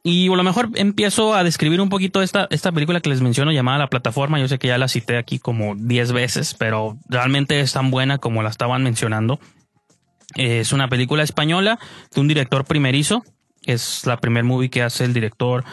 Y 0.03 0.32
a 0.32 0.36
lo 0.38 0.43
mejor 0.43 0.70
empiezo 0.76 1.36
a 1.36 1.43
describir 1.43 1.82
un 1.82 1.89
poquito 1.89 2.22
esta, 2.22 2.47
esta 2.49 2.72
película 2.72 3.01
que 3.01 3.09
les 3.09 3.20
menciono 3.20 3.51
llamada 3.51 3.80
La 3.80 3.89
Plataforma. 3.89 4.39
Yo 4.39 4.47
sé 4.47 4.57
que 4.57 4.70
ya 4.70 4.78
la 4.78 4.88
cité 4.88 5.18
aquí 5.18 5.38
como 5.38 5.76
10 5.76 6.13
veces, 6.13 6.53
pero 6.53 6.97
realmente 7.09 7.59
es 7.59 7.74
tan 7.74 7.91
buena 7.91 8.18
como 8.18 8.41
la 8.41 8.49
estaban 8.49 8.84
mencionando. 8.84 9.38
Es 10.36 10.72
una 10.72 10.88
película 10.88 11.24
española 11.24 11.78
de 12.15 12.22
un 12.22 12.30
director 12.30 12.63
primerizo. 12.63 13.26
Es 13.65 14.05
la 14.05 14.18
primer 14.18 14.45
movie 14.45 14.70
que 14.70 14.82
hace 14.82 15.03
el 15.03 15.13
director 15.13 15.65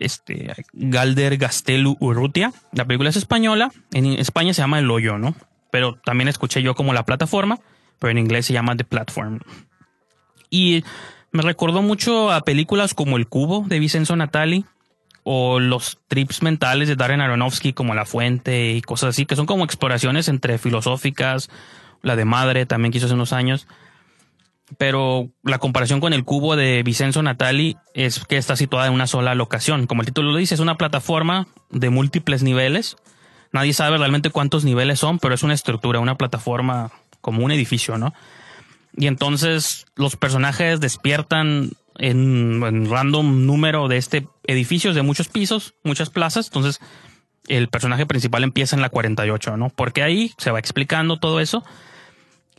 este, 0.00 0.52
Galder 0.72 1.36
Gastelu 1.36 1.96
Urrutia. 2.00 2.52
La 2.72 2.84
película 2.84 3.10
es 3.10 3.16
española. 3.16 3.70
En 3.92 4.06
España 4.06 4.54
se 4.54 4.62
llama 4.62 4.78
El 4.78 4.90
Hoyo, 4.90 5.18
¿no? 5.18 5.34
Pero 5.70 5.98
también 6.04 6.28
escuché 6.28 6.62
yo 6.62 6.74
como 6.74 6.92
La 6.94 7.04
Plataforma, 7.04 7.58
pero 7.98 8.10
en 8.10 8.18
inglés 8.18 8.46
se 8.46 8.52
llama 8.52 8.76
The 8.76 8.84
Platform. 8.84 9.40
Y 10.50 10.84
me 11.30 11.42
recordó 11.42 11.82
mucho 11.82 12.32
a 12.32 12.40
películas 12.40 12.94
como 12.94 13.16
El 13.16 13.28
Cubo 13.28 13.64
de 13.66 13.78
Vincenzo 13.78 14.16
Natali 14.16 14.64
o 15.24 15.60
los 15.60 15.98
trips 16.08 16.42
mentales 16.42 16.88
de 16.88 16.96
Darren 16.96 17.20
Aronofsky 17.20 17.74
como 17.74 17.94
La 17.94 18.06
Fuente 18.06 18.72
y 18.72 18.80
cosas 18.80 19.10
así, 19.10 19.26
que 19.26 19.36
son 19.36 19.44
como 19.44 19.64
exploraciones 19.64 20.28
entre 20.28 20.56
filosóficas, 20.56 21.50
la 22.00 22.16
de 22.16 22.24
Madre 22.24 22.64
también 22.64 22.92
que 22.92 22.98
hizo 22.98 23.06
hace 23.06 23.14
unos 23.14 23.34
años. 23.34 23.68
Pero 24.76 25.30
la 25.42 25.58
comparación 25.58 26.00
con 26.00 26.12
el 26.12 26.24
cubo 26.24 26.56
de 26.56 26.82
Vincenzo 26.82 27.22
Natali 27.22 27.76
es 27.94 28.24
que 28.26 28.36
está 28.36 28.54
situada 28.56 28.86
en 28.86 28.92
una 28.92 29.06
sola 29.06 29.34
locación. 29.34 29.86
Como 29.86 30.02
el 30.02 30.06
título 30.06 30.32
lo 30.32 30.36
dice, 30.36 30.54
es 30.54 30.60
una 30.60 30.76
plataforma 30.76 31.46
de 31.70 31.88
múltiples 31.88 32.42
niveles. 32.42 32.96
Nadie 33.52 33.72
sabe 33.72 33.96
realmente 33.96 34.30
cuántos 34.30 34.64
niveles 34.64 34.98
son, 34.98 35.18
pero 35.18 35.34
es 35.34 35.42
una 35.42 35.54
estructura, 35.54 36.00
una 36.00 36.18
plataforma 36.18 36.90
como 37.22 37.44
un 37.44 37.50
edificio, 37.50 37.96
¿no? 37.96 38.12
Y 38.94 39.06
entonces 39.06 39.86
los 39.96 40.16
personajes 40.16 40.80
despiertan 40.80 41.70
en, 41.96 42.62
en 42.62 42.90
random 42.90 43.46
número 43.46 43.88
de 43.88 43.96
este 43.96 44.26
edificios 44.44 44.94
de 44.94 45.02
muchos 45.02 45.28
pisos, 45.28 45.74
muchas 45.82 46.10
plazas. 46.10 46.48
Entonces 46.48 46.80
el 47.46 47.68
personaje 47.68 48.06
principal 48.06 48.44
empieza 48.44 48.76
en 48.76 48.82
la 48.82 48.90
48, 48.90 49.56
¿no? 49.56 49.70
Porque 49.70 50.02
ahí 50.02 50.32
se 50.36 50.50
va 50.50 50.58
explicando 50.58 51.18
todo 51.18 51.40
eso. 51.40 51.64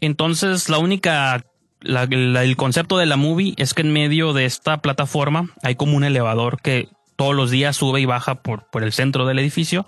Entonces 0.02 0.70
la 0.70 0.80
única 0.80 1.44
el 1.82 2.56
concepto 2.58 2.98
de 2.98 3.06
la 3.06 3.18
movie 3.18 3.54
es 3.58 3.74
que 3.74 3.82
en 3.82 3.94
medio 3.94 4.34
de 4.34 4.46
esta 4.46 4.82
plataforma 4.82 5.50
hay 5.64 5.76
como 5.76 5.96
un 5.96 6.04
elevador 6.04 6.62
que 6.62 6.90
todos 7.16 7.36
los 7.36 7.52
días 7.52 7.76
sube 7.76 8.02
y 8.02 8.06
baja 8.06 8.36
por, 8.36 8.70
por 8.70 8.84
el 8.84 8.94
centro 8.94 9.26
del 9.26 9.40
edificio 9.40 9.86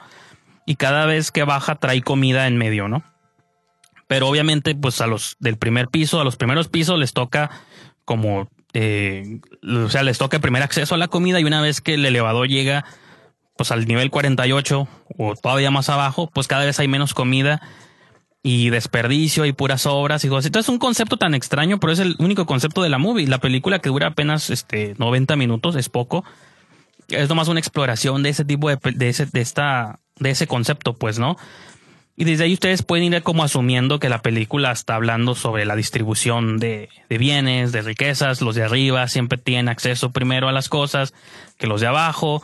y 0.66 0.76
cada 0.76 1.06
vez 1.06 1.32
que 1.32 1.44
baja 1.44 1.76
trae 1.76 2.02
comida 2.02 2.48
en 2.48 2.58
medio, 2.58 2.88
¿no? 2.88 3.04
Pero 4.08 4.28
obviamente, 4.28 4.76
pues 4.76 5.00
a 5.00 5.08
los 5.08 5.38
del 5.40 5.58
primer 5.58 5.88
piso, 5.88 6.20
a 6.20 6.26
los 6.26 6.36
primeros 6.36 6.68
pisos 6.68 7.00
les 7.00 7.14
toca 7.14 7.50
como, 8.04 8.50
eh, 8.74 9.40
o 9.64 9.90
sea, 9.90 10.04
les 10.04 10.18
toca 10.18 10.38
el 10.38 10.42
primer 10.42 10.64
acceso 10.64 10.96
a 10.96 10.98
la 10.98 11.08
comida 11.08 11.40
y 11.40 11.46
una 11.46 11.62
vez 11.62 11.80
que 11.80 11.94
el 11.94 12.06
elevador 12.06 12.50
llega, 12.50 12.84
pues 13.56 13.72
al 13.72 13.86
nivel 13.86 14.12
48 14.12 14.88
o 15.18 15.36
todavía 15.36 15.72
más 15.72 15.88
abajo, 15.90 16.30
pues 16.34 16.48
cada 16.48 16.66
vez 16.66 16.80
hay 16.80 16.90
menos 16.90 17.14
comida 17.14 17.62
y 18.44 18.70
desperdicio 18.70 19.46
y 19.46 19.54
puras 19.54 19.86
obras 19.86 20.26
y 20.26 20.30
cosas. 20.30 20.48
Entonces 20.48 20.68
es 20.68 20.74
un 20.74 20.80
concepto 20.80 21.18
tan 21.18 21.36
extraño, 21.36 21.80
pero 21.80 21.94
es 21.94 22.00
el 22.00 22.16
único 22.20 22.46
concepto 22.46 22.82
de 22.82 22.90
la 22.90 22.98
movie. 22.98 23.28
La 23.28 23.40
película 23.40 23.80
que 23.80 23.90
dura 23.90 24.08
apenas 24.08 24.50
este 24.50 24.96
90 24.98 25.36
minutos, 25.36 25.76
es 25.76 25.90
poco. 25.90 26.24
Es 27.10 27.30
nomás 27.30 27.50
una 27.50 27.60
exploración 27.60 28.24
de 28.24 28.30
ese 28.30 28.46
tipo 28.46 28.70
de, 28.70 28.78
de 28.96 29.28
de 29.32 29.42
esta, 29.42 30.00
de 30.18 30.30
ese 30.32 30.48
concepto, 30.48 30.94
pues, 30.94 31.20
¿no? 31.20 31.38
Y 32.16 32.26
desde 32.26 32.44
ahí 32.44 32.54
ustedes 32.54 32.84
pueden 32.84 33.14
ir 33.14 33.24
como 33.24 33.44
asumiendo 33.44 34.00
que 34.00 34.10
la 34.10 34.22
película 34.22 34.72
está 34.72 34.96
hablando 34.96 35.34
sobre 35.34 35.66
la 35.66 35.76
distribución 35.76 36.58
de, 36.58 36.90
de, 37.10 37.18
bienes, 37.18 37.72
de 37.72 37.82
riquezas. 37.82 38.42
Los 38.42 38.56
de 38.56 38.64
arriba 38.64 39.08
siempre 39.08 39.38
tienen 39.38 39.70
acceso 39.70 40.12
primero 40.12 40.48
a 40.48 40.52
las 40.52 40.70
cosas 40.70 41.14
que 41.58 41.68
los 41.68 41.82
de 41.82 41.88
abajo. 41.88 42.44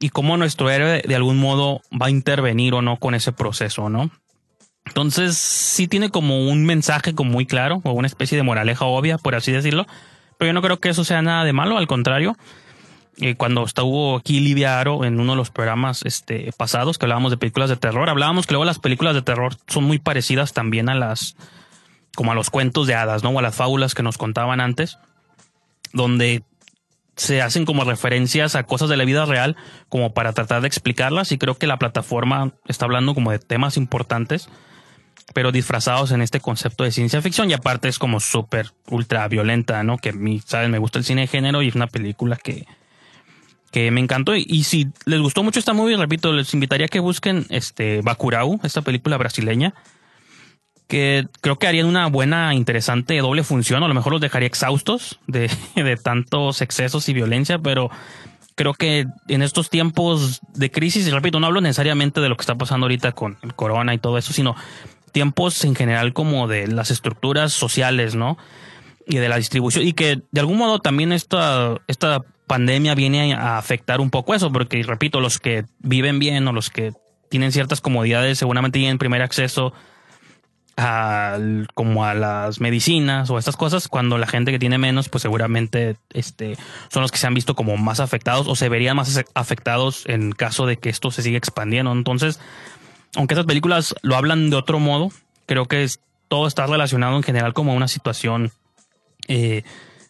Y 0.00 0.08
cómo 0.08 0.36
nuestro 0.36 0.70
héroe 0.70 1.02
de 1.06 1.14
algún 1.14 1.38
modo 1.38 1.82
va 1.92 2.06
a 2.06 2.10
intervenir 2.10 2.74
o 2.74 2.82
no 2.82 2.96
con 2.96 3.14
ese 3.14 3.32
proceso, 3.32 3.88
¿no? 3.88 4.10
Entonces, 4.86 5.36
sí 5.36 5.88
tiene 5.88 6.10
como 6.10 6.48
un 6.48 6.64
mensaje 6.64 7.14
como 7.14 7.30
muy 7.30 7.46
claro, 7.46 7.80
o 7.84 7.92
una 7.92 8.06
especie 8.06 8.36
de 8.36 8.42
moraleja 8.42 8.84
obvia, 8.84 9.18
por 9.18 9.34
así 9.34 9.52
decirlo. 9.52 9.86
Pero 10.38 10.48
yo 10.48 10.52
no 10.52 10.62
creo 10.62 10.80
que 10.80 10.88
eso 10.88 11.04
sea 11.04 11.22
nada 11.22 11.44
de 11.44 11.52
malo, 11.52 11.78
al 11.78 11.86
contrario. 11.86 12.36
Eh, 13.18 13.34
cuando 13.36 13.64
estuvo 13.64 14.16
aquí 14.16 14.40
Livia 14.40 14.80
Aro 14.80 15.04
en 15.04 15.20
uno 15.20 15.32
de 15.32 15.36
los 15.36 15.50
programas 15.50 16.02
este, 16.04 16.50
pasados 16.56 16.96
que 16.96 17.04
hablábamos 17.04 17.30
de 17.30 17.36
películas 17.36 17.68
de 17.68 17.76
terror, 17.76 18.08
hablábamos 18.08 18.46
que 18.46 18.54
luego 18.54 18.64
las 18.64 18.78
películas 18.78 19.14
de 19.14 19.22
terror 19.22 19.54
son 19.68 19.84
muy 19.84 19.98
parecidas 19.98 20.54
también 20.54 20.88
a 20.88 20.94
las, 20.94 21.36
como 22.14 22.32
a 22.32 22.34
los 22.34 22.50
cuentos 22.50 22.86
de 22.86 22.94
hadas, 22.94 23.22
¿no? 23.22 23.30
O 23.30 23.38
a 23.38 23.42
las 23.42 23.54
fábulas 23.54 23.94
que 23.94 24.02
nos 24.02 24.16
contaban 24.16 24.60
antes, 24.60 24.98
donde 25.92 26.42
se 27.16 27.42
hacen 27.42 27.66
como 27.66 27.84
referencias 27.84 28.56
a 28.56 28.64
cosas 28.64 28.88
de 28.88 28.96
la 28.96 29.04
vida 29.04 29.26
real 29.26 29.56
como 29.90 30.14
para 30.14 30.32
tratar 30.32 30.62
de 30.62 30.66
explicarlas 30.66 31.30
y 31.30 31.38
creo 31.38 31.56
que 31.56 31.66
la 31.66 31.78
plataforma 31.78 32.52
está 32.66 32.86
hablando 32.86 33.14
como 33.14 33.30
de 33.30 33.38
temas 33.38 33.76
importantes 33.76 34.48
pero 35.34 35.52
disfrazados 35.52 36.12
en 36.12 36.22
este 36.22 36.40
concepto 36.40 36.84
de 36.84 36.92
ciencia 36.92 37.22
ficción 37.22 37.50
y 37.50 37.54
aparte 37.54 37.88
es 37.88 37.98
como 37.98 38.20
súper 38.20 38.72
ultra 38.88 39.26
violenta, 39.28 39.82
¿no? 39.82 39.98
Que 39.98 40.10
a 40.10 40.12
mí, 40.12 40.40
¿sabes? 40.44 40.68
Me 40.68 40.78
gusta 40.78 40.98
el 40.98 41.04
cine 41.04 41.22
de 41.22 41.26
género 41.26 41.62
y 41.62 41.68
es 41.68 41.74
una 41.74 41.86
película 41.86 42.36
que, 42.36 42.66
que 43.70 43.90
me 43.90 44.00
encantó. 44.00 44.36
Y, 44.36 44.64
si 44.64 44.88
les 45.06 45.20
gustó 45.20 45.42
mucho 45.42 45.58
esta 45.58 45.72
movie, 45.72 45.96
repito, 45.96 46.32
les 46.32 46.52
invitaría 46.54 46.86
a 46.86 46.88
que 46.88 47.00
busquen 47.00 47.46
este 47.48 48.02
Bacurau, 48.02 48.60
esta 48.62 48.82
película 48.82 49.16
brasileña, 49.16 49.74
que 50.86 51.26
creo 51.40 51.58
que 51.58 51.66
harían 51.66 51.86
una 51.86 52.06
buena, 52.08 52.54
interesante 52.54 53.16
doble 53.18 53.42
función, 53.44 53.82
a 53.82 53.88
lo 53.88 53.94
mejor 53.94 54.12
los 54.12 54.20
dejaría 54.20 54.46
exhaustos 54.46 55.18
de, 55.26 55.50
de 55.74 55.96
tantos 55.96 56.60
excesos 56.60 57.08
y 57.08 57.14
violencia, 57.14 57.58
pero 57.58 57.90
creo 58.54 58.74
que 58.74 59.06
en 59.28 59.42
estos 59.42 59.70
tiempos 59.70 60.40
de 60.52 60.70
crisis, 60.70 61.06
y 61.06 61.10
repito, 61.10 61.40
no 61.40 61.46
hablo 61.46 61.62
necesariamente 61.62 62.20
de 62.20 62.28
lo 62.28 62.36
que 62.36 62.42
está 62.42 62.56
pasando 62.56 62.84
ahorita 62.84 63.12
con 63.12 63.38
el 63.42 63.54
corona 63.54 63.94
y 63.94 63.98
todo 63.98 64.18
eso, 64.18 64.34
sino 64.34 64.54
tiempos 65.12 65.64
en 65.64 65.74
general 65.74 66.12
como 66.12 66.48
de 66.48 66.66
las 66.66 66.90
estructuras 66.90 67.52
sociales, 67.52 68.14
¿no? 68.14 68.38
Y 69.06 69.16
de 69.16 69.28
la 69.28 69.36
distribución. 69.36 69.86
Y 69.86 69.92
que 69.92 70.22
de 70.30 70.40
algún 70.40 70.58
modo 70.58 70.80
también 70.80 71.12
esta, 71.12 71.76
esta 71.86 72.22
pandemia 72.46 72.94
viene 72.94 73.34
a 73.34 73.58
afectar 73.58 74.00
un 74.00 74.10
poco 74.10 74.34
eso, 74.34 74.52
porque 74.52 74.82
repito, 74.82 75.20
los 75.20 75.38
que 75.38 75.64
viven 75.78 76.18
bien 76.18 76.46
o 76.48 76.52
los 76.52 76.70
que 76.70 76.92
tienen 77.28 77.52
ciertas 77.52 77.80
comodidades 77.80 78.38
seguramente 78.38 78.78
tienen 78.78 78.98
primer 78.98 79.22
acceso 79.22 79.72
a, 80.76 81.38
como 81.74 82.04
a 82.04 82.14
las 82.14 82.60
medicinas 82.60 83.30
o 83.30 83.38
estas 83.38 83.56
cosas, 83.56 83.88
cuando 83.88 84.18
la 84.18 84.26
gente 84.26 84.52
que 84.52 84.58
tiene 84.58 84.78
menos, 84.78 85.08
pues 85.08 85.22
seguramente 85.22 85.96
este, 86.12 86.56
son 86.90 87.02
los 87.02 87.12
que 87.12 87.18
se 87.18 87.26
han 87.26 87.34
visto 87.34 87.54
como 87.54 87.76
más 87.76 88.00
afectados 88.00 88.46
o 88.48 88.56
se 88.56 88.68
verían 88.68 88.96
más 88.96 89.22
afectados 89.34 90.04
en 90.06 90.32
caso 90.32 90.66
de 90.66 90.76
que 90.76 90.88
esto 90.88 91.10
se 91.10 91.22
siga 91.22 91.38
expandiendo. 91.38 91.92
Entonces, 91.92 92.40
aunque 93.16 93.34
esas 93.34 93.46
películas 93.46 93.94
lo 94.02 94.16
hablan 94.16 94.50
de 94.50 94.56
otro 94.56 94.78
modo, 94.78 95.10
creo 95.46 95.66
que 95.66 95.86
todo 96.28 96.46
está 96.46 96.66
relacionado 96.66 97.16
en 97.16 97.22
general 97.22 97.52
como 97.52 97.74
una 97.74 97.88
situación 97.88 98.52
eh, 99.28 99.62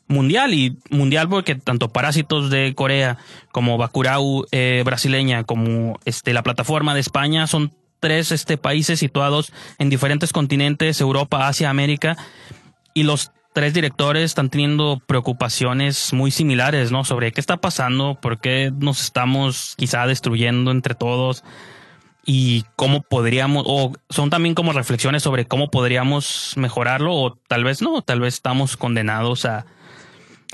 mundial 0.07 0.55
y 0.55 0.77
mundial 0.91 1.29
porque 1.29 1.55
tanto 1.55 1.89
Parásitos 1.89 2.51
de 2.51 2.75
Corea 2.75 3.19
como 3.51 3.79
Bacurau 3.79 4.47
eh, 4.53 4.83
brasileña 4.85 5.45
como 5.45 5.99
este 6.05 6.33
la 6.33 6.43
plataforma 6.43 6.95
de 6.95 7.01
España 7.01 7.47
son 7.47 7.73
tres 7.99 8.33
este, 8.33 8.59
países 8.59 8.99
situados 8.99 9.53
en 9.79 9.89
diferentes 9.89 10.33
continentes, 10.33 11.01
Europa, 11.01 11.49
Asia, 11.49 11.71
América 11.71 12.17
y 12.95 13.05
los 13.05 13.31
tres 13.53 13.75
directores 13.75 14.25
están 14.25 14.49
teniendo 14.49 15.01
preocupaciones 15.07 16.13
muy 16.13 16.31
similares, 16.31 16.91
¿no? 16.91 17.05
Sobre 17.05 17.33
qué 17.33 17.41
está 17.41 17.59
pasando, 17.59 18.19
por 18.21 18.41
qué 18.41 18.73
nos 18.75 19.03
estamos 19.03 19.75
quizá 19.77 20.07
destruyendo 20.07 20.71
entre 20.71 20.95
todos 20.95 21.45
y 22.25 22.65
cómo 22.77 23.03
podríamos, 23.03 23.65
o 23.67 23.93
son 24.09 24.31
también 24.31 24.55
como 24.55 24.73
reflexiones 24.73 25.23
sobre 25.23 25.47
cómo 25.47 25.71
podríamos 25.71 26.55
mejorarlo, 26.57 27.15
o 27.15 27.35
tal 27.49 27.65
vez 27.65 27.83
no, 27.83 28.03
tal 28.03 28.21
vez 28.21 28.35
estamos 28.35 28.77
condenados 28.77 29.45
a 29.45 29.67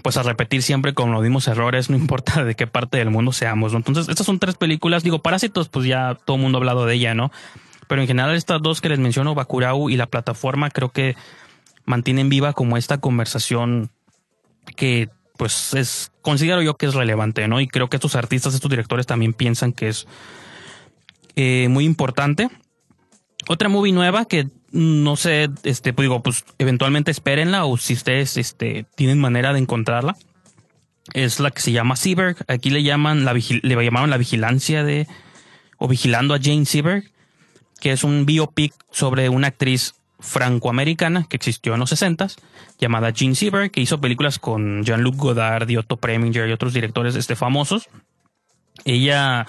pues 0.03 0.17
a 0.17 0.23
repetir 0.23 0.63
siempre 0.63 0.95
con 0.95 1.11
los 1.11 1.23
mismos 1.23 1.49
errores, 1.49 1.91
no 1.91 1.97
importa 1.99 2.45
de 2.45 2.55
qué 2.55 2.67
parte 2.67 2.99
del 2.99 3.11
mundo 3.11 3.33
seamos. 3.33 3.75
Entonces, 3.75 4.09
estas 4.09 4.27
son 4.27 4.39
tres 4.39 4.57
películas, 4.57 5.03
digo, 5.03 5.23
Parásitos, 5.23 5.69
pues 5.69 5.87
ya 5.87 6.17
todo 6.25 6.37
el 6.37 6.43
mundo 6.43 6.59
ha 6.59 6.61
hablado 6.61 6.87
de 6.87 6.95
ella, 6.95 7.15
¿no? 7.15 7.31
Pero 7.89 8.03
en 8.03 8.07
general 8.07 8.35
estas 8.35 8.63
dos 8.63 8.81
que 8.81 8.89
les 8.89 8.99
menciono, 8.99 9.35
Bakurau 9.35 9.91
y 9.91 9.97
la 9.97 10.07
plataforma, 10.07 10.71
creo 10.71 10.91
que 10.91 11.17
mantienen 11.85 12.29
viva 12.29 12.53
como 12.53 12.77
esta 12.77 12.99
conversación 12.99 13.91
que 14.77 15.09
pues 15.39 15.73
es, 15.73 16.13
considero 16.21 16.61
yo 16.63 16.77
que 16.77 16.87
es 16.87 16.95
relevante, 16.95 17.47
¿no? 17.49 17.61
Y 17.61 17.69
creo 17.69 17.89
que 17.89 17.97
estos 17.97 18.17
artistas, 18.17 18.55
estos 18.55 18.71
directores 18.71 19.07
también 19.07 19.33
piensan 19.33 19.73
que 19.73 19.89
es 19.89 20.07
eh, 21.41 21.69
muy 21.69 21.85
importante. 21.85 22.51
Otra 23.47 23.69
movie 23.69 23.93
nueva 23.93 24.25
que 24.25 24.49
no 24.73 25.15
sé, 25.15 25.49
este, 25.63 25.93
pues 25.93 26.05
digo, 26.05 26.21
pues 26.21 26.45
eventualmente 26.59 27.13
espérenla 27.13 27.65
o 27.65 27.77
si 27.77 27.95
ustedes 27.95 28.37
este, 28.37 28.87
tienen 28.97 29.21
manera 29.21 29.53
de 29.53 29.61
encontrarla. 29.61 30.17
Es 31.15 31.39
la 31.39 31.53
que 31.53 31.61
se 31.61 31.71
llama 31.71 31.95
Seberg. 31.95 32.37
Aquí 32.49 32.71
le 32.71 32.83
llaman 32.83 33.25
la 33.25 33.33
le 33.35 33.85
llamaron 33.85 34.11
la 34.11 34.17
vigilancia 34.17 34.83
de 34.83 35.07
o 35.79 35.87
vigilando 35.87 36.35
a 36.35 36.41
Jane 36.43 36.67
Seberg, 36.67 37.05
que 37.81 37.93
es 37.93 38.03
un 38.03 38.27
biopic 38.27 38.75
sobre 38.91 39.29
una 39.29 39.47
actriz 39.47 39.95
francoamericana 40.19 41.25
que 41.29 41.37
existió 41.37 41.75
en 41.75 41.81
los 41.81 41.91
60 41.91 42.27
llamada 42.81 43.13
Jane 43.15 43.37
Seberg, 43.37 43.71
que 43.71 43.81
hizo 43.81 44.01
películas 44.01 44.41
con 44.41 44.83
Jean-Luc 44.83 45.15
Godard 45.15 45.71
y 45.71 45.77
Preminger 45.77 46.49
y 46.49 46.53
otros 46.53 46.75
directores 46.75 47.15
este, 47.15 47.37
famosos. 47.37 47.89
Ella 48.85 49.47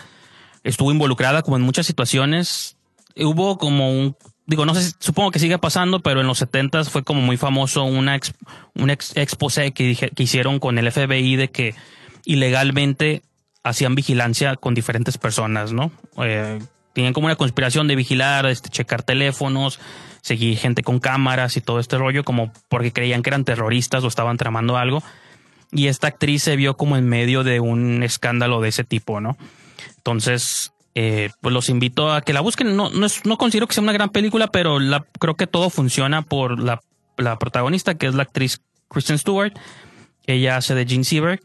estuvo 0.64 0.92
involucrada 0.92 1.42
como 1.42 1.58
en 1.58 1.64
muchas 1.64 1.86
situaciones. 1.86 2.78
Hubo 3.16 3.58
como 3.58 3.92
un, 3.92 4.16
digo, 4.46 4.66
no 4.66 4.76
sé, 4.76 4.94
supongo 5.00 5.32
que 5.32 5.40
sigue 5.40 5.58
pasando, 5.58 6.00
pero 6.00 6.22
en 6.22 6.28
los 6.28 6.38
70 6.40 6.86
fue 6.86 7.04
como 7.04 7.22
muy 7.22 7.38
famoso 7.38 7.84
una, 7.84 8.16
ex, 8.16 8.34
un 8.76 8.90
ex, 8.90 9.16
exposé 9.16 9.72
que, 9.72 9.96
que 9.96 10.24
hicieron 10.24 10.60
con 10.60 10.78
el 10.78 10.92
FBI 10.92 11.36
de 11.36 11.50
que 11.50 11.76
ilegalmente 12.26 13.22
hacían 13.64 13.96
vigilancia 13.96 14.56
con 14.56 14.74
diferentes 14.74 15.18
personas, 15.18 15.74
¿no? 15.74 15.92
Eh, 16.24 16.60
tenían 16.94 17.14
como 17.14 17.28
una 17.28 17.36
conspiración 17.36 17.88
de 17.88 17.96
vigilar, 17.96 18.46
este, 18.46 18.70
checar 18.70 19.04
teléfonos, 19.04 19.80
seguir 20.22 20.58
gente 20.58 20.84
con 20.84 21.00
cámaras 21.00 21.58
y 21.58 21.62
todo 21.62 21.80
este 21.80 21.98
rollo, 21.98 22.24
como 22.24 22.52
porque 22.68 22.92
creían 22.92 23.22
que 23.22 23.30
eran 23.30 23.46
terroristas 23.46 24.04
o 24.04 24.08
estaban 24.08 24.38
tramando 24.38 24.78
algo. 24.78 25.04
Y 25.72 25.88
esta 25.88 26.08
actriz 26.08 26.44
se 26.44 26.56
vio 26.56 26.76
como 26.78 26.98
en 26.98 27.08
medio 27.08 27.44
de 27.44 27.60
un 27.60 28.02
escándalo 28.02 28.60
de 28.60 28.70
ese 28.70 28.84
tipo, 28.84 29.22
¿no? 29.22 29.38
Entonces, 29.98 30.74
eh, 30.96 31.30
pues 31.42 31.54
los 31.54 31.70
invito 31.70 32.12
a 32.12 32.22
que 32.22 32.34
la 32.34 32.42
busquen. 32.42 32.76
No, 32.76 32.90
no, 32.90 33.08
no 33.24 33.38
considero 33.38 33.68
que 33.68 33.74
sea 33.74 33.84
una 33.84 33.94
gran 33.94 34.10
película, 34.10 34.48
pero 34.48 34.80
creo 35.20 35.36
que 35.36 35.48
todo 35.48 35.70
funciona 35.70 36.22
por 36.22 36.60
la, 36.60 36.82
la 37.18 37.38
protagonista, 37.38 37.96
que 37.96 38.08
es 38.08 38.16
la 38.16 38.24
actriz 38.24 38.62
Kristen 38.90 39.18
Stewart. 39.18 39.54
Ella 40.26 40.58
hace 40.58 40.76
de 40.76 40.86
Jean 40.86 41.04
Seberg. 41.04 41.42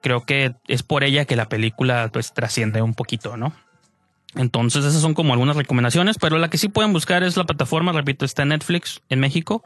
Creo 0.00 0.24
que 0.24 0.54
es 0.68 0.82
por 0.82 1.04
ella 1.04 1.24
que 1.24 1.36
la 1.36 1.48
película 1.48 2.08
pues 2.12 2.32
trasciende 2.32 2.82
un 2.82 2.94
poquito, 2.94 3.36
¿no? 3.36 3.52
Entonces 4.34 4.84
esas 4.84 5.02
son 5.02 5.14
como 5.14 5.34
algunas 5.34 5.56
recomendaciones, 5.56 6.16
pero 6.18 6.38
la 6.38 6.48
que 6.48 6.58
sí 6.58 6.68
pueden 6.68 6.92
buscar 6.92 7.22
es 7.22 7.36
la 7.36 7.44
plataforma, 7.44 7.92
repito, 7.92 8.24
está 8.24 8.42
en 8.42 8.48
Netflix 8.48 9.02
en 9.10 9.20
México. 9.20 9.62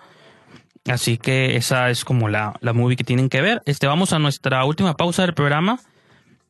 Así 0.87 1.19
que 1.19 1.57
esa 1.57 1.91
es 1.91 2.05
como 2.05 2.29
la, 2.29 2.55
la 2.61 2.73
movie 2.73 2.97
que 2.97 3.05
tienen 3.05 3.29
que 3.29 3.41
ver. 3.41 3.63
Este, 3.67 3.87
vamos 3.87 4.13
a 4.13 4.19
nuestra 4.19 4.65
última 4.65 4.97
pausa 4.97 5.23
del 5.23 5.35
programa 5.35 5.81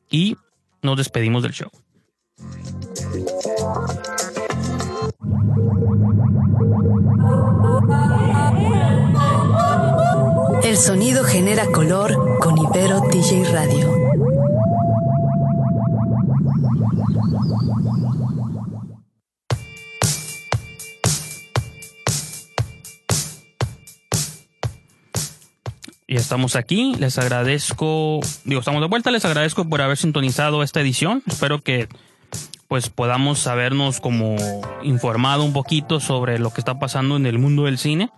y 0.09 0.37
nos 0.81 0.97
despedimos 0.97 1.43
del 1.43 1.53
show. 1.53 1.71
El 10.63 10.77
sonido 10.77 11.23
genera 11.23 11.65
color 11.71 12.39
con 12.39 12.57
Ibero 12.57 13.01
DJ 13.11 13.45
Radio. 13.51 14.06
Y 26.09 26.15
estamos 26.15 26.55
aquí, 26.55 26.95
les 26.99 27.17
agradezco, 27.17 28.21
digo, 28.45 28.59
estamos 28.61 28.79
de 28.79 28.87
vuelta, 28.87 29.11
les 29.11 29.25
agradezco 29.25 29.67
por 29.67 29.81
haber 29.81 29.97
sintonizado 29.97 30.63
esta 30.63 30.79
edición. 30.79 31.21
Espero 31.27 31.59
que 31.61 31.89
pues 32.69 32.89
podamos 32.89 33.39
sabernos 33.39 33.99
como 33.99 34.37
informado 34.83 35.43
un 35.43 35.51
poquito 35.51 35.99
sobre 35.99 36.39
lo 36.39 36.51
que 36.51 36.61
está 36.61 36.79
pasando 36.79 37.17
en 37.17 37.25
el 37.25 37.39
mundo 37.39 37.65
del 37.65 37.77
cine 37.77 38.09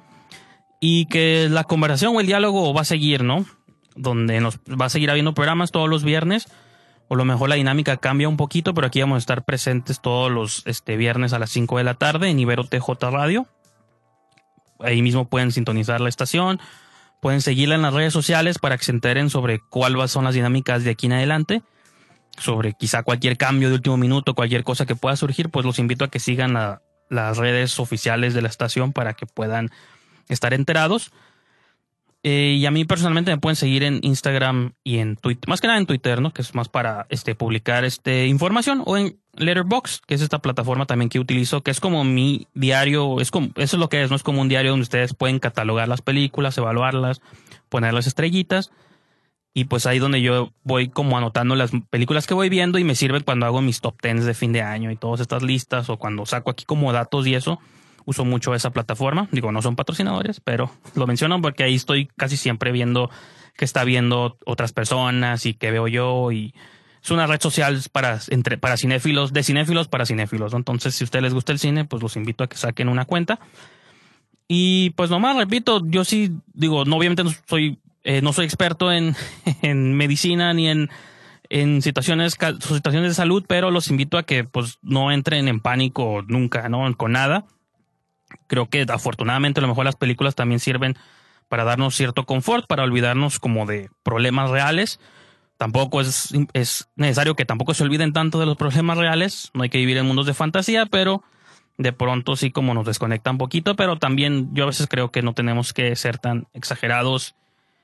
y 0.80 1.08
que 1.08 1.48
la 1.50 1.64
conversación 1.64 2.16
o 2.16 2.20
el 2.20 2.28
diálogo 2.28 2.76
va 2.76 2.82
a 2.82 2.86
seguir, 2.86 3.24
¿no? 3.24 3.46
Donde 3.96 4.40
nos 4.40 4.58
va 4.60 4.86
a 4.86 4.90
seguir 4.90 5.10
habiendo 5.10 5.34
programas 5.34 5.72
todos 5.72 5.90
los 5.90 6.04
viernes. 6.04 6.48
O 7.08 7.16
lo 7.16 7.26
mejor 7.26 7.50
la 7.50 7.56
dinámica 7.56 7.98
cambia 7.98 8.30
un 8.30 8.38
poquito, 8.38 8.76
pero 8.76 8.86
aquí 8.86 9.02
vamos 9.02 9.16
a 9.16 9.18
estar 9.18 9.44
presentes 9.46 10.00
todos 10.00 10.32
los 10.32 10.62
este, 10.68 10.96
viernes 10.96 11.34
a 11.34 11.40
las 11.40 11.50
5 11.50 11.80
de 11.80 11.84
la 11.84 11.96
tarde 11.96 12.30
en 12.30 12.40
Ibero 12.40 12.66
TJ 12.66 12.88
Radio. 13.10 13.48
Ahí 14.80 15.02
mismo 15.02 15.28
pueden 15.28 15.52
sintonizar 15.52 16.02
la 16.02 16.10
estación, 16.10 16.60
pueden 17.20 17.42
seguirla 17.42 17.76
en 17.76 17.82
las 17.82 17.94
redes 17.94 18.14
sociales 18.14 18.60
para 18.60 18.78
que 18.78 18.86
se 18.86 18.92
enteren 18.92 19.30
sobre 19.30 19.60
cuáles 19.60 20.12
son 20.12 20.26
las 20.26 20.34
dinámicas 20.34 20.84
de 20.84 20.92
aquí 20.92 21.08
en 21.08 21.14
adelante. 21.14 21.62
Sobre 22.38 22.74
quizá 22.74 23.04
cualquier 23.04 23.38
cambio 23.38 23.70
de 23.70 23.76
último 23.76 23.98
minuto, 23.98 24.34
cualquier 24.34 24.64
cosa 24.64 24.86
que 24.86 24.96
pueda 24.96 25.16
surgir, 25.16 25.50
pues 25.50 25.66
los 25.66 25.80
invito 25.80 26.06
a 26.06 26.10
que 26.10 26.20
sigan 26.20 26.54
las 27.10 27.38
redes 27.38 27.80
oficiales 27.80 28.34
de 28.34 28.42
la 28.42 28.48
estación 28.48 28.94
para 28.94 29.14
que 29.14 29.26
puedan 29.26 29.70
estar 30.30 30.54
enterados. 30.54 31.12
Eh, 32.22 32.58
y 32.60 32.66
a 32.66 32.72
mí 32.72 32.84
personalmente 32.84 33.32
me 33.32 33.38
pueden 33.38 33.56
seguir 33.56 33.84
en 33.84 34.00
Instagram 34.02 34.74
y 34.84 34.98
en 34.98 35.16
Twitter, 35.16 35.48
más 35.48 35.62
que 35.62 35.68
nada 35.68 35.80
en 35.80 35.86
Twitter, 35.86 36.22
¿no? 36.22 36.34
Que 36.34 36.42
es 36.42 36.54
más 36.54 36.68
para 36.68 37.06
este, 37.10 37.34
publicar 37.34 37.86
este, 37.86 38.28
información, 38.28 38.84
o 38.86 38.98
en 38.98 39.18
Letterboxd, 39.38 40.02
que 40.06 40.16
es 40.16 40.22
esta 40.22 40.40
plataforma 40.40 40.86
también 40.86 41.08
que 41.08 41.20
utilizo, 41.20 41.62
que 41.62 41.72
es 41.72 41.80
como 41.80 42.04
mi 42.04 42.48
diario, 42.54 43.22
es 43.22 43.32
como, 43.32 43.48
eso 43.56 43.78
es 43.78 43.80
lo 43.80 43.88
que 43.88 44.04
es, 44.04 44.10
no 44.10 44.18
es 44.18 44.24
como 44.24 44.42
un 44.42 44.50
diario 44.50 44.72
donde 44.72 44.84
ustedes 44.84 45.14
pueden 45.14 45.40
catalogar 45.40 45.88
las 45.88 46.02
películas, 46.02 46.58
evaluarlas, 46.58 47.22
poner 47.70 47.94
las 47.94 48.08
estrellitas. 48.08 48.72
Y 49.52 49.66
pues 49.66 49.88
ahí 49.88 49.98
donde 49.98 50.22
yo 50.22 50.52
voy 50.64 50.90
como 50.90 51.18
anotando 51.18 51.56
las 51.56 51.72
películas 51.90 52.28
que 52.28 52.36
voy 52.36 52.50
viendo 52.50 52.78
y 52.78 52.84
me 52.84 52.96
sirve 52.96 53.22
cuando 53.22 53.46
hago 53.46 53.62
mis 53.62 53.82
top 53.82 54.00
tens 54.00 54.26
de 54.26 54.36
fin 54.36 54.54
de 54.54 54.62
año 54.62 54.92
y 54.92 54.96
todas 54.96 55.22
estas 55.22 55.42
listas 55.42 55.90
o 55.90 55.98
cuando 55.98 56.26
saco 56.28 56.52
aquí 56.52 56.66
como 56.66 56.94
datos 56.94 57.26
y 57.26 57.34
eso 57.34 57.60
uso 58.10 58.26
mucho 58.26 58.56
esa 58.56 58.72
plataforma. 58.72 59.28
Digo, 59.32 59.52
no 59.52 59.62
son 59.62 59.76
patrocinadores, 59.76 60.40
pero 60.40 60.72
lo 60.96 61.06
menciono 61.06 61.40
porque 61.42 61.64
ahí 61.64 61.76
estoy 61.76 62.08
casi 62.18 62.38
siempre 62.38 62.72
viendo 62.72 63.12
que 63.56 63.66
está 63.66 63.84
viendo 63.84 64.38
otras 64.46 64.74
personas 64.74 65.46
y 65.46 65.54
que 65.54 65.70
veo 65.70 65.88
yo 65.88 66.32
y 66.32 66.56
es 67.04 67.12
una 67.12 67.28
red 67.28 67.40
social 67.40 67.80
para, 67.92 68.20
entre, 68.30 68.58
para 68.58 68.78
cinéfilos, 68.78 69.32
de 69.32 69.44
cinéfilos 69.44 69.88
para 69.88 70.06
cinéfilos. 70.06 70.54
Entonces, 70.54 70.96
si 70.96 71.04
a 71.04 71.06
ustedes 71.06 71.24
les 71.24 71.34
gusta 71.34 71.52
el 71.52 71.60
cine, 71.60 71.86
pues 71.86 72.02
los 72.02 72.16
invito 72.16 72.44
a 72.44 72.48
que 72.48 72.58
saquen 72.58 72.90
una 72.90 73.06
cuenta. 73.06 73.40
Y 74.48 74.90
pues 74.92 75.10
nomás 75.10 75.38
repito, 75.38 75.82
yo 75.86 76.04
sí 76.04 76.32
digo, 76.54 76.84
no, 76.86 76.98
obviamente 76.98 77.24
no 77.24 77.32
soy, 77.48 77.80
eh, 78.04 78.22
no 78.22 78.34
soy 78.34 78.46
experto 78.46 78.92
en, 78.92 79.16
en 79.62 79.94
medicina 79.94 80.54
ni 80.54 80.68
en, 80.68 80.90
en 81.50 81.82
situaciones, 81.82 82.38
situaciones 82.60 83.12
de 83.12 83.16
salud, 83.16 83.46
pero 83.48 83.72
los 83.72 83.90
invito 83.90 84.18
a 84.18 84.24
que 84.24 84.44
pues 84.44 84.80
no 84.82 85.12
entren 85.12 85.48
en 85.48 85.60
pánico 85.60 86.24
nunca, 86.28 86.70
¿no? 86.70 86.96
Con 86.98 87.12
nada 87.12 87.46
creo 88.50 88.70
que 88.70 88.86
afortunadamente 88.90 89.60
a 89.60 89.62
lo 89.62 89.70
mejor 89.70 89.86
las 89.86 89.96
películas 89.96 90.36
también 90.36 90.60
sirven 90.60 90.98
para 91.48 91.64
darnos 91.64 91.96
cierto 91.96 92.26
confort, 92.26 92.68
para 92.68 92.84
olvidarnos 92.84 93.40
como 93.40 93.66
de 93.66 93.90
problemas 94.04 94.50
reales. 94.50 95.00
Tampoco 95.58 96.02
es, 96.02 96.34
es 96.54 96.90
necesario 96.96 97.36
que 97.36 97.46
tampoco 97.46 97.74
se 97.74 97.84
olviden 97.84 98.12
tanto 98.12 98.40
de 98.40 98.46
los 98.46 98.58
problemas 98.58 98.98
reales, 98.98 99.52
no 99.54 99.64
hay 99.64 99.70
que 99.70 99.78
vivir 99.78 99.98
en 99.98 100.06
mundos 100.06 100.26
de 100.26 100.34
fantasía, 100.34 100.86
pero 100.86 101.24
de 101.78 101.94
pronto 101.94 102.36
sí 102.36 102.52
como 102.52 102.74
nos 102.74 102.86
desconecta 102.86 103.32
un 103.32 103.38
poquito, 103.38 103.76
pero 103.76 103.98
también 103.98 104.50
yo 104.54 104.64
a 104.64 104.68
veces 104.68 104.88
creo 104.88 105.12
que 105.12 105.22
no 105.22 105.34
tenemos 105.34 105.74
que 105.74 105.96
ser 105.96 106.18
tan 106.18 106.48
exagerados 106.54 107.36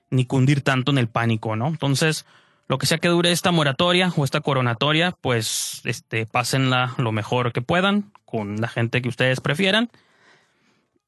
ni 0.10 0.26
cundir 0.26 0.62
tanto 0.62 0.92
en 0.92 0.98
el 0.98 1.08
pánico, 1.08 1.56
¿no? 1.56 1.68
Entonces, 1.68 2.26
lo 2.68 2.78
que 2.78 2.88
sea 2.88 2.98
que 2.98 3.08
dure 3.08 3.32
esta 3.32 3.52
moratoria 3.52 4.12
o 4.16 4.24
esta 4.24 4.42
coronatoria, 4.42 5.14
pues 5.22 5.82
este, 5.86 6.26
pásenla 6.26 6.94
lo 6.98 7.12
mejor 7.12 7.52
que 7.52 7.62
puedan 7.62 8.12
con 8.26 8.58
la 8.58 8.68
gente 8.68 9.02
que 9.02 9.10
ustedes 9.10 9.42
prefieran 9.42 9.90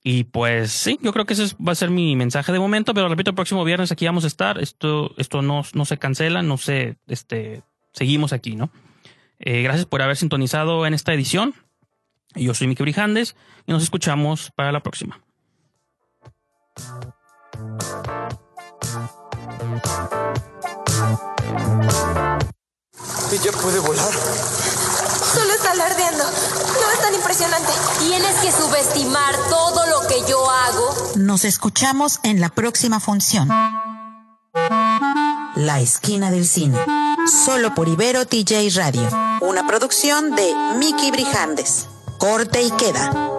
y 0.09 0.23
pues 0.23 0.71
sí, 0.71 0.97
yo 1.01 1.11
creo 1.11 1.25
que 1.25 1.33
ese 1.33 1.53
va 1.57 1.73
a 1.73 1.75
ser 1.75 1.89
mi 1.89 2.15
mensaje 2.15 2.53
de 2.53 2.59
momento, 2.59 2.93
pero 2.93 3.09
repito, 3.09 3.31
el 3.31 3.35
próximo 3.35 3.65
viernes 3.65 3.91
aquí 3.91 4.05
vamos 4.05 4.23
a 4.23 4.27
estar. 4.27 4.57
Esto, 4.57 5.13
esto 5.17 5.41
no, 5.41 5.63
no 5.73 5.83
se 5.83 5.97
cancela, 5.97 6.41
no 6.41 6.55
se, 6.55 6.95
este, 7.07 7.61
seguimos 7.91 8.31
aquí, 8.31 8.55
¿no? 8.55 8.71
Eh, 9.37 9.63
gracias 9.63 9.85
por 9.85 10.01
haber 10.01 10.15
sintonizado 10.15 10.85
en 10.85 10.93
esta 10.93 11.13
edición. 11.13 11.55
Yo 12.35 12.53
soy 12.53 12.67
Miki 12.67 12.83
Brijandes 12.83 13.35
y 13.65 13.73
nos 13.73 13.83
escuchamos 13.83 14.49
para 14.55 14.71
la 14.71 14.79
próxima. 14.81 15.19
¿Ella 23.33 23.51
puede 23.61 23.79
volar? 23.79 24.86
Solo 25.37 25.53
está 25.53 25.69
alardeando. 25.71 26.23
No 26.23 26.91
es 26.91 26.99
tan 26.99 27.13
impresionante. 27.13 27.71
Tienes 27.99 28.35
que 28.37 28.51
subestimar 28.51 29.35
todo 29.49 29.85
lo 29.85 30.07
que 30.07 30.27
yo 30.27 30.49
hago. 30.49 30.95
Nos 31.15 31.45
escuchamos 31.45 32.19
en 32.23 32.41
la 32.41 32.49
próxima 32.49 32.99
función. 32.99 33.47
La 35.55 35.79
esquina 35.79 36.31
del 36.31 36.47
cine. 36.47 36.79
Solo 37.45 37.75
por 37.75 37.87
Ibero 37.87 38.25
TJ 38.25 38.69
Radio. 38.75 39.07
Una 39.41 39.67
producción 39.67 40.35
de 40.35 40.55
Mickey 40.79 41.11
Brijandes. 41.11 41.85
Corte 42.17 42.63
y 42.63 42.71
queda. 42.71 43.36